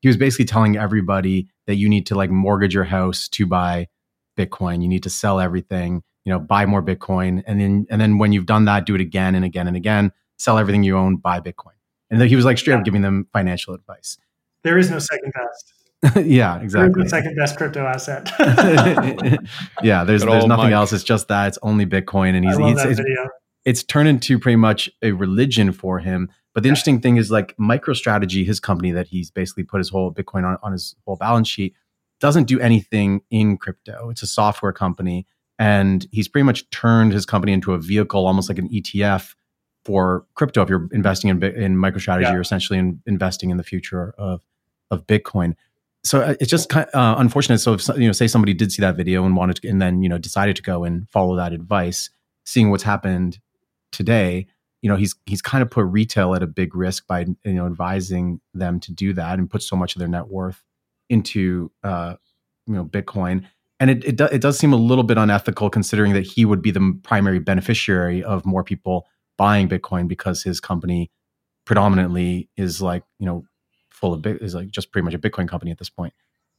he 0.00 0.08
was 0.08 0.16
basically 0.16 0.44
telling 0.44 0.76
everybody 0.76 1.48
that 1.66 1.76
you 1.76 1.88
need 1.88 2.06
to 2.06 2.14
like 2.14 2.30
mortgage 2.30 2.74
your 2.74 2.84
house 2.84 3.28
to 3.28 3.46
buy 3.46 3.88
Bitcoin. 4.38 4.82
You 4.82 4.88
need 4.88 5.02
to 5.02 5.10
sell 5.10 5.40
everything, 5.40 6.02
you 6.24 6.32
know, 6.32 6.38
buy 6.38 6.66
more 6.66 6.82
Bitcoin, 6.82 7.42
and 7.46 7.60
then 7.60 7.86
and 7.90 8.00
then 8.00 8.18
when 8.18 8.32
you've 8.32 8.46
done 8.46 8.66
that, 8.66 8.86
do 8.86 8.94
it 8.94 9.00
again 9.00 9.34
and 9.34 9.44
again 9.44 9.66
and 9.66 9.76
again. 9.76 10.12
Sell 10.38 10.58
everything 10.58 10.82
you 10.82 10.96
own, 10.96 11.16
buy 11.16 11.40
Bitcoin. 11.40 11.74
And 12.12 12.20
he 12.22 12.36
was 12.36 12.44
like 12.44 12.58
straight 12.58 12.74
yeah. 12.74 12.78
up 12.78 12.84
giving 12.84 13.00
them 13.00 13.26
financial 13.32 13.74
advice. 13.74 14.18
There 14.64 14.78
is 14.78 14.90
no 14.90 14.98
second 14.98 15.32
best. 15.32 15.72
yeah, 16.26 16.60
exactly. 16.60 17.04
The 17.04 17.08
second 17.08 17.36
best 17.36 17.56
crypto 17.56 17.86
asset. 17.86 18.30
yeah, 19.82 20.04
there's 20.04 20.24
there's 20.24 20.46
nothing 20.46 20.66
Mike. 20.66 20.72
else. 20.72 20.92
It's 20.92 21.04
just 21.04 21.28
that. 21.28 21.48
It's 21.48 21.58
only 21.62 21.86
Bitcoin, 21.86 22.34
and 22.34 22.44
he's, 22.44 22.58
he's 22.58 22.98
it's, 22.98 23.30
it's, 23.64 23.82
turned 23.84 24.08
into 24.08 24.38
pretty 24.38 24.56
much 24.56 24.90
a 25.00 25.12
religion 25.12 25.72
for 25.72 26.00
him. 26.00 26.28
But 26.54 26.64
the 26.64 26.68
yeah. 26.68 26.72
interesting 26.72 27.00
thing 27.00 27.16
is, 27.16 27.30
like 27.30 27.56
MicroStrategy, 27.56 28.44
his 28.44 28.60
company 28.60 28.90
that 28.90 29.06
he's 29.06 29.30
basically 29.30 29.62
put 29.62 29.78
his 29.78 29.88
whole 29.88 30.12
Bitcoin 30.12 30.44
on, 30.44 30.58
on 30.62 30.72
his 30.72 30.94
whole 31.06 31.16
balance 31.16 31.48
sheet, 31.48 31.74
doesn't 32.20 32.44
do 32.44 32.58
anything 32.60 33.22
in 33.30 33.56
crypto. 33.56 34.10
It's 34.10 34.22
a 34.22 34.26
software 34.26 34.72
company, 34.72 35.26
and 35.58 36.06
he's 36.10 36.26
pretty 36.26 36.44
much 36.44 36.68
turned 36.70 37.12
his 37.12 37.24
company 37.24 37.52
into 37.52 37.74
a 37.74 37.78
vehicle, 37.78 38.26
almost 38.26 38.48
like 38.48 38.58
an 38.58 38.68
ETF, 38.68 39.34
for 39.84 40.26
crypto 40.34 40.62
if 40.62 40.68
you're 40.68 40.88
investing 40.92 41.30
in 41.30 41.42
in 41.42 41.76
MicroStrategy 41.76 42.22
yeah. 42.22 42.32
you're 42.32 42.40
essentially 42.40 42.78
in, 42.78 43.00
investing 43.06 43.50
in 43.50 43.56
the 43.56 43.64
future 43.64 44.14
of 44.18 44.42
of 44.90 45.06
bitcoin. 45.06 45.54
So 46.04 46.20
uh, 46.20 46.34
it's 46.40 46.50
just 46.50 46.68
kind 46.68 46.88
of, 46.92 46.94
uh, 46.94 47.14
unfortunate. 47.18 47.58
So 47.58 47.74
if 47.74 47.86
you 47.88 48.06
know 48.06 48.12
say 48.12 48.26
somebody 48.26 48.54
did 48.54 48.72
see 48.72 48.82
that 48.82 48.96
video 48.96 49.24
and 49.24 49.36
wanted 49.36 49.56
to 49.56 49.68
and 49.68 49.80
then 49.80 50.02
you 50.02 50.08
know 50.08 50.18
decided 50.18 50.56
to 50.56 50.62
go 50.62 50.84
and 50.84 51.08
follow 51.10 51.36
that 51.36 51.52
advice 51.52 52.10
seeing 52.44 52.70
what's 52.70 52.82
happened 52.82 53.38
today 53.92 54.46
you 54.82 54.88
know 54.88 54.96
he's 54.96 55.14
he's 55.26 55.40
kind 55.40 55.62
of 55.62 55.70
put 55.70 55.84
retail 55.86 56.34
at 56.34 56.42
a 56.42 56.46
big 56.46 56.74
risk 56.74 57.06
by 57.06 57.20
you 57.44 57.52
know 57.52 57.66
advising 57.66 58.40
them 58.52 58.80
to 58.80 58.92
do 58.92 59.12
that 59.14 59.38
and 59.38 59.48
put 59.48 59.62
so 59.62 59.76
much 59.76 59.94
of 59.94 60.00
their 60.00 60.08
net 60.08 60.28
worth 60.28 60.62
into 61.08 61.70
uh, 61.82 62.16
you 62.66 62.74
know 62.74 62.84
bitcoin. 62.84 63.46
And 63.80 63.90
it 63.90 64.04
it, 64.04 64.16
do, 64.16 64.24
it 64.24 64.40
does 64.40 64.58
seem 64.58 64.72
a 64.72 64.76
little 64.76 65.04
bit 65.04 65.18
unethical 65.18 65.70
considering 65.70 66.12
that 66.14 66.26
he 66.26 66.44
would 66.44 66.62
be 66.62 66.72
the 66.72 66.98
primary 67.02 67.38
beneficiary 67.38 68.22
of 68.22 68.44
more 68.44 68.64
people 68.64 69.06
buying 69.36 69.68
bitcoin 69.68 70.08
because 70.08 70.42
his 70.42 70.60
company 70.60 71.10
predominantly 71.64 72.48
is 72.56 72.82
like 72.82 73.02
you 73.18 73.26
know 73.26 73.44
full 73.90 74.12
of 74.12 74.26
is 74.26 74.54
like 74.54 74.68
just 74.68 74.90
pretty 74.90 75.04
much 75.04 75.14
a 75.14 75.18
bitcoin 75.18 75.48
company 75.48 75.70
at 75.70 75.78
this 75.78 75.90
point 75.90 76.12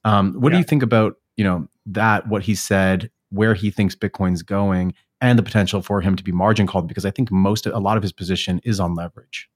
um, 0.05 0.33
what 0.33 0.51
yeah. 0.51 0.55
do 0.55 0.57
you 0.59 0.63
think 0.63 0.83
about 0.83 1.15
you 1.37 1.43
know 1.43 1.67
that 1.85 2.27
what 2.27 2.43
he 2.43 2.55
said 2.55 3.09
where 3.29 3.53
he 3.53 3.71
thinks 3.71 3.95
bitcoin's 3.95 4.43
going 4.43 4.93
and 5.23 5.39
the 5.39 5.43
potential 5.43 5.81
for 5.81 6.01
him 6.01 6.17
to 6.17 6.23
be 6.23 6.33
margin 6.33 6.67
called 6.67 6.85
because 6.85 7.05
I 7.05 7.11
think 7.11 7.31
most 7.31 7.65
a 7.65 7.79
lot 7.79 7.95
of 7.95 8.03
his 8.03 8.11
position 8.11 8.59
is 8.65 8.79
on 8.79 8.93
leverage. 8.93 9.49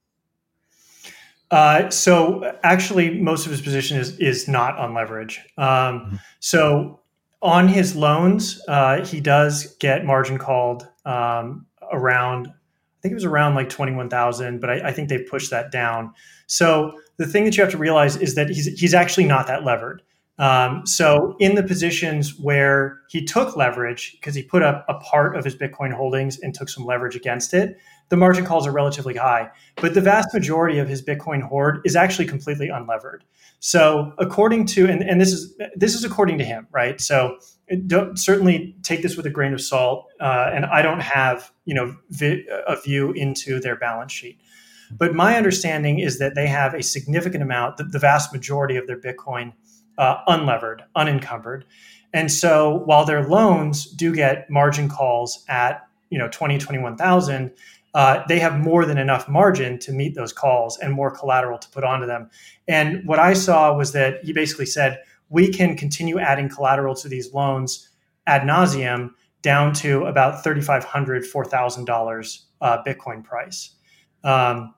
Uh, 1.52 1.90
so 1.90 2.58
actually, 2.64 3.20
most 3.20 3.46
of 3.46 3.52
his 3.52 3.62
position 3.62 3.98
is 3.98 4.18
is 4.18 4.48
not 4.48 4.78
on 4.78 4.94
leverage. 4.94 5.42
Um, 5.58 5.68
mm-hmm. 5.68 6.16
So 6.40 7.02
on 7.42 7.68
his 7.68 7.96
loans, 7.98 8.62
uh, 8.70 9.06
he 9.06 9.20
does 9.20 9.76
get 9.80 10.06
margin 10.06 10.38
called 10.38 10.88
um, 11.06 11.68
around. 11.92 12.54
Think 13.08 13.14
it 13.14 13.16
was 13.16 13.24
around 13.24 13.56
like 13.56 13.70
twenty 13.70 13.94
one 13.94 14.10
thousand, 14.10 14.60
but 14.60 14.70
I, 14.70 14.90
I 14.90 14.92
think 14.92 15.08
they've 15.08 15.26
pushed 15.26 15.50
that 15.52 15.72
down. 15.72 16.14
So 16.46 16.92
the 17.16 17.26
thing 17.26 17.46
that 17.46 17.56
you 17.56 17.64
have 17.64 17.72
to 17.72 17.78
realize 17.78 18.18
is 18.18 18.36
that 18.36 18.50
he's 18.50 18.66
he's 18.78 18.94
actually 18.94 19.24
not 19.24 19.48
that 19.48 19.64
levered. 19.64 20.02
Um, 20.40 20.86
so 20.86 21.38
in 21.40 21.56
the 21.56 21.64
positions 21.64 22.38
where 22.38 23.00
he 23.10 23.24
took 23.24 23.56
leverage 23.56 24.12
because 24.20 24.36
he 24.36 24.44
put 24.44 24.62
up 24.62 24.86
a 24.90 24.96
part 24.96 25.38
of 25.38 25.46
his 25.46 25.56
Bitcoin 25.56 25.94
holdings 25.94 26.38
and 26.40 26.54
took 26.54 26.68
some 26.68 26.86
leverage 26.86 27.16
against 27.16 27.54
it, 27.54 27.78
the 28.10 28.18
margin 28.18 28.46
calls 28.46 28.68
are 28.68 28.74
relatively 28.74 29.16
high. 29.16 29.50
But 29.78 29.94
the 29.94 30.02
vast 30.02 30.34
majority 30.34 30.80
of 30.80 30.90
his 30.90 31.02
Bitcoin 31.02 31.42
hoard 31.42 31.80
is 31.86 31.96
actually 31.96 32.26
completely 32.26 32.68
unlevered. 32.68 33.22
So 33.62 34.12
according 34.18 34.66
to 34.68 34.86
and, 34.88 35.02
and 35.02 35.22
this 35.22 35.32
is 35.32 35.58
this 35.76 35.96
is 35.96 36.04
according 36.04 36.40
to 36.40 36.44
him, 36.44 36.68
right? 36.72 37.00
So 37.00 37.38
don't 37.86 38.18
certainly 38.18 38.76
take 38.84 39.02
this 39.02 39.18
with 39.18 39.26
a 39.26 39.30
grain 39.30 39.54
of 39.54 39.62
salt. 39.62 40.08
Uh, 40.20 40.52
and 40.54 40.66
I 40.66 40.82
don't 40.82 41.02
have 41.02 41.52
you 41.66 41.74
know 41.74 41.96
vi- 42.10 42.46
a 42.68 42.80
view 42.80 43.12
into 43.12 43.60
their 43.60 43.76
balance 43.76 44.12
sheet. 44.12 44.40
But 44.92 45.14
my 45.14 45.36
understanding 45.36 46.00
is 46.00 46.20
that 46.20 46.36
they 46.36 46.48
have 46.48 46.74
a 46.74 46.82
significant 46.82 47.44
amount, 47.44 47.78
the, 47.78 47.84
the 47.84 48.00
vast 48.00 48.32
majority 48.32 48.78
of 48.78 48.88
their 48.88 49.00
Bitcoin 49.00 49.54
uh, 49.98 50.24
unlevered, 50.28 50.82
unencumbered. 50.96 51.66
And 52.14 52.32
so 52.32 52.84
while 52.86 53.06
their 53.06 53.28
loans 53.28 53.86
do 53.86 54.14
get 54.14 54.50
margin 54.50 54.88
calls 54.88 55.44
at, 55.50 55.88
you 56.10 56.18
know, 56.18 56.30
20, 56.30 56.58
21,000, 56.58 57.52
uh, 57.94 58.24
they 58.28 58.40
have 58.40 58.60
more 58.60 58.86
than 58.86 58.98
enough 58.98 59.28
margin 59.28 59.80
to 59.80 59.92
meet 59.92 60.16
those 60.16 60.32
calls 60.32 60.78
and 60.78 60.94
more 60.94 61.12
collateral 61.12 61.58
to 61.58 61.70
put 61.70 61.84
onto 61.84 62.06
them. 62.06 62.30
And 62.68 63.06
what 63.06 63.20
I 63.20 63.34
saw 63.34 63.76
was 63.76 63.92
that 63.94 64.24
he 64.24 64.34
basically 64.34 64.66
said, 64.66 65.02
we 65.30 65.52
can 65.52 65.76
continue 65.76 66.20
adding 66.20 66.50
collateral 66.50 66.96
to 66.96 67.10
these 67.10 67.34
loans 67.34 67.90
ad 68.26 68.44
nauseum 68.44 69.12
down 69.42 69.74
to 69.74 70.06
about 70.06 70.44
$3,500, 70.44 70.84
$4,000 70.86 72.40
uh, 72.62 72.84
Bitcoin 72.84 73.24
price. 73.24 73.76
Um, 74.24 74.74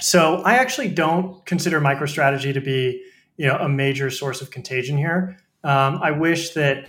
so 0.00 0.42
I 0.42 0.54
actually 0.54 0.88
don't 0.88 1.44
consider 1.44 1.80
MicroStrategy 1.80 2.54
to 2.54 2.60
be 2.60 3.02
you 3.38 3.46
know 3.46 3.56
a 3.56 3.68
major 3.68 4.10
source 4.10 4.42
of 4.42 4.50
contagion 4.50 4.98
here. 4.98 5.38
Um, 5.64 6.00
I 6.02 6.10
wish 6.10 6.50
that 6.50 6.88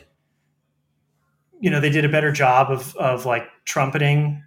you 1.60 1.70
know 1.70 1.80
they 1.80 1.90
did 1.90 2.06
a 2.06 2.10
better 2.10 2.32
job 2.32 2.72
of 2.72 2.96
of 2.98 3.26
like 3.26 3.48
trumpeting 3.66 4.44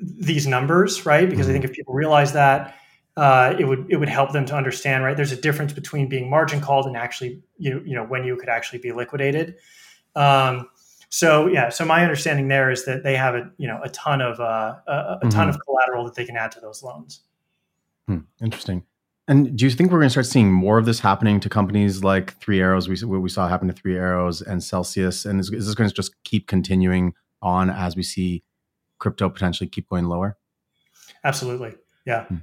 these 0.00 0.46
numbers, 0.46 1.04
right? 1.04 1.28
Because 1.28 1.46
I 1.46 1.50
mm-hmm. 1.50 1.62
think 1.62 1.70
if 1.70 1.76
people 1.76 1.94
realize 1.94 2.32
that, 2.32 2.74
uh, 3.16 3.54
it 3.58 3.64
would 3.64 3.86
it 3.90 3.96
would 3.96 4.08
help 4.08 4.32
them 4.32 4.44
to 4.46 4.56
understand, 4.56 5.04
right? 5.04 5.16
There's 5.16 5.32
a 5.32 5.40
difference 5.40 5.72
between 5.72 6.08
being 6.08 6.30
margin 6.30 6.60
called 6.60 6.86
and 6.86 6.96
actually 6.96 7.42
you 7.58 7.82
you 7.84 7.94
know 7.94 8.04
when 8.04 8.24
you 8.24 8.36
could 8.36 8.48
actually 8.48 8.78
be 8.78 8.92
liquidated. 8.92 9.56
Um, 10.14 10.68
so 11.10 11.46
yeah, 11.46 11.68
so 11.68 11.84
my 11.84 12.02
understanding 12.02 12.48
there 12.48 12.70
is 12.70 12.86
that 12.86 13.04
they 13.04 13.16
have 13.16 13.34
a 13.34 13.50
you 13.58 13.68
know 13.68 13.80
a 13.84 13.90
ton 13.90 14.22
of 14.22 14.40
uh, 14.40 14.76
a, 14.86 14.92
a 14.92 15.18
mm-hmm. 15.18 15.28
ton 15.28 15.48
of 15.48 15.58
collateral 15.60 16.04
that 16.04 16.14
they 16.14 16.24
can 16.24 16.36
add 16.36 16.52
to 16.52 16.60
those 16.60 16.82
loans. 16.82 17.20
Hmm, 18.08 18.20
interesting. 18.42 18.84
And 19.28 19.56
do 19.56 19.64
you 19.64 19.70
think 19.70 19.92
we're 19.92 19.98
going 19.98 20.08
to 20.08 20.10
start 20.10 20.26
seeing 20.26 20.50
more 20.50 20.78
of 20.78 20.84
this 20.84 20.98
happening 20.98 21.38
to 21.40 21.48
companies 21.48 22.02
like 22.02 22.36
Three 22.38 22.60
Arrows? 22.60 22.88
We 22.88 22.96
we 23.04 23.28
saw 23.28 23.46
happen 23.46 23.68
to 23.68 23.74
Three 23.74 23.96
Arrows 23.96 24.40
and 24.40 24.64
Celsius, 24.64 25.26
and 25.26 25.38
is, 25.38 25.52
is 25.52 25.66
this 25.66 25.74
going 25.74 25.88
to 25.88 25.94
just 25.94 26.14
keep 26.24 26.46
continuing 26.48 27.12
on 27.42 27.68
as 27.68 27.94
we 27.94 28.02
see 28.02 28.42
crypto 28.98 29.28
potentially 29.28 29.68
keep 29.68 29.88
going 29.88 30.06
lower? 30.06 30.38
Absolutely, 31.24 31.74
yeah. 32.06 32.24
Hmm. 32.24 32.36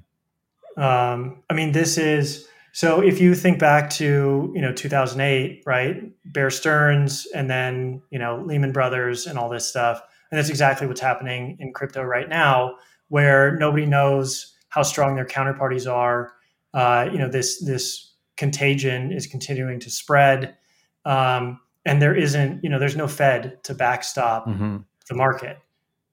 Um, 0.80 1.44
I 1.50 1.54
mean, 1.54 1.72
this 1.72 1.98
is 1.98 2.48
so. 2.72 3.02
If 3.02 3.20
you 3.20 3.36
think 3.36 3.60
back 3.60 3.89
to 3.92 4.52
you 4.56 4.62
know 4.62 4.74
2008, 4.74 5.63
right? 5.65 6.12
Bear 6.26 6.50
Stearns, 6.50 7.28
and 7.36 7.50
then 7.50 8.02
you 8.12 8.20
know 8.20 8.42
Lehman 8.46 8.72
Brothers, 8.72 9.28
and 9.28 9.38
all 9.38 9.50
this 9.50 9.68
stuff, 9.68 10.02
and 10.32 10.38
that's 10.38 10.50
exactly 10.50 10.88
what's 10.88 11.02
happening 11.02 11.58
in 11.60 11.74
crypto 11.74 12.04
right 12.04 12.30
now, 12.30 12.76
where 13.10 13.58
nobody 13.58 13.86
knows 13.86 14.56
how 14.70 14.84
strong 14.84 15.15
their 15.15 15.26
counterparties 15.26 15.92
are 15.92 16.34
uh, 16.74 17.10
you 17.12 17.18
know 17.18 17.30
this 17.30 17.63
this 17.63 18.12
contagion 18.38 19.12
is 19.12 19.28
continuing 19.28 19.80
to 19.80 19.89
spread, 19.89 20.56
um, 21.06 21.60
and 21.86 22.02
there 22.02 22.15
isn't 22.15 22.63
you 22.63 22.70
know 22.70 22.80
there's 22.80 22.96
no 22.96 23.08
Fed 23.08 23.63
to 23.63 23.74
backstop 23.74 24.48
mm-hmm. 24.48 24.78
the 25.08 25.15
market. 25.15 25.58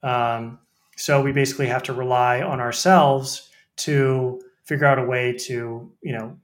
Um, 0.02 0.58
so 0.96 1.20
we 1.20 1.32
basically 1.32 1.66
have 1.66 1.82
to 1.84 1.92
rely 1.92 2.40
on 2.40 2.60
ourselves 2.60 3.50
to 3.76 4.40
figure 4.66 4.86
out 4.86 4.98
a 4.98 5.04
way 5.04 5.32
to 5.32 5.90
you 6.02 6.12
know 6.12 6.36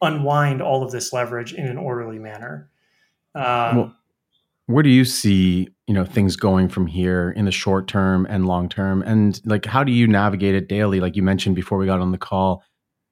unwind 0.00 0.62
all 0.62 0.82
of 0.82 0.90
this 0.90 1.12
leverage 1.12 1.52
in 1.52 1.66
an 1.66 1.78
orderly 1.78 2.18
manner. 2.18 2.70
Um, 3.34 3.76
well, 3.76 3.96
where 4.66 4.82
do 4.82 4.90
you 4.90 5.04
see 5.04 5.68
you 5.86 5.94
know 5.94 6.04
things 6.04 6.36
going 6.36 6.68
from 6.68 6.86
here 6.86 7.30
in 7.30 7.44
the 7.44 7.52
short 7.52 7.88
term 7.88 8.26
and 8.30 8.46
long 8.46 8.68
term 8.68 9.02
and 9.02 9.40
like 9.44 9.66
how 9.66 9.82
do 9.82 9.92
you 9.92 10.06
navigate 10.06 10.54
it 10.54 10.68
daily 10.68 11.00
like 11.00 11.16
you 11.16 11.22
mentioned 11.22 11.56
before 11.56 11.76
we 11.76 11.86
got 11.86 12.00
on 12.00 12.12
the 12.12 12.18
call 12.18 12.62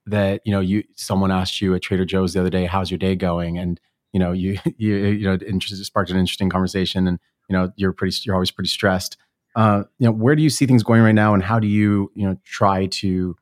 that 0.06 0.40
you 0.44 0.52
know 0.52 0.60
you 0.60 0.84
someone 0.96 1.30
asked 1.30 1.60
you 1.60 1.74
at 1.74 1.82
Trader 1.82 2.04
Joe's 2.04 2.34
the 2.34 2.40
other 2.40 2.50
day, 2.50 2.66
"How's 2.66 2.90
your 2.90 2.98
day 2.98 3.16
going?" 3.16 3.58
and 3.58 3.80
you 4.12 4.20
know 4.20 4.32
you 4.32 4.58
you 4.76 4.96
you 4.96 5.24
know 5.24 5.38
it 5.40 5.62
sparked 5.62 6.10
an 6.10 6.18
interesting 6.18 6.50
conversation, 6.50 7.06
and 7.06 7.18
you 7.48 7.56
know 7.56 7.72
you're 7.76 7.92
pretty 7.92 8.16
you're 8.24 8.34
always 8.34 8.50
pretty 8.50 8.68
stressed. 8.68 9.16
Uh, 9.56 9.82
you 9.98 10.06
know, 10.06 10.12
where 10.12 10.36
do 10.36 10.42
you 10.42 10.50
see 10.50 10.66
things 10.66 10.82
going 10.82 11.02
right 11.02 11.14
now, 11.14 11.34
and 11.34 11.42
how 11.42 11.58
do 11.58 11.66
you 11.66 12.10
you 12.14 12.26
know 12.26 12.36
try 12.44 12.86
to 12.86 13.36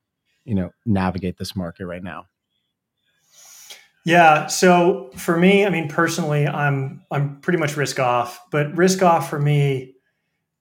you 0.48 0.54
know 0.54 0.70
navigate 0.86 1.36
this 1.38 1.54
market 1.54 1.86
right 1.86 2.02
now? 2.02 2.26
Yeah, 4.04 4.46
so 4.46 5.10
for 5.16 5.36
me, 5.36 5.66
I 5.66 5.70
mean 5.70 5.88
personally, 5.88 6.46
I'm 6.46 7.02
I'm 7.10 7.40
pretty 7.40 7.58
much 7.58 7.76
risk 7.76 8.00
off, 8.00 8.40
but 8.50 8.76
risk 8.76 9.02
off 9.02 9.28
for 9.28 9.38
me 9.38 9.94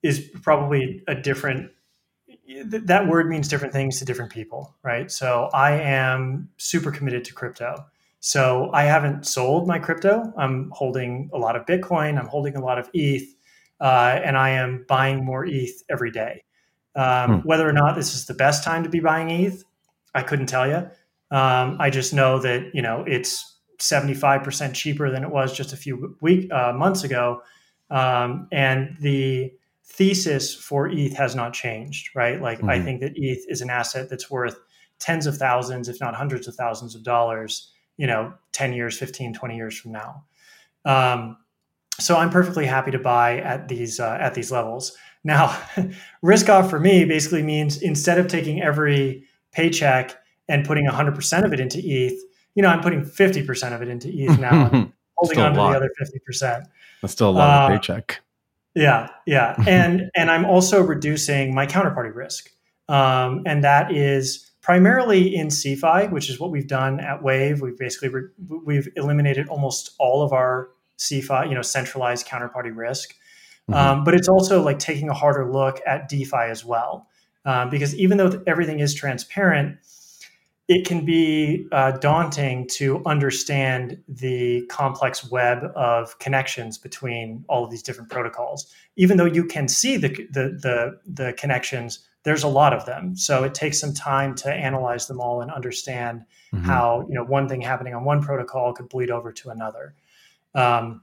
is 0.02 0.30
probably 0.42 1.02
a 1.08 1.14
different 1.14 1.70
that 2.64 3.06
word 3.06 3.28
means 3.28 3.48
different 3.48 3.72
things 3.74 3.98
to 3.98 4.04
different 4.04 4.32
people, 4.32 4.74
right? 4.82 5.10
So 5.10 5.50
I 5.52 5.72
am 5.72 6.48
super 6.56 6.90
committed 6.90 7.24
to 7.24 7.34
crypto. 7.34 7.84
So 8.20 8.70
I 8.72 8.84
haven't 8.84 9.26
sold 9.26 9.68
my 9.68 9.78
crypto. 9.78 10.32
I'm 10.36 10.70
holding 10.72 11.30
a 11.32 11.38
lot 11.38 11.56
of 11.56 11.66
Bitcoin. 11.66 12.18
I'm 12.18 12.26
holding 12.26 12.56
a 12.56 12.60
lot 12.60 12.78
of 12.78 12.90
ETH, 12.92 13.34
uh, 13.80 14.20
and 14.24 14.36
I 14.36 14.50
am 14.50 14.84
buying 14.88 15.24
more 15.24 15.44
ETH 15.46 15.82
every 15.88 16.10
day. 16.10 16.42
Um, 16.96 17.40
hmm. 17.40 17.48
Whether 17.48 17.68
or 17.68 17.72
not 17.72 17.94
this 17.94 18.14
is 18.14 18.26
the 18.26 18.34
best 18.34 18.64
time 18.64 18.82
to 18.82 18.88
be 18.88 19.00
buying 19.00 19.30
ETH, 19.30 19.62
I 20.14 20.22
couldn't 20.22 20.46
tell 20.46 20.66
you. 20.66 20.88
Um, 21.30 21.76
I 21.78 21.90
just 21.90 22.14
know 22.14 22.38
that 22.40 22.74
you 22.74 22.82
know 22.82 23.04
it's 23.06 23.58
75% 23.78 24.74
cheaper 24.74 25.10
than 25.10 25.22
it 25.22 25.30
was 25.30 25.52
just 25.56 25.72
a 25.72 25.76
few 25.76 26.16
week 26.20 26.52
uh, 26.52 26.72
months 26.72 27.04
ago, 27.04 27.42
um, 27.90 28.48
and 28.50 28.96
the 29.00 29.52
thesis 29.84 30.54
for 30.54 30.88
ETH 30.88 31.14
has 31.14 31.34
not 31.34 31.52
changed, 31.52 32.10
right? 32.14 32.40
Like 32.40 32.58
mm-hmm. 32.58 32.70
I 32.70 32.80
think 32.80 33.00
that 33.00 33.12
ETH 33.16 33.44
is 33.48 33.60
an 33.60 33.70
asset 33.70 34.10
that's 34.10 34.30
worth 34.30 34.58
tens 34.98 35.26
of 35.26 35.36
thousands, 35.36 35.88
if 35.88 36.00
not 36.00 36.14
hundreds 36.14 36.48
of 36.48 36.54
thousands 36.54 36.94
of 36.94 37.02
dollars, 37.02 37.72
you 37.96 38.06
know, 38.06 38.32
10 38.52 38.72
years, 38.72 38.98
15, 38.98 39.34
20 39.34 39.56
years 39.56 39.78
from 39.78 39.92
now. 39.92 40.24
Um, 40.84 41.36
so 42.00 42.16
I'm 42.16 42.30
perfectly 42.30 42.66
happy 42.66 42.90
to 42.92 42.98
buy 42.98 43.38
at 43.40 43.68
these 43.68 43.98
uh, 43.98 44.18
at 44.20 44.34
these 44.34 44.52
levels. 44.52 44.96
Now, 45.24 45.60
risk 46.22 46.48
off 46.48 46.70
for 46.70 46.78
me 46.78 47.04
basically 47.04 47.42
means 47.42 47.82
instead 47.82 48.18
of 48.18 48.28
taking 48.28 48.62
every 48.62 49.24
paycheck 49.52 50.16
and 50.48 50.66
putting 50.66 50.86
100% 50.86 51.44
of 51.44 51.52
it 51.52 51.60
into 51.60 51.78
ETH, 51.78 52.20
you 52.54 52.62
know, 52.62 52.68
I'm 52.68 52.80
putting 52.80 53.02
50% 53.02 53.74
of 53.74 53.82
it 53.82 53.88
into 53.88 54.08
ETH 54.08 54.38
now, 54.38 54.68
holding 55.16 55.38
on 55.38 55.52
to 55.52 55.56
the 55.56 55.62
other 55.62 55.90
50%. 56.00 56.64
That's 57.02 57.12
still 57.12 57.30
a 57.30 57.32
lot 57.32 57.70
uh, 57.70 57.74
of 57.74 57.80
paycheck. 57.80 58.20
Yeah, 58.74 59.08
yeah, 59.26 59.54
and 59.66 60.10
and 60.14 60.30
I'm 60.30 60.44
also 60.44 60.82
reducing 60.82 61.54
my 61.54 61.66
counterparty 61.66 62.14
risk. 62.14 62.50
um, 62.88 63.42
and 63.46 63.62
that 63.64 63.94
is 63.94 64.50
primarily 64.60 65.34
in 65.34 65.48
CeFi, 65.48 66.10
which 66.10 66.28
is 66.28 66.38
what 66.38 66.50
we've 66.50 66.66
done 66.66 67.00
at 67.00 67.22
Wave. 67.22 67.60
We've 67.60 67.78
basically 67.78 68.08
re- 68.08 68.28
we've 68.64 68.88
eliminated 68.96 69.48
almost 69.48 69.94
all 69.98 70.22
of 70.22 70.32
our 70.32 70.68
CeFi, 70.98 71.48
you 71.48 71.54
know, 71.54 71.62
centralized 71.62 72.26
counterparty 72.26 72.76
risk. 72.76 73.14
Mm-hmm. 73.70 73.74
Um, 73.74 74.04
but 74.04 74.14
it's 74.14 74.28
also 74.28 74.62
like 74.62 74.78
taking 74.78 75.08
a 75.08 75.14
harder 75.14 75.50
look 75.50 75.80
at 75.86 76.08
DeFi 76.08 76.50
as 76.50 76.64
well, 76.64 77.08
um, 77.44 77.70
because 77.70 77.94
even 77.96 78.18
though 78.18 78.42
everything 78.46 78.80
is 78.80 78.94
transparent, 78.94 79.78
it 80.68 80.86
can 80.86 81.04
be 81.04 81.66
uh, 81.72 81.92
daunting 81.92 82.66
to 82.66 83.02
understand 83.06 83.98
the 84.06 84.66
complex 84.66 85.30
web 85.30 85.64
of 85.74 86.18
connections 86.18 86.76
between 86.76 87.42
all 87.48 87.64
of 87.64 87.70
these 87.70 87.82
different 87.82 88.10
protocols. 88.10 88.70
Even 88.96 89.16
though 89.16 89.24
you 89.24 89.44
can 89.46 89.66
see 89.66 89.96
the, 89.96 90.08
the, 90.08 90.58
the, 90.60 91.00
the, 91.06 91.32
connections, 91.32 92.00
there's 92.24 92.42
a 92.42 92.48
lot 92.48 92.74
of 92.74 92.84
them. 92.84 93.16
So 93.16 93.44
it 93.44 93.54
takes 93.54 93.80
some 93.80 93.94
time 93.94 94.34
to 94.36 94.52
analyze 94.52 95.06
them 95.06 95.20
all 95.20 95.40
and 95.40 95.50
understand 95.50 96.24
mm-hmm. 96.52 96.64
how 96.64 97.06
you 97.08 97.14
know 97.14 97.24
one 97.24 97.48
thing 97.48 97.62
happening 97.62 97.94
on 97.94 98.04
one 98.04 98.22
protocol 98.22 98.74
could 98.74 98.90
bleed 98.90 99.10
over 99.10 99.32
to 99.32 99.48
another. 99.48 99.94
Um, 100.54 101.00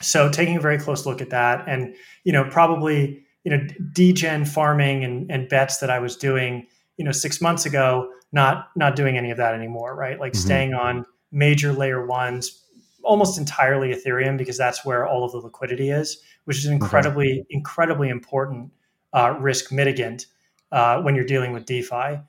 so 0.00 0.28
taking 0.28 0.56
a 0.56 0.60
very 0.60 0.78
close 0.78 1.06
look 1.06 1.20
at 1.20 1.30
that, 1.30 1.64
and 1.68 1.94
you 2.24 2.32
know 2.32 2.44
probably 2.50 3.24
you 3.48 3.56
know 3.56 3.66
degen 3.94 4.44
farming 4.44 5.04
and, 5.04 5.30
and 5.30 5.48
bets 5.48 5.78
that 5.78 5.88
I 5.88 5.98
was 5.98 6.16
doing 6.16 6.66
you 6.98 7.04
know 7.04 7.12
six 7.12 7.40
months 7.40 7.64
ago 7.64 8.10
not 8.30 8.68
not 8.76 8.94
doing 8.94 9.16
any 9.16 9.30
of 9.30 9.38
that 9.38 9.54
anymore 9.54 9.94
right 9.96 10.20
like 10.20 10.32
mm-hmm. 10.32 10.46
staying 10.46 10.74
on 10.74 11.06
major 11.32 11.72
layer 11.72 12.04
ones 12.06 12.62
almost 13.02 13.38
entirely 13.38 13.94
ethereum 13.94 14.36
because 14.36 14.58
that's 14.58 14.84
where 14.84 15.06
all 15.06 15.24
of 15.24 15.32
the 15.32 15.38
liquidity 15.38 15.88
is 15.88 16.20
which 16.44 16.58
is 16.58 16.66
incredibly 16.66 17.40
okay. 17.40 17.46
incredibly 17.48 18.10
important 18.10 18.70
uh, 19.14 19.34
risk 19.40 19.70
mitigant 19.70 20.26
uh, 20.72 21.00
when 21.00 21.14
you're 21.14 21.24
dealing 21.24 21.52
with 21.54 21.64
defi 21.64 22.20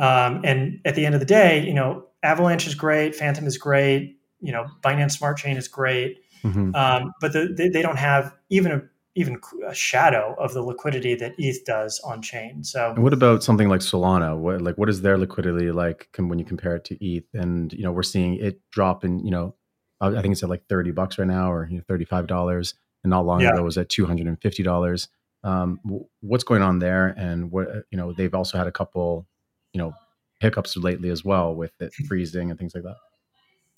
um, 0.00 0.40
and 0.42 0.80
at 0.84 0.96
the 0.96 1.06
end 1.06 1.14
of 1.14 1.20
the 1.20 1.26
day 1.26 1.64
you 1.64 1.74
know 1.74 2.04
avalanche 2.24 2.66
is 2.66 2.74
great 2.74 3.14
Fantom 3.14 3.46
is 3.46 3.56
great 3.56 4.18
you 4.40 4.50
know 4.50 4.66
binance 4.82 5.12
smart 5.12 5.36
chain 5.36 5.56
is 5.56 5.68
great 5.68 6.18
mm-hmm. 6.42 6.74
um, 6.74 7.12
but 7.20 7.32
the, 7.32 7.54
they, 7.56 7.68
they 7.68 7.82
don't 7.82 7.98
have 7.98 8.34
even 8.50 8.72
a 8.72 8.82
even 9.16 9.40
a 9.66 9.74
shadow 9.74 10.34
of 10.38 10.54
the 10.54 10.62
liquidity 10.62 11.14
that 11.14 11.34
ETH 11.38 11.64
does 11.64 12.00
on 12.00 12.20
chain. 12.20 12.64
So, 12.64 12.90
and 12.90 13.02
what 13.02 13.12
about 13.12 13.44
something 13.44 13.68
like 13.68 13.80
Solana? 13.80 14.36
What 14.36 14.60
like 14.60 14.76
what 14.76 14.88
is 14.88 15.02
their 15.02 15.16
liquidity 15.16 15.70
like 15.70 16.08
when 16.18 16.38
you 16.38 16.44
compare 16.44 16.76
it 16.76 16.84
to 16.86 17.04
ETH? 17.04 17.26
And 17.32 17.72
you 17.72 17.82
know, 17.82 17.92
we're 17.92 18.02
seeing 18.02 18.36
it 18.36 18.60
drop 18.70 19.04
in. 19.04 19.24
You 19.24 19.30
know, 19.30 19.54
I 20.00 20.20
think 20.20 20.32
it's 20.32 20.42
at 20.42 20.48
like 20.48 20.66
thirty 20.68 20.90
bucks 20.90 21.18
right 21.18 21.28
now, 21.28 21.52
or 21.52 21.68
you 21.70 21.76
know, 21.76 21.84
thirty 21.86 22.04
five 22.04 22.26
dollars, 22.26 22.74
and 23.04 23.10
not 23.10 23.24
long 23.24 23.40
yeah. 23.40 23.50
ago 23.50 23.60
it 23.60 23.64
was 23.64 23.78
at 23.78 23.88
two 23.88 24.06
hundred 24.06 24.26
and 24.26 24.40
fifty 24.40 24.62
dollars. 24.62 25.08
Um, 25.44 25.78
what's 26.20 26.44
going 26.44 26.62
on 26.62 26.78
there? 26.78 27.08
And 27.08 27.52
what 27.52 27.68
you 27.90 27.98
know, 27.98 28.12
they've 28.12 28.34
also 28.34 28.58
had 28.58 28.66
a 28.66 28.72
couple, 28.72 29.28
you 29.72 29.78
know, 29.78 29.94
hiccups 30.40 30.76
lately 30.76 31.10
as 31.10 31.24
well 31.24 31.54
with 31.54 31.72
it 31.80 31.94
freezing 32.08 32.50
and 32.50 32.58
things 32.58 32.74
like 32.74 32.84
that. 32.84 32.96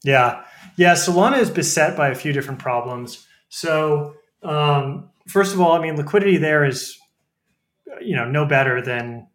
Yeah, 0.02 0.44
yeah. 0.76 0.94
Solana 0.94 1.38
is 1.38 1.50
beset 1.50 1.96
by 1.96 2.08
a 2.08 2.14
few 2.14 2.32
different 2.32 2.60
problems. 2.60 3.26
So 3.48 4.14
um, 4.42 5.10
first 5.26 5.54
of 5.54 5.60
all, 5.60 5.72
I 5.72 5.80
mean, 5.80 5.96
liquidity 5.96 6.36
there 6.36 6.64
is, 6.64 6.98
you 8.00 8.16
know, 8.16 8.28
no 8.28 8.46
better 8.46 8.80
than, 8.80 9.26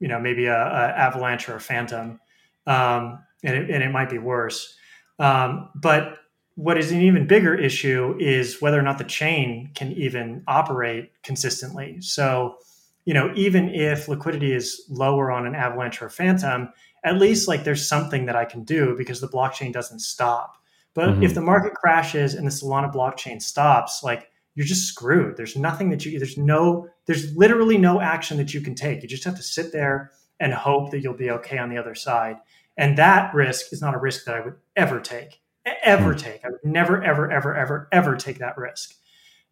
you 0.00 0.08
know, 0.08 0.18
maybe 0.18 0.46
a, 0.46 0.56
a 0.56 0.92
Avalanche 0.96 1.48
or 1.48 1.56
a 1.56 1.60
Fantom, 1.60 2.20
um, 2.66 3.18
and, 3.42 3.56
it, 3.56 3.70
and 3.70 3.82
it 3.82 3.90
might 3.90 4.10
be 4.10 4.18
worse. 4.18 4.76
Um, 5.18 5.70
but 5.74 6.18
what 6.54 6.76
is 6.76 6.90
an 6.90 7.00
even 7.00 7.26
bigger 7.26 7.54
issue 7.54 8.16
is 8.18 8.60
whether 8.60 8.78
or 8.78 8.82
not 8.82 8.98
the 8.98 9.04
chain 9.04 9.70
can 9.74 9.92
even 9.92 10.42
operate 10.48 11.12
consistently. 11.22 12.00
So, 12.00 12.56
you 13.04 13.14
know, 13.14 13.32
even 13.36 13.68
if 13.68 14.08
liquidity 14.08 14.52
is 14.52 14.84
lower 14.88 15.30
on 15.30 15.46
an 15.46 15.54
Avalanche 15.54 16.02
or 16.02 16.06
a 16.06 16.10
Fantom, 16.10 16.68
at 17.04 17.16
least 17.16 17.46
like 17.46 17.64
there's 17.64 17.86
something 17.86 18.26
that 18.26 18.36
I 18.36 18.44
can 18.44 18.64
do 18.64 18.96
because 18.96 19.20
the 19.20 19.28
blockchain 19.28 19.72
doesn't 19.72 20.00
stop. 20.00 20.56
But 20.94 21.10
mm-hmm. 21.10 21.22
if 21.22 21.34
the 21.34 21.40
market 21.40 21.74
crashes 21.74 22.34
and 22.34 22.44
the 22.44 22.50
Solana 22.50 22.92
blockchain 22.92 23.40
stops, 23.40 24.02
like 24.02 24.30
you're 24.58 24.66
just 24.66 24.88
screwed. 24.88 25.36
There's 25.36 25.54
nothing 25.54 25.90
that 25.90 26.04
you, 26.04 26.18
there's 26.18 26.36
no, 26.36 26.88
there's 27.06 27.36
literally 27.36 27.78
no 27.78 28.00
action 28.00 28.38
that 28.38 28.52
you 28.52 28.60
can 28.60 28.74
take. 28.74 29.02
You 29.02 29.08
just 29.08 29.22
have 29.22 29.36
to 29.36 29.42
sit 29.42 29.70
there 29.70 30.10
and 30.40 30.52
hope 30.52 30.90
that 30.90 30.98
you'll 30.98 31.14
be 31.14 31.30
okay 31.30 31.58
on 31.58 31.70
the 31.70 31.78
other 31.78 31.94
side. 31.94 32.38
And 32.76 32.98
that 32.98 33.32
risk 33.32 33.72
is 33.72 33.80
not 33.80 33.94
a 33.94 33.98
risk 33.98 34.24
that 34.24 34.34
I 34.34 34.40
would 34.40 34.56
ever 34.74 34.98
take, 34.98 35.40
ever 35.84 36.12
mm. 36.12 36.18
take. 36.18 36.44
I 36.44 36.48
would 36.48 36.64
never, 36.64 37.00
ever, 37.00 37.30
ever, 37.30 37.54
ever, 37.54 37.88
ever 37.92 38.16
take 38.16 38.40
that 38.40 38.58
risk. 38.58 38.94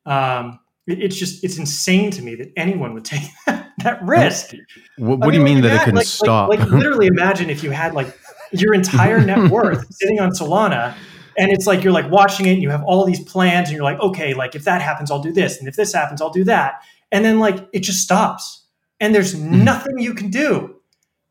Um, 0.07 0.59
it, 0.89 1.01
it's 1.01 1.17
just, 1.17 1.45
it's 1.45 1.57
insane 1.57 2.11
to 2.11 2.23
me 2.23 2.35
that 2.35 2.53
anyone 2.57 2.93
would 2.93 3.05
take 3.05 3.23
that, 3.47 3.75
that 3.85 4.03
risk. 4.03 4.57
What, 4.97 5.21
what 5.21 5.31
do 5.31 5.39
you 5.39 5.45
mean 5.45 5.61
that 5.61 5.83
it 5.83 5.85
can 5.85 5.95
like, 5.95 6.07
stop? 6.07 6.49
Like, 6.49 6.59
like 6.59 6.69
literally 6.71 7.07
imagine 7.07 7.49
if 7.49 7.63
you 7.63 7.71
had 7.71 7.95
like 7.95 8.13
your 8.51 8.75
entire 8.75 9.21
net 9.21 9.51
worth 9.53 9.87
sitting 9.95 10.19
on 10.19 10.31
Solana 10.31 10.97
and 11.39 11.51
it's 11.51 11.67
like 11.67 11.83
you're 11.83 11.93
like 11.93 12.11
watching 12.11 12.47
it 12.47 12.53
and 12.53 12.63
you 12.63 12.71
have 12.71 12.83
all 12.85 13.05
these 13.05 13.21
plans 13.25 13.69
and 13.69 13.77
you're 13.77 13.85
like 13.85 14.01
okay 14.01 14.35
like 14.35 14.55
if 14.55 14.65
that 14.65 14.83
happens 14.83 15.11
i'll 15.11 15.23
do 15.23 15.33
this 15.33 15.59
and 15.59 15.69
if 15.69 15.77
this 15.77 15.93
happens 15.93 16.21
i'll 16.21 16.31
do 16.31 16.45
that 16.45 16.83
and 17.13 17.25
then 17.25 17.39
like 17.39 17.69
it 17.73 17.81
just 17.81 18.01
stops 18.01 18.65
and 19.01 19.15
there's 19.15 19.35
mm-hmm. 19.35 19.65
nothing 19.65 19.99
you 19.99 20.15
can 20.15 20.31
do 20.31 20.77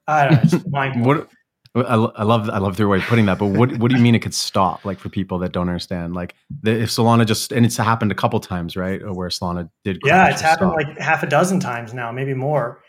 i 0.07 0.27
don't 0.27 0.67
know 0.67 0.91
what 1.03 1.29
I, 1.75 1.95
love 1.95 2.49
I 2.49 2.59
love 2.59 2.77
their 2.77 2.87
way 2.87 2.99
of 2.99 3.03
putting 3.03 3.25
that, 3.25 3.37
but 3.37 3.47
what 3.47 3.77
what 3.79 3.91
do 3.91 3.97
you 3.97 4.01
mean 4.01 4.15
it 4.15 4.21
could 4.21 4.33
stop? 4.33 4.85
Like 4.85 4.97
for 4.97 5.09
people 5.09 5.39
that 5.39 5.51
don't 5.51 5.67
understand, 5.67 6.13
like 6.13 6.33
the, 6.61 6.71
if 6.71 6.89
Solana 6.89 7.25
just 7.25 7.51
and 7.51 7.65
it's 7.65 7.75
happened 7.75 8.13
a 8.13 8.15
couple 8.15 8.39
times, 8.39 8.77
right? 8.77 9.01
Where 9.03 9.27
Solana 9.27 9.69
did, 9.83 9.99
yeah, 10.05 10.29
it's 10.29 10.39
happened 10.39 10.71
stop. 10.71 10.87
like 10.87 10.97
half 10.99 11.21
a 11.21 11.27
dozen 11.27 11.59
times 11.59 11.93
now, 11.93 12.13
maybe 12.13 12.33
more. 12.33 12.81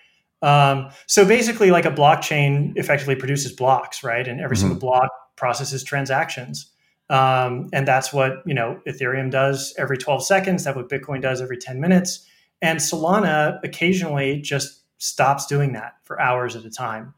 Um, 0.43 0.91
so 1.09 1.25
basically, 1.25 1.73
like 1.73 1.85
a 1.85 1.91
blockchain 1.91 2.75
effectively 2.77 3.17
produces 3.17 3.53
blocks, 3.53 4.05
right? 4.05 4.27
And 4.27 4.41
every 4.41 4.57
mm-hmm. 4.57 4.69
single 4.69 4.79
block 4.79 5.11
processes 5.35 5.83
transactions. 5.83 6.71
Um, 7.09 7.68
and 7.72 7.86
that's 7.86 8.12
what 8.12 8.42
you 8.46 8.54
know 8.54 8.80
Ethereum 8.86 9.30
does 9.30 9.74
every 9.78 9.96
12 9.96 10.24
seconds. 10.24 10.64
That's 10.64 10.76
what 10.76 10.88
Bitcoin 10.88 11.22
does 11.22 11.40
every 11.40 11.57
10 11.57 11.80
minutes. 11.80 12.26
And 12.62 12.78
Solana 12.78 13.61
occasionally 13.62 14.40
just 14.40 14.82
stops 14.98 15.46
doing 15.46 15.72
that 15.74 15.94
for 16.04 16.20
hours 16.20 16.57
at 16.57 16.64
a 16.64 16.70
time. 16.70 17.14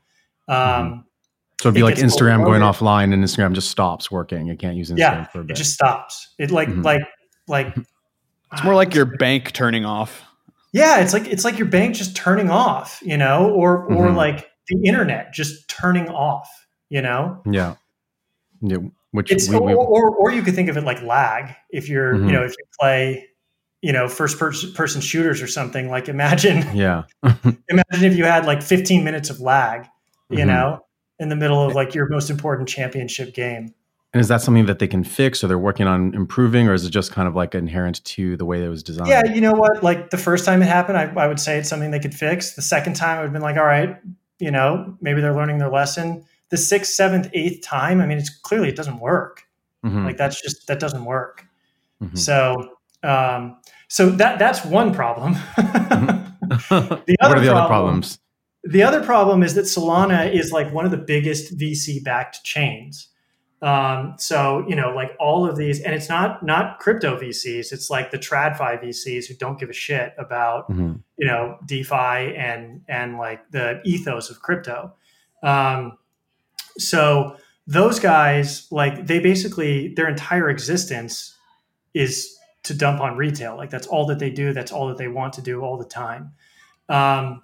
Um, 0.48 0.56
mm-hmm. 0.56 1.00
So 1.60 1.68
it'd 1.68 1.74
be 1.74 1.80
it 1.80 1.84
like 1.84 1.96
Instagram 1.96 2.44
going 2.44 2.62
offline, 2.62 3.12
and 3.12 3.24
Instagram 3.24 3.52
just 3.52 3.70
stops 3.70 4.10
working. 4.10 4.46
It 4.48 4.58
can't 4.58 4.76
use 4.76 4.90
Instagram 4.90 4.98
yeah, 4.98 5.24
for 5.24 5.40
a 5.40 5.44
bit. 5.44 5.56
It 5.56 5.58
just 5.58 5.72
stops. 5.72 6.28
It 6.38 6.50
like 6.50 6.68
mm-hmm. 6.68 6.82
like 6.82 7.02
like. 7.46 7.76
It's 8.50 8.64
more 8.64 8.74
like 8.74 8.94
your 8.94 9.04
bank 9.04 9.52
turning 9.52 9.84
off. 9.84 10.22
Yeah, 10.72 11.00
it's 11.00 11.12
like 11.12 11.26
it's 11.26 11.44
like 11.44 11.58
your 11.58 11.68
bank 11.68 11.94
just 11.94 12.16
turning 12.16 12.48
off, 12.48 12.98
you 13.04 13.18
know, 13.18 13.50
or 13.50 13.84
or 13.84 14.06
mm-hmm. 14.06 14.16
like 14.16 14.48
the 14.68 14.80
internet 14.84 15.34
just 15.34 15.68
turning 15.68 16.08
off, 16.08 16.48
you 16.88 17.02
know. 17.02 17.42
Yeah. 17.44 17.74
Yeah. 18.62 18.78
Which 19.12 19.32
it's, 19.32 19.48
we, 19.48 19.56
or, 19.56 19.74
or, 19.74 20.14
or 20.16 20.30
you 20.32 20.42
could 20.42 20.54
think 20.54 20.68
of 20.68 20.76
it 20.76 20.84
like 20.84 21.02
lag. 21.02 21.54
If 21.70 21.88
you're, 21.88 22.14
mm-hmm. 22.14 22.26
you 22.26 22.32
know, 22.32 22.44
if 22.44 22.50
you 22.50 22.64
play, 22.78 23.28
you 23.80 23.92
know, 23.92 24.08
first 24.08 24.38
person 24.38 25.00
shooters 25.00 25.40
or 25.40 25.46
something, 25.46 25.88
like 25.88 26.08
imagine, 26.08 26.64
yeah, 26.76 27.04
imagine 27.22 28.04
if 28.04 28.16
you 28.16 28.24
had 28.24 28.44
like 28.44 28.62
15 28.62 29.04
minutes 29.04 29.30
of 29.30 29.40
lag, 29.40 29.86
you 30.28 30.38
mm-hmm. 30.38 30.48
know, 30.48 30.84
in 31.18 31.30
the 31.30 31.36
middle 31.36 31.62
of 31.62 31.74
like 31.74 31.94
your 31.94 32.08
most 32.08 32.28
important 32.28 32.68
championship 32.68 33.34
game. 33.34 33.74
And 34.14 34.20
is 34.22 34.28
that 34.28 34.40
something 34.40 34.66
that 34.66 34.78
they 34.78 34.88
can 34.88 35.04
fix 35.04 35.44
or 35.44 35.48
they're 35.48 35.58
working 35.58 35.86
on 35.86 36.14
improving, 36.14 36.66
or 36.66 36.72
is 36.72 36.84
it 36.84 36.90
just 36.90 37.12
kind 37.12 37.28
of 37.28 37.36
like 37.36 37.54
inherent 37.54 38.02
to 38.04 38.36
the 38.38 38.44
way 38.44 38.64
it 38.64 38.68
was 38.68 38.82
designed? 38.82 39.08
Yeah, 39.08 39.22
you 39.26 39.40
know 39.40 39.52
what? 39.52 39.82
Like 39.82 40.10
the 40.10 40.16
first 40.16 40.46
time 40.46 40.62
it 40.62 40.66
happened, 40.66 40.96
I, 40.96 41.12
I 41.22 41.28
would 41.28 41.38
say 41.38 41.58
it's 41.58 41.68
something 41.68 41.90
they 41.90 42.00
could 42.00 42.14
fix. 42.14 42.54
The 42.54 42.62
second 42.62 42.94
time, 42.94 43.18
I 43.18 43.20
would 43.20 43.26
have 43.26 43.32
been 43.34 43.42
like, 43.42 43.56
all 43.56 43.66
right, 43.66 43.98
you 44.38 44.50
know, 44.50 44.96
maybe 45.02 45.20
they're 45.20 45.34
learning 45.34 45.58
their 45.58 45.70
lesson 45.70 46.24
the 46.50 46.56
sixth, 46.56 46.94
seventh, 46.94 47.28
eighth 47.32 47.62
time, 47.62 48.00
I 48.00 48.06
mean, 48.06 48.18
it's 48.18 48.30
clearly 48.30 48.68
it 48.68 48.76
doesn't 48.76 49.00
work. 49.00 49.44
Mm-hmm. 49.84 50.06
Like 50.06 50.16
that's 50.16 50.40
just 50.40 50.66
that 50.66 50.80
doesn't 50.80 51.04
work. 51.04 51.44
Mm-hmm. 52.02 52.16
So, 52.16 52.76
um, 53.02 53.58
so 53.88 54.10
that 54.10 54.38
that's 54.38 54.64
one 54.64 54.94
problem. 54.94 55.32
the 55.56 56.34
what 56.68 56.72
are 56.72 57.04
the 57.04 57.16
problem, 57.18 57.56
other 57.56 57.66
problems? 57.66 58.18
The 58.64 58.82
other 58.82 59.02
problem 59.02 59.42
is 59.42 59.54
that 59.54 59.64
Solana 59.64 60.32
is 60.32 60.52
like 60.52 60.72
one 60.72 60.84
of 60.84 60.90
the 60.90 60.98
biggest 60.98 61.56
VC 61.56 62.02
backed 62.02 62.42
chains. 62.44 63.08
Um, 63.60 64.14
so 64.18 64.64
you 64.68 64.76
know, 64.76 64.90
like 64.90 65.16
all 65.18 65.48
of 65.48 65.56
these, 65.56 65.80
and 65.80 65.94
it's 65.94 66.08
not 66.08 66.44
not 66.44 66.78
crypto 66.78 67.18
VCs. 67.18 67.72
It's 67.72 67.90
like 67.90 68.10
the 68.10 68.18
TradFi 68.18 68.82
VCs 68.82 69.26
who 69.26 69.34
don't 69.34 69.58
give 69.58 69.68
a 69.68 69.74
shit 69.74 70.14
about 70.16 70.70
mm-hmm. 70.70 70.94
you 71.16 71.26
know 71.26 71.58
DeFi 71.66 72.36
and 72.36 72.82
and 72.88 73.18
like 73.18 73.50
the 73.50 73.80
ethos 73.84 74.30
of 74.30 74.40
crypto. 74.40 74.94
Um, 75.42 75.98
so 76.78 77.36
those 77.66 78.00
guys, 78.00 78.66
like 78.70 79.06
they 79.06 79.20
basically 79.20 79.94
their 79.94 80.08
entire 80.08 80.48
existence 80.48 81.36
is 81.94 82.36
to 82.64 82.74
dump 82.74 83.00
on 83.00 83.16
retail. 83.16 83.56
Like 83.56 83.70
that's 83.70 83.86
all 83.86 84.06
that 84.06 84.18
they 84.18 84.30
do. 84.30 84.52
That's 84.52 84.72
all 84.72 84.88
that 84.88 84.96
they 84.96 85.08
want 85.08 85.34
to 85.34 85.42
do 85.42 85.60
all 85.60 85.76
the 85.76 85.84
time. 85.84 86.32
Um, 86.88 87.42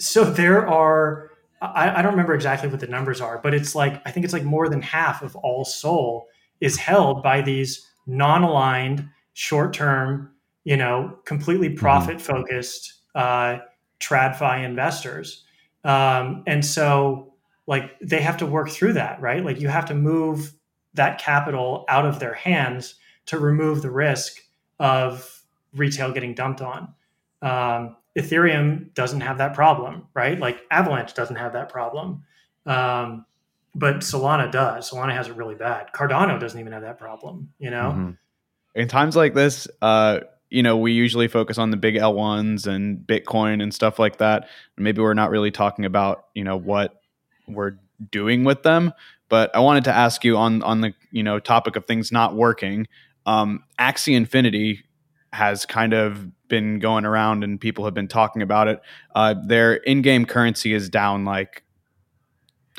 so 0.00 0.24
there 0.24 0.66
are, 0.66 1.30
I, 1.60 1.98
I, 1.98 2.02
don't 2.02 2.12
remember 2.12 2.34
exactly 2.34 2.68
what 2.68 2.78
the 2.78 2.86
numbers 2.86 3.20
are, 3.20 3.38
but 3.38 3.52
it's 3.52 3.74
like, 3.74 4.00
I 4.06 4.12
think 4.12 4.24
it's 4.24 4.32
like 4.32 4.44
more 4.44 4.68
than 4.68 4.80
half 4.80 5.22
of 5.22 5.34
all 5.36 5.64
SOL 5.64 6.28
is 6.60 6.76
held 6.76 7.22
by 7.22 7.40
these 7.40 7.84
non 8.06 8.44
aligned, 8.44 9.08
short 9.34 9.72
term, 9.72 10.30
you 10.64 10.76
know, 10.76 11.18
completely 11.24 11.70
profit 11.70 12.20
focused, 12.20 12.94
uh, 13.14 13.58
TradFi 14.00 14.64
investors. 14.64 15.44
Um, 15.84 16.44
and 16.46 16.64
so, 16.64 17.34
like, 17.68 17.96
they 18.00 18.20
have 18.20 18.38
to 18.38 18.46
work 18.46 18.70
through 18.70 18.94
that, 18.94 19.20
right? 19.20 19.44
Like, 19.44 19.60
you 19.60 19.68
have 19.68 19.86
to 19.86 19.94
move 19.94 20.54
that 20.94 21.20
capital 21.20 21.84
out 21.88 22.04
of 22.04 22.18
their 22.18 22.34
hands 22.34 22.96
to 23.26 23.38
remove 23.38 23.82
the 23.82 23.90
risk 23.90 24.40
of 24.80 25.44
retail 25.74 26.12
getting 26.12 26.34
dumped 26.34 26.60
on. 26.60 26.94
Um, 27.42 27.96
Ethereum 28.18 28.92
doesn't 28.94 29.20
have 29.20 29.38
that 29.38 29.54
problem, 29.54 30.06
right? 30.14 30.38
Like 30.38 30.62
Avalanche 30.70 31.14
doesn't 31.14 31.36
have 31.36 31.52
that 31.52 31.68
problem. 31.68 32.24
Um, 32.66 33.24
but 33.74 33.98
Solana 33.98 34.50
does. 34.50 34.90
Solana 34.90 35.12
has 35.12 35.28
it 35.28 35.36
really 35.36 35.54
bad. 35.54 35.88
Cardano 35.94 36.40
doesn't 36.40 36.58
even 36.58 36.72
have 36.72 36.82
that 36.82 36.98
problem, 36.98 37.52
you 37.58 37.70
know? 37.70 37.92
Mm-hmm. 37.94 38.10
In 38.74 38.88
times 38.88 39.14
like 39.14 39.34
this, 39.34 39.68
uh, 39.82 40.20
you 40.50 40.62
know, 40.62 40.76
we 40.76 40.92
usually 40.92 41.28
focus 41.28 41.58
on 41.58 41.70
the 41.70 41.76
big 41.76 41.94
L1s 41.94 42.66
and 42.66 42.98
Bitcoin 42.98 43.62
and 43.62 43.72
stuff 43.72 43.98
like 43.98 44.18
that. 44.18 44.48
Maybe 44.76 45.00
we're 45.02 45.14
not 45.14 45.30
really 45.30 45.50
talking 45.50 45.84
about, 45.84 46.26
you 46.34 46.44
know, 46.44 46.56
what 46.56 47.00
we're 47.48 47.78
doing 48.10 48.44
with 48.44 48.62
them. 48.62 48.92
But 49.28 49.54
I 49.54 49.60
wanted 49.60 49.84
to 49.84 49.92
ask 49.92 50.24
you 50.24 50.36
on 50.36 50.62
on 50.62 50.80
the, 50.80 50.94
you 51.10 51.22
know, 51.22 51.38
topic 51.38 51.76
of 51.76 51.84
things 51.86 52.10
not 52.10 52.34
working. 52.34 52.86
Um, 53.26 53.64
Axie 53.78 54.16
Infinity 54.16 54.84
has 55.32 55.66
kind 55.66 55.92
of 55.92 56.26
been 56.48 56.78
going 56.78 57.04
around 57.04 57.44
and 57.44 57.60
people 57.60 57.84
have 57.84 57.92
been 57.92 58.08
talking 58.08 58.40
about 58.40 58.68
it. 58.68 58.80
Uh, 59.14 59.34
their 59.46 59.74
in-game 59.74 60.24
currency 60.24 60.72
is 60.72 60.88
down 60.88 61.26
like 61.26 61.62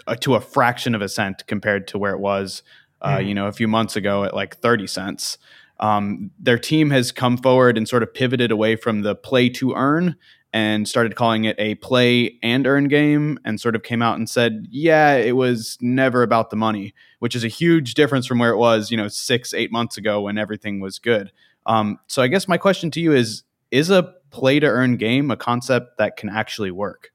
uh, 0.08 0.16
to 0.16 0.34
a 0.34 0.42
fraction 0.42 0.96
of 0.96 1.02
a 1.02 1.10
cent 1.10 1.46
compared 1.46 1.88
to 1.90 2.00
where 2.00 2.14
it 2.14 2.20
was, 2.20 2.64
uh, 3.04 3.18
mm. 3.18 3.28
you 3.28 3.36
know, 3.36 3.46
a 3.46 3.52
few 3.52 3.68
months 3.68 3.96
ago 3.96 4.24
at 4.24 4.34
like 4.34 4.58
thirty 4.58 4.88
cents. 4.88 5.38
Um, 5.80 6.32
their 6.40 6.58
team 6.58 6.90
has 6.90 7.12
come 7.12 7.38
forward 7.38 7.78
and 7.78 7.88
sort 7.88 8.04
of 8.04 8.14
pivoted 8.14 8.52
away 8.52 8.76
from 8.76 9.04
the 9.04 9.16
play 9.16 9.50
to 9.50 9.74
earn 9.76 10.16
and 10.52 10.88
started 10.88 11.16
calling 11.16 11.45
it 11.45 11.56
a 11.60 11.76
play 11.76 12.39
and 12.41 12.66
earn 12.66 12.88
game 12.88 13.39
and 13.45 13.62
sort 13.62 13.76
of 13.76 13.84
came 13.84 14.02
out 14.02 14.18
and 14.18 14.30
said, 14.30 14.68
yeah, 14.72 15.14
it 15.14 15.36
was 15.36 15.78
never 15.80 16.24
about 16.24 16.50
the 16.50 16.56
money, 16.56 16.93
which 17.20 17.36
is 17.36 17.43
a 17.43 17.47
huge 17.47 17.93
difference 17.93 18.26
from 18.26 18.39
where 18.39 18.52
it 18.52 18.58
was, 18.58 18.89
you 18.89 18.97
know, 18.97 19.08
six, 19.08 19.54
eight 19.54 19.72
months 19.72 19.97
ago 19.97 20.22
when 20.22 20.38
everything 20.38 20.80
was 20.80 20.97
good. 20.97 21.32
Um, 21.66 22.00
so 22.08 22.22
I 22.22 22.28
guess 22.28 22.47
my 22.47 22.58
question 22.58 22.89
to 22.91 23.00
you 23.00 23.14
is 23.14 23.43
is 23.72 23.91
a 23.91 24.16
play 24.32 24.60
to 24.60 24.68
earn 24.68 24.97
game 24.97 25.32
a 25.32 25.38
concept 25.38 25.97
that 25.97 26.18
can 26.18 26.30
actually 26.30 26.72
work? 26.72 27.12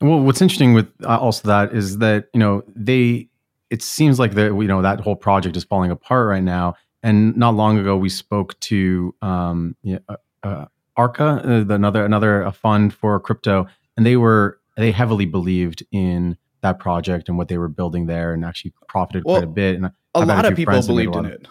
Well, 0.00 0.20
what's 0.20 0.42
interesting 0.42 0.74
with 0.74 0.88
uh, 1.04 1.18
also 1.18 1.48
that 1.48 1.74
is 1.74 1.98
that 1.98 2.28
you 2.32 2.40
know 2.40 2.62
they 2.74 3.28
it 3.70 3.82
seems 3.82 4.18
like 4.18 4.32
that 4.34 4.54
you 4.54 4.68
know 4.68 4.82
that 4.82 5.00
whole 5.00 5.16
project 5.16 5.56
is 5.56 5.64
falling 5.64 5.90
apart 5.90 6.28
right 6.28 6.42
now. 6.42 6.74
And 7.02 7.36
not 7.36 7.54
long 7.54 7.78
ago, 7.78 7.96
we 7.96 8.08
spoke 8.08 8.58
to 8.60 9.14
um, 9.22 9.76
you 9.82 9.94
know, 9.94 10.00
uh, 10.08 10.46
uh, 10.46 10.64
Arca, 10.96 11.42
uh, 11.44 11.74
another 11.74 12.04
another 12.04 12.42
a 12.42 12.52
fund 12.52 12.94
for 12.94 13.18
crypto, 13.20 13.66
and 13.96 14.06
they 14.06 14.16
were 14.16 14.58
they 14.76 14.90
heavily 14.90 15.26
believed 15.26 15.84
in 15.92 16.36
that 16.62 16.78
project 16.78 17.28
and 17.28 17.38
what 17.38 17.48
they 17.48 17.58
were 17.58 17.68
building 17.68 18.06
there, 18.06 18.32
and 18.32 18.44
actually 18.44 18.72
profited 18.88 19.24
well, 19.24 19.36
quite 19.36 19.44
a 19.44 19.52
bit. 19.52 19.76
And 19.76 19.86
a 19.86 19.92
I've 20.14 20.28
lot 20.28 20.44
of 20.44 20.56
people 20.56 20.80
believed 20.82 21.14
in 21.16 21.26
it. 21.26 21.48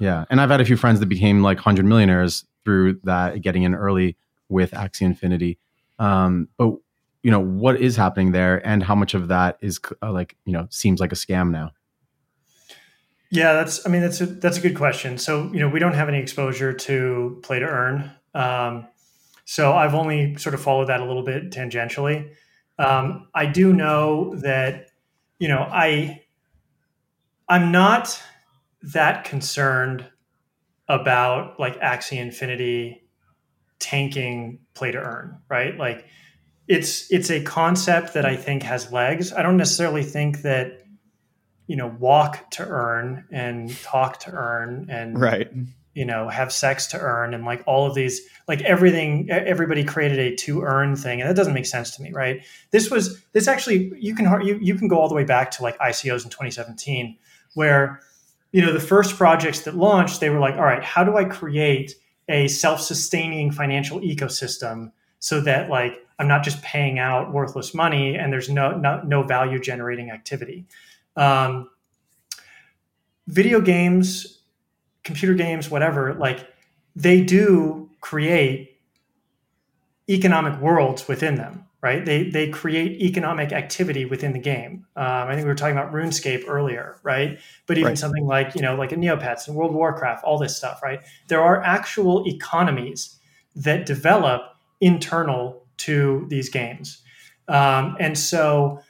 Yeah, 0.00 0.24
and 0.30 0.40
I've 0.40 0.50
had 0.50 0.60
a 0.60 0.64
few 0.64 0.76
friends 0.76 1.00
that 1.00 1.06
became 1.06 1.42
like 1.42 1.58
hundred 1.58 1.86
millionaires 1.86 2.44
through 2.64 3.00
that, 3.04 3.40
getting 3.42 3.62
in 3.62 3.74
early 3.74 4.16
with 4.48 4.72
Axie 4.72 5.02
Infinity. 5.02 5.58
Um, 5.98 6.48
but 6.56 6.76
you 7.22 7.30
know, 7.30 7.40
what 7.40 7.80
is 7.80 7.96
happening 7.96 8.32
there, 8.32 8.64
and 8.66 8.82
how 8.82 8.94
much 8.94 9.14
of 9.14 9.28
that 9.28 9.58
is 9.60 9.80
uh, 10.02 10.12
like 10.12 10.36
you 10.44 10.52
know 10.52 10.66
seems 10.70 11.00
like 11.00 11.12
a 11.12 11.16
scam 11.16 11.50
now? 11.50 11.72
Yeah, 13.30 13.54
that's. 13.54 13.84
I 13.86 13.90
mean, 13.90 14.02
that's 14.02 14.20
a 14.20 14.26
that's 14.26 14.58
a 14.58 14.60
good 14.60 14.76
question. 14.76 15.18
So 15.18 15.50
you 15.52 15.58
know, 15.58 15.68
we 15.68 15.78
don't 15.78 15.94
have 15.94 16.08
any 16.08 16.18
exposure 16.18 16.72
to 16.72 17.40
play 17.42 17.58
to 17.58 17.66
earn. 17.66 18.12
Um, 18.34 18.88
so 19.44 19.72
I've 19.72 19.94
only 19.94 20.36
sort 20.36 20.54
of 20.54 20.60
followed 20.60 20.86
that 20.86 21.00
a 21.00 21.04
little 21.04 21.22
bit 21.22 21.50
tangentially. 21.50 22.30
Um, 22.78 23.28
I 23.34 23.46
do 23.46 23.72
know 23.72 24.34
that 24.36 24.90
you 25.38 25.48
know 25.48 25.60
I 25.70 26.22
I'm 27.48 27.70
not 27.72 28.20
that 28.82 29.24
concerned 29.24 30.06
about 30.88 31.58
like 31.58 31.80
Axie 31.80 32.18
Infinity 32.18 33.08
tanking 33.78 34.60
play 34.74 34.90
to 34.90 34.98
earn, 34.98 35.38
right? 35.48 35.76
Like 35.76 36.06
it's 36.68 37.10
it's 37.12 37.30
a 37.30 37.42
concept 37.42 38.14
that 38.14 38.24
I 38.24 38.36
think 38.36 38.62
has 38.62 38.90
legs. 38.90 39.32
I 39.32 39.42
don't 39.42 39.56
necessarily 39.56 40.02
think 40.02 40.42
that 40.42 40.82
you 41.66 41.76
know 41.76 41.94
walk 41.98 42.50
to 42.52 42.66
earn 42.66 43.26
and 43.30 43.74
talk 43.82 44.20
to 44.20 44.30
earn 44.32 44.86
and 44.90 45.20
right 45.20 45.50
you 45.94 46.04
know 46.04 46.28
have 46.28 46.52
sex 46.52 46.86
to 46.86 46.98
earn 46.98 47.34
and 47.34 47.44
like 47.44 47.62
all 47.66 47.86
of 47.86 47.94
these 47.94 48.20
like 48.48 48.60
everything 48.62 49.30
everybody 49.30 49.84
created 49.84 50.18
a 50.18 50.34
to 50.34 50.62
earn 50.62 50.96
thing 50.96 51.20
and 51.20 51.30
that 51.30 51.36
doesn't 51.36 51.54
make 51.54 51.66
sense 51.66 51.94
to 51.94 52.02
me 52.02 52.12
right 52.12 52.44
this 52.72 52.90
was 52.90 53.22
this 53.32 53.48
actually 53.48 53.92
you 53.98 54.14
can 54.14 54.26
you, 54.44 54.58
you 54.60 54.74
can 54.74 54.88
go 54.88 54.98
all 54.98 55.08
the 55.08 55.14
way 55.14 55.24
back 55.24 55.50
to 55.50 55.62
like 55.62 55.78
icos 55.78 56.24
in 56.24 56.30
2017 56.30 57.16
where 57.54 58.00
you 58.54 58.62
know, 58.62 58.72
the 58.72 58.78
first 58.78 59.16
projects 59.16 59.62
that 59.62 59.74
launched, 59.74 60.20
they 60.20 60.30
were 60.30 60.38
like, 60.38 60.54
all 60.54 60.62
right, 60.62 60.84
how 60.84 61.02
do 61.02 61.16
I 61.16 61.24
create 61.24 61.96
a 62.28 62.46
self-sustaining 62.46 63.50
financial 63.50 63.98
ecosystem 63.98 64.92
so 65.18 65.40
that 65.40 65.68
like 65.68 66.06
I'm 66.20 66.28
not 66.28 66.44
just 66.44 66.62
paying 66.62 67.00
out 67.00 67.32
worthless 67.32 67.74
money 67.74 68.14
and 68.14 68.32
there's 68.32 68.48
no 68.48 68.70
no, 68.78 69.02
no 69.02 69.24
value 69.24 69.58
generating 69.58 70.12
activity. 70.12 70.66
Um, 71.16 71.68
video 73.26 73.60
games, 73.60 74.33
computer 75.04 75.34
games, 75.34 75.70
whatever, 75.70 76.14
like 76.14 76.48
they 76.96 77.22
do 77.22 77.90
create 78.00 78.80
economic 80.08 80.60
worlds 80.60 81.08
within 81.08 81.36
them 81.36 81.64
right? 81.84 82.02
They 82.02 82.30
they 82.30 82.48
create 82.48 83.02
economic 83.02 83.52
activity 83.52 84.06
within 84.06 84.32
the 84.32 84.38
game. 84.38 84.86
Um, 84.96 85.28
I 85.28 85.34
think 85.34 85.44
we 85.44 85.50
were 85.50 85.54
talking 85.54 85.76
about 85.76 85.92
RuneScape 85.92 86.44
earlier, 86.48 86.98
right? 87.02 87.38
But 87.66 87.76
even 87.76 87.90
right. 87.90 87.98
something 87.98 88.24
like 88.24 88.54
you 88.54 88.62
know 88.62 88.74
like 88.74 88.90
a 88.90 88.96
Neopets 88.96 89.46
and 89.46 89.54
World 89.54 89.74
Warcraft, 89.74 90.24
all 90.24 90.38
this 90.38 90.56
stuff, 90.56 90.82
right? 90.82 91.00
There 91.28 91.42
are 91.42 91.62
actual 91.62 92.26
economies 92.26 93.18
that 93.54 93.84
develop 93.84 94.40
internal 94.80 95.66
to 95.76 96.24
these 96.30 96.48
games, 96.48 97.02
um, 97.48 97.98
and 98.00 98.16
so 98.16 98.80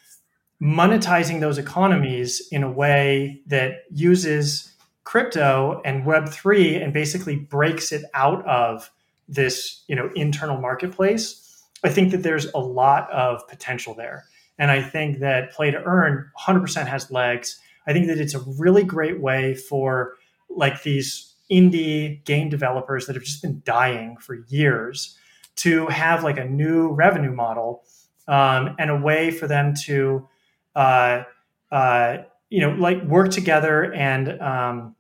monetizing 0.63 1.41
those 1.41 1.59
economies 1.59 2.47
in 2.53 2.63
a 2.63 2.71
way 2.71 3.43
that 3.49 3.83
uses 3.91 4.73
crypto 5.05 5.81
and 5.85 6.05
Web 6.05 6.29
three 6.29 6.77
and 6.77 6.93
basically 6.93 7.37
breaks 7.37 7.93
it 7.93 8.05
out 8.15 8.45
of 8.47 8.91
this 9.29 9.85
you 9.87 9.97
know 9.97 10.11
internal 10.15 10.61
marketplace 10.61 11.45
I 11.85 11.91
think 11.91 12.11
that 12.13 12.23
there's 12.23 12.47
a 12.55 12.59
lot 12.59 13.11
of 13.13 13.47
potential 13.47 13.95
there. 13.95 14.25
And 14.59 14.71
I 14.71 14.83
think 14.83 15.19
that 15.19 15.53
play 15.53 15.71
to 15.71 15.83
earn 15.85 16.31
100% 16.41 16.87
has 16.87 17.11
legs. 17.11 17.61
I 17.87 17.93
think 17.93 18.07
that 18.07 18.19
it's 18.19 18.35
a 18.35 18.41
really 18.59 18.85
great 18.85 19.21
way 19.21 19.55
for 19.55 20.15
like 20.49 20.83
these 20.83 21.35
indie 21.53 22.25
game 22.25 22.49
developers 22.49 23.07
that 23.07 23.17
have 23.17 23.25
just 23.25 23.43
been 23.43 23.61
dying 23.67 24.17
for 24.17 24.37
years 24.49 25.19
to 25.57 25.87
have 25.89 26.25
like 26.25 26.39
a 26.39 26.45
new 26.45 26.89
revenue 26.93 27.33
model 27.33 27.85
um, 28.27 28.75
and 28.79 28.91
a 28.91 28.97
way 28.97 29.31
for 29.31 29.47
them 29.47 29.75
to, 29.85 30.27
uh, 30.75 31.25
uh, 31.71 32.19
you 32.51 32.61
know, 32.61 32.71
like 32.71 33.03
work 33.05 33.31
together 33.31 33.93
and 33.93 34.41
um, 34.41 34.95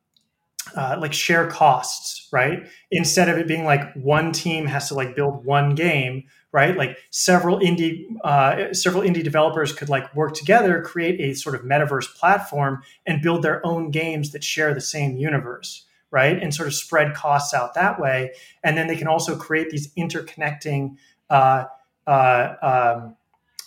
uh, 0.77 0.97
like 1.01 1.13
share 1.13 1.47
costs, 1.47 2.29
right? 2.33 2.67
Instead 2.91 3.29
of 3.29 3.39
it 3.39 3.47
being 3.47 3.65
like 3.65 3.95
one 3.95 4.33
team 4.33 4.67
has 4.67 4.89
to 4.89 4.95
like 4.95 5.15
build 5.15 5.45
one 5.45 5.75
game, 5.75 6.25
right? 6.53 6.77
Like 6.77 6.99
several 7.11 7.59
indie 7.61 8.05
uh, 8.25 8.73
several 8.73 9.03
indie 9.03 9.23
developers 9.23 9.73
could 9.73 9.89
like 9.89 10.15
work 10.15 10.35
together, 10.35 10.83
create 10.83 11.21
a 11.21 11.35
sort 11.35 11.55
of 11.55 11.63
metaverse 11.63 12.15
platform, 12.15 12.83
and 13.07 13.23
build 13.23 13.43
their 13.43 13.65
own 13.67 13.91
games 13.91 14.33
that 14.33 14.43
share 14.43 14.75
the 14.75 14.81
same 14.81 15.17
universe, 15.17 15.85
right? 16.11 16.41
And 16.43 16.55
sort 16.55 16.69
of 16.69 16.75
spread 16.75 17.15
costs 17.15 17.53
out 17.53 17.75
that 17.75 18.01
way. 18.01 18.33
And 18.63 18.77
then 18.77 18.87
they 18.87 18.97
can 18.97 19.09
also 19.09 19.37
create 19.37 19.71
these 19.71 19.93
interconnecting 19.95 20.97
uh, 21.31 21.65
uh 22.07 22.55
um, 22.63 23.17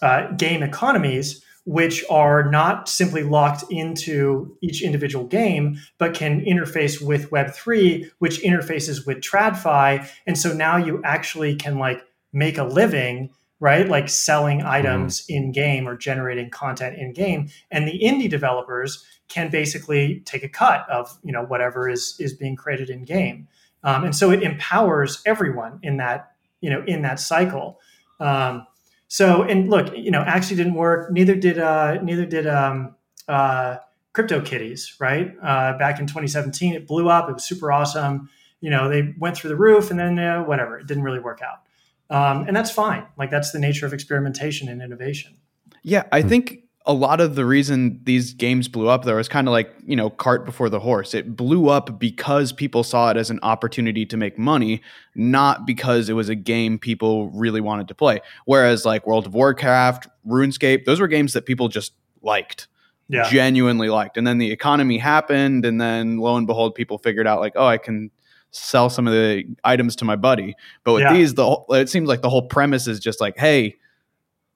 uh, 0.02 0.32
game 0.34 0.64
economies 0.64 1.44
which 1.68 2.02
are 2.10 2.50
not 2.50 2.88
simply 2.88 3.24
locked 3.24 3.66
into 3.70 4.58
each 4.62 4.82
individual 4.82 5.26
game, 5.26 5.78
but 5.98 6.14
can 6.14 6.40
interface 6.46 7.02
with 7.02 7.30
Web3, 7.30 8.10
which 8.20 8.42
interfaces 8.42 9.06
with 9.06 9.18
TradFi. 9.18 10.10
And 10.26 10.38
so 10.38 10.54
now 10.54 10.78
you 10.78 11.02
actually 11.04 11.58
can 11.58 11.78
like 11.78 12.02
make 12.32 12.58
a 12.58 12.64
living, 12.64 13.32
right? 13.60 13.86
Like 13.86 14.08
selling 14.08 14.62
items 14.62 15.24
mm-hmm. 15.24 15.34
in 15.34 15.52
game 15.52 15.90
or 15.90 15.98
generating 15.98 16.50
content 16.50 16.98
in 16.98 17.12
game. 17.12 17.50
And 17.70 17.86
the 17.86 18.00
indie 18.00 18.30
developers 18.30 19.06
can 19.28 19.50
basically 19.50 20.22
take 20.22 20.44
a 20.44 20.50
cut 20.50 20.90
of, 20.90 21.18
you 21.22 21.34
know, 21.34 21.44
whatever 21.44 21.90
is 21.90 22.16
is 22.18 22.34
being 22.34 22.56
created 22.56 22.90
in 22.90 23.04
game. 23.04 23.50
Um, 23.84 24.06
and 24.06 24.16
so 24.16 24.32
it 24.32 24.42
empowers 24.42 25.22
everyone 25.26 25.80
in 25.84 25.98
that, 25.98 26.32
you 26.62 26.70
know, 26.70 26.82
in 26.88 27.02
that 27.02 27.20
cycle. 27.20 27.82
Um, 28.22 28.66
so, 29.08 29.44
and 29.44 29.70
look, 29.70 29.96
you 29.96 30.12
know, 30.12 30.24
Axie 30.24 30.56
didn't 30.56 30.74
work. 30.76 31.12
Neither 31.12 31.36
did 31.36 31.60
uh, 31.60 32.02
neither 32.02 32.26
did 32.26 32.48
um, 32.48 32.96
uh, 33.28 33.78
CryptoKitties. 34.14 35.00
Right 35.00 35.34
uh, 35.42 35.78
back 35.78 36.00
in 36.00 36.08
2017, 36.08 36.74
it 36.74 36.88
blew 36.88 37.10
up. 37.10 37.30
It 37.30 37.34
was 37.34 37.46
super 37.46 37.72
awesome. 37.72 38.30
You 38.60 38.70
know, 38.70 38.90
they 38.90 39.14
went 39.18 39.38
through 39.38 39.50
the 39.50 39.56
roof, 39.56 39.92
and 39.92 40.00
then 40.00 40.20
uh, 40.20 40.44
whatever, 40.44 40.80
it 40.80 40.88
didn't 40.88 41.04
really 41.04 41.20
work 41.20 41.42
out. 41.42 41.62
um, 42.10 42.46
and 42.48 42.56
that's 42.56 42.72
fine. 42.72 43.06
Like 43.18 43.30
that's 43.30 43.52
the 43.52 43.60
nature 43.60 43.86
of 43.86 43.94
experimentation 43.94 44.68
and 44.70 44.82
innovation. 44.82 45.38
Yeah, 45.84 46.04
I 46.12 46.22
think 46.22 46.64
a 46.90 46.94
lot 46.94 47.20
of 47.20 47.36
the 47.36 47.46
reason 47.46 48.00
these 48.06 48.34
games 48.34 48.68
blew 48.70 48.88
up 48.88 49.04
though 49.04 49.18
is 49.18 49.28
kind 49.28 49.48
of 49.48 49.52
like 49.52 49.74
you 49.86 49.96
know 49.96 50.10
cart 50.10 50.46
before 50.46 50.70
the 50.70 50.80
horse. 50.80 51.14
It 51.14 51.36
blew 51.36 51.68
up 51.70 52.00
because 52.00 52.52
people 52.54 52.84
saw 52.84 53.12
it 53.12 53.18
as 53.18 53.30
an 53.30 53.40
opportunity 53.44 54.06
to 54.06 54.18
make 54.18 54.38
money 54.40 54.82
not 55.14 55.66
because 55.68 56.08
it 56.10 56.14
was 56.14 56.30
a 56.30 56.36
game 56.36 56.80
people 56.80 57.30
really 57.32 57.60
wanted 57.62 57.88
to 57.90 57.96
play. 57.96 58.22
Whereas 58.46 58.86
like 58.86 59.06
world 59.06 59.26
of 59.28 59.34
warcraft 59.34 60.08
runescape 60.26 60.86
those 60.86 61.00
were 61.00 61.08
games 61.08 61.34
that 61.34 61.46
people 61.46 61.68
just 61.68 61.94
liked. 62.22 62.68
Yeah. 63.10 63.30
genuinely 63.30 63.90
liked. 63.90 64.18
And 64.18 64.26
then 64.28 64.38
the 64.38 64.52
economy 64.52 64.98
happened 64.98 65.66
and 65.66 65.80
then 65.80 66.18
lo 66.18 66.36
and 66.36 66.48
behold 66.48 66.74
people 66.76 66.98
figured 66.98 67.28
out 67.28 67.40
like 67.40 67.54
oh 67.56 67.66
i 67.68 67.78
can 67.78 68.12
sell 68.52 68.90
some 68.90 69.08
of 69.08 69.14
the 69.14 69.44
items 69.66 69.96
to 69.98 70.06
my 70.06 70.16
buddy. 70.16 70.56
But 70.86 70.94
with 70.94 71.04
Yeah. 71.04 71.14
these 71.14 71.34
the 71.34 71.44
whole, 71.46 71.66
it 71.74 71.90
seems 71.90 72.08
like 72.08 72.22
the 72.22 72.30
whole 72.30 72.48
premise 72.48 72.88
is 72.88 73.00
just 73.00 73.20
like 73.22 73.38
hey 73.38 73.76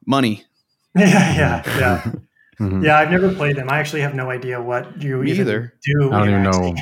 money 0.06 0.44
yeah, 0.96 1.36
yeah, 1.36 1.80
yeah. 1.80 2.12
Mhm. 2.60 2.84
Yeah, 2.86 3.00
I've 3.00 3.10
never 3.10 3.34
played 3.34 3.56
them. 3.56 3.72
I 3.72 3.80
actually 3.80 4.02
have 4.02 4.14
no 4.14 4.30
idea 4.30 4.62
what 4.62 5.02
you 5.02 5.18
Me 5.24 5.32
even 5.32 5.48
either. 5.48 5.74
do. 5.84 6.12
I 6.12 6.20
don't 6.20 6.28
in 6.30 6.42
even 6.42 6.44
know. 6.44 6.76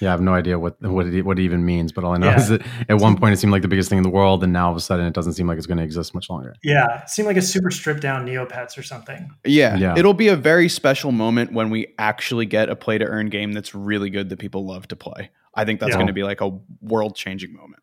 Yeah, 0.00 0.10
I 0.10 0.12
have 0.12 0.20
no 0.20 0.34
idea 0.34 0.56
what 0.56 0.80
what 0.82 1.06
it, 1.08 1.22
what 1.24 1.36
it 1.38 1.42
even 1.42 1.64
means. 1.64 1.90
But 1.90 2.04
all 2.04 2.12
I 2.14 2.18
know 2.18 2.28
Yeah. 2.28 2.36
is 2.36 2.48
that 2.50 2.62
at 2.88 2.98
one 2.98 3.16
point 3.16 3.32
it 3.32 3.38
seemed 3.38 3.50
like 3.52 3.62
the 3.62 3.68
biggest 3.68 3.88
thing 3.88 3.96
in 3.98 4.04
the 4.04 4.10
world, 4.10 4.44
and 4.44 4.52
now 4.52 4.66
all 4.66 4.70
of 4.70 4.76
a 4.76 4.80
sudden 4.80 5.06
it 5.06 5.12
doesn't 5.14 5.32
seem 5.32 5.48
like 5.48 5.58
it's 5.58 5.66
going 5.66 5.78
to 5.78 5.82
exist 5.84 6.14
much 6.14 6.30
longer. 6.30 6.54
Yeah, 6.62 7.02
it 7.02 7.10
seemed 7.10 7.26
like 7.26 7.36
a 7.38 7.42
super 7.42 7.72
stripped 7.72 8.02
down 8.02 8.24
Neopets 8.24 8.78
or 8.78 8.84
something. 8.84 9.28
Yeah, 9.44 9.76
Yeah. 9.76 9.98
It'll 9.98 10.14
be 10.14 10.28
a 10.28 10.36
very 10.36 10.68
special 10.68 11.10
moment 11.10 11.52
when 11.52 11.70
we 11.70 11.88
actually 11.98 12.46
get 12.46 12.68
a 12.68 12.76
play 12.76 12.98
to 12.98 13.04
earn 13.04 13.30
game 13.30 13.50
that's 13.52 13.74
really 13.74 14.10
good 14.10 14.28
that 14.28 14.38
people 14.38 14.64
love 14.64 14.86
to 14.88 14.96
play. 14.96 15.30
I 15.56 15.64
think 15.64 15.80
that's 15.80 15.90
Yeah. 15.90 15.96
going 15.96 16.06
to 16.06 16.12
be 16.12 16.22
like 16.22 16.40
a 16.40 16.52
world 16.82 17.16
changing 17.16 17.52
moment. 17.54 17.82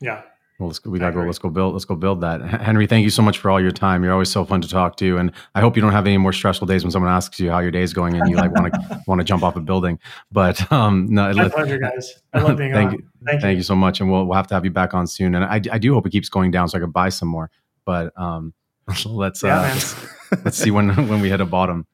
Yeah. 0.00 0.20
Well, 0.58 0.66
let's, 0.68 0.80
go, 0.80 0.90
we 0.90 0.98
gotta 0.98 1.12
go. 1.14 1.22
Let's 1.22 1.38
go 1.38 1.50
build. 1.50 1.72
Let's 1.74 1.84
go 1.84 1.94
build 1.94 2.20
that. 2.22 2.40
Henry, 2.42 2.88
thank 2.88 3.04
you 3.04 3.10
so 3.10 3.22
much 3.22 3.38
for 3.38 3.48
all 3.48 3.60
your 3.60 3.70
time. 3.70 4.02
You're 4.02 4.12
always 4.12 4.28
so 4.28 4.44
fun 4.44 4.60
to 4.62 4.68
talk 4.68 4.96
to, 4.96 5.16
and 5.16 5.30
I 5.54 5.60
hope 5.60 5.76
you 5.76 5.82
don't 5.82 5.92
have 5.92 6.04
any 6.04 6.18
more 6.18 6.32
stressful 6.32 6.66
days 6.66 6.82
when 6.82 6.90
someone 6.90 7.12
asks 7.12 7.38
you 7.38 7.48
how 7.52 7.60
your 7.60 7.70
day's 7.70 7.92
going 7.92 8.16
and 8.20 8.28
you 8.28 8.34
like 8.34 8.50
want 8.50 8.74
to 8.74 9.02
want 9.06 9.20
to 9.20 9.24
jump 9.24 9.44
off 9.44 9.54
a 9.54 9.60
building. 9.60 10.00
But 10.32 10.70
um, 10.72 11.06
no, 11.08 11.22
My 11.32 11.44
let- 11.44 11.52
pleasure, 11.52 11.78
guys. 11.78 12.12
I 12.32 12.40
love 12.40 12.56
being 12.56 12.72
Thank 12.74 12.88
on. 12.90 12.94
you. 12.98 13.04
Thank 13.24 13.34
you. 13.36 13.40
thank 13.40 13.56
you 13.58 13.62
so 13.62 13.76
much, 13.76 14.00
and 14.00 14.10
we'll 14.10 14.24
we'll 14.24 14.36
have 14.36 14.48
to 14.48 14.54
have 14.54 14.64
you 14.64 14.72
back 14.72 14.94
on 14.94 15.06
soon. 15.06 15.36
And 15.36 15.44
I, 15.44 15.60
I 15.72 15.78
do 15.78 15.94
hope 15.94 16.06
it 16.06 16.10
keeps 16.10 16.28
going 16.28 16.50
down 16.50 16.68
so 16.68 16.78
I 16.78 16.80
can 16.80 16.90
buy 16.90 17.10
some 17.10 17.28
more. 17.28 17.52
But 17.84 18.12
um, 18.20 18.52
let's 19.06 19.44
Yeah, 19.44 19.60
uh, 19.60 19.62
man. 19.62 19.78
let's 20.44 20.58
see 20.58 20.72
when 20.72 20.88
when 21.08 21.20
we 21.20 21.30
hit 21.30 21.40
a 21.40 21.46
bottom. 21.46 21.86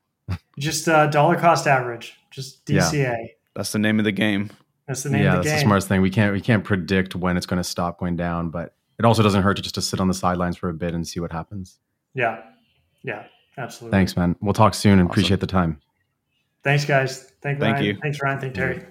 Just 0.59 0.89
uh, 0.89 1.07
dollar 1.09 1.37
cost 1.37 1.67
average. 1.67 2.15
Just 2.31 2.63
Yeah. 2.71 2.81
DCA. 2.91 3.17
That's 3.55 3.73
the 3.73 3.79
name 3.79 3.99
of 3.99 4.07
the 4.07 4.13
game. 4.13 4.49
That's 4.87 5.03
the 5.03 5.11
name 5.11 5.23
yeah, 5.23 5.37
of 5.39 5.45
the 5.45 5.49
that's 5.49 5.49
game. 5.49 5.57
the 5.57 5.61
smartest 5.69 5.89
thing. 5.89 6.03
We 6.03 6.11
can't 6.11 6.33
we 6.33 6.41
can't 6.41 6.63
predict 6.65 7.15
when 7.15 7.37
it's 7.37 7.47
going 7.47 7.59
to 7.59 7.65
stop 7.65 7.99
going 7.99 8.17
down, 8.17 8.51
but 8.51 8.75
it 8.99 9.05
also 9.05 9.23
doesn't 9.23 9.43
hurt 9.43 9.57
to 9.57 9.63
just 9.63 9.75
to 9.77 9.83
sit 9.83 10.01
on 10.01 10.09
the 10.09 10.15
sidelines 10.15 10.57
for 10.57 10.69
a 10.69 10.75
bit 10.75 10.95
and 10.95 11.07
see 11.07 11.21
what 11.21 11.33
happens. 11.33 11.79
Yeah. 12.15 12.43
Yeah. 13.03 13.25
Absolutely. 13.57 13.97
Thanks, 13.97 14.17
man. 14.17 14.37
We'll 14.41 14.53
talk 14.53 14.75
soon 14.75 14.95
and 14.95 15.03
Awesome. 15.03 15.11
appreciate 15.11 15.41
the 15.41 15.47
time. 15.47 15.81
Thanks, 16.63 16.85
guys. 16.85 17.33
Thank, 17.43 17.61
Thank 17.61 17.75
Ryan. 17.75 17.85
you. 17.85 17.99
Thanks, 18.03 18.21
Ryan. 18.23 18.41
Thank 18.41 18.55
Terry. 18.55 18.87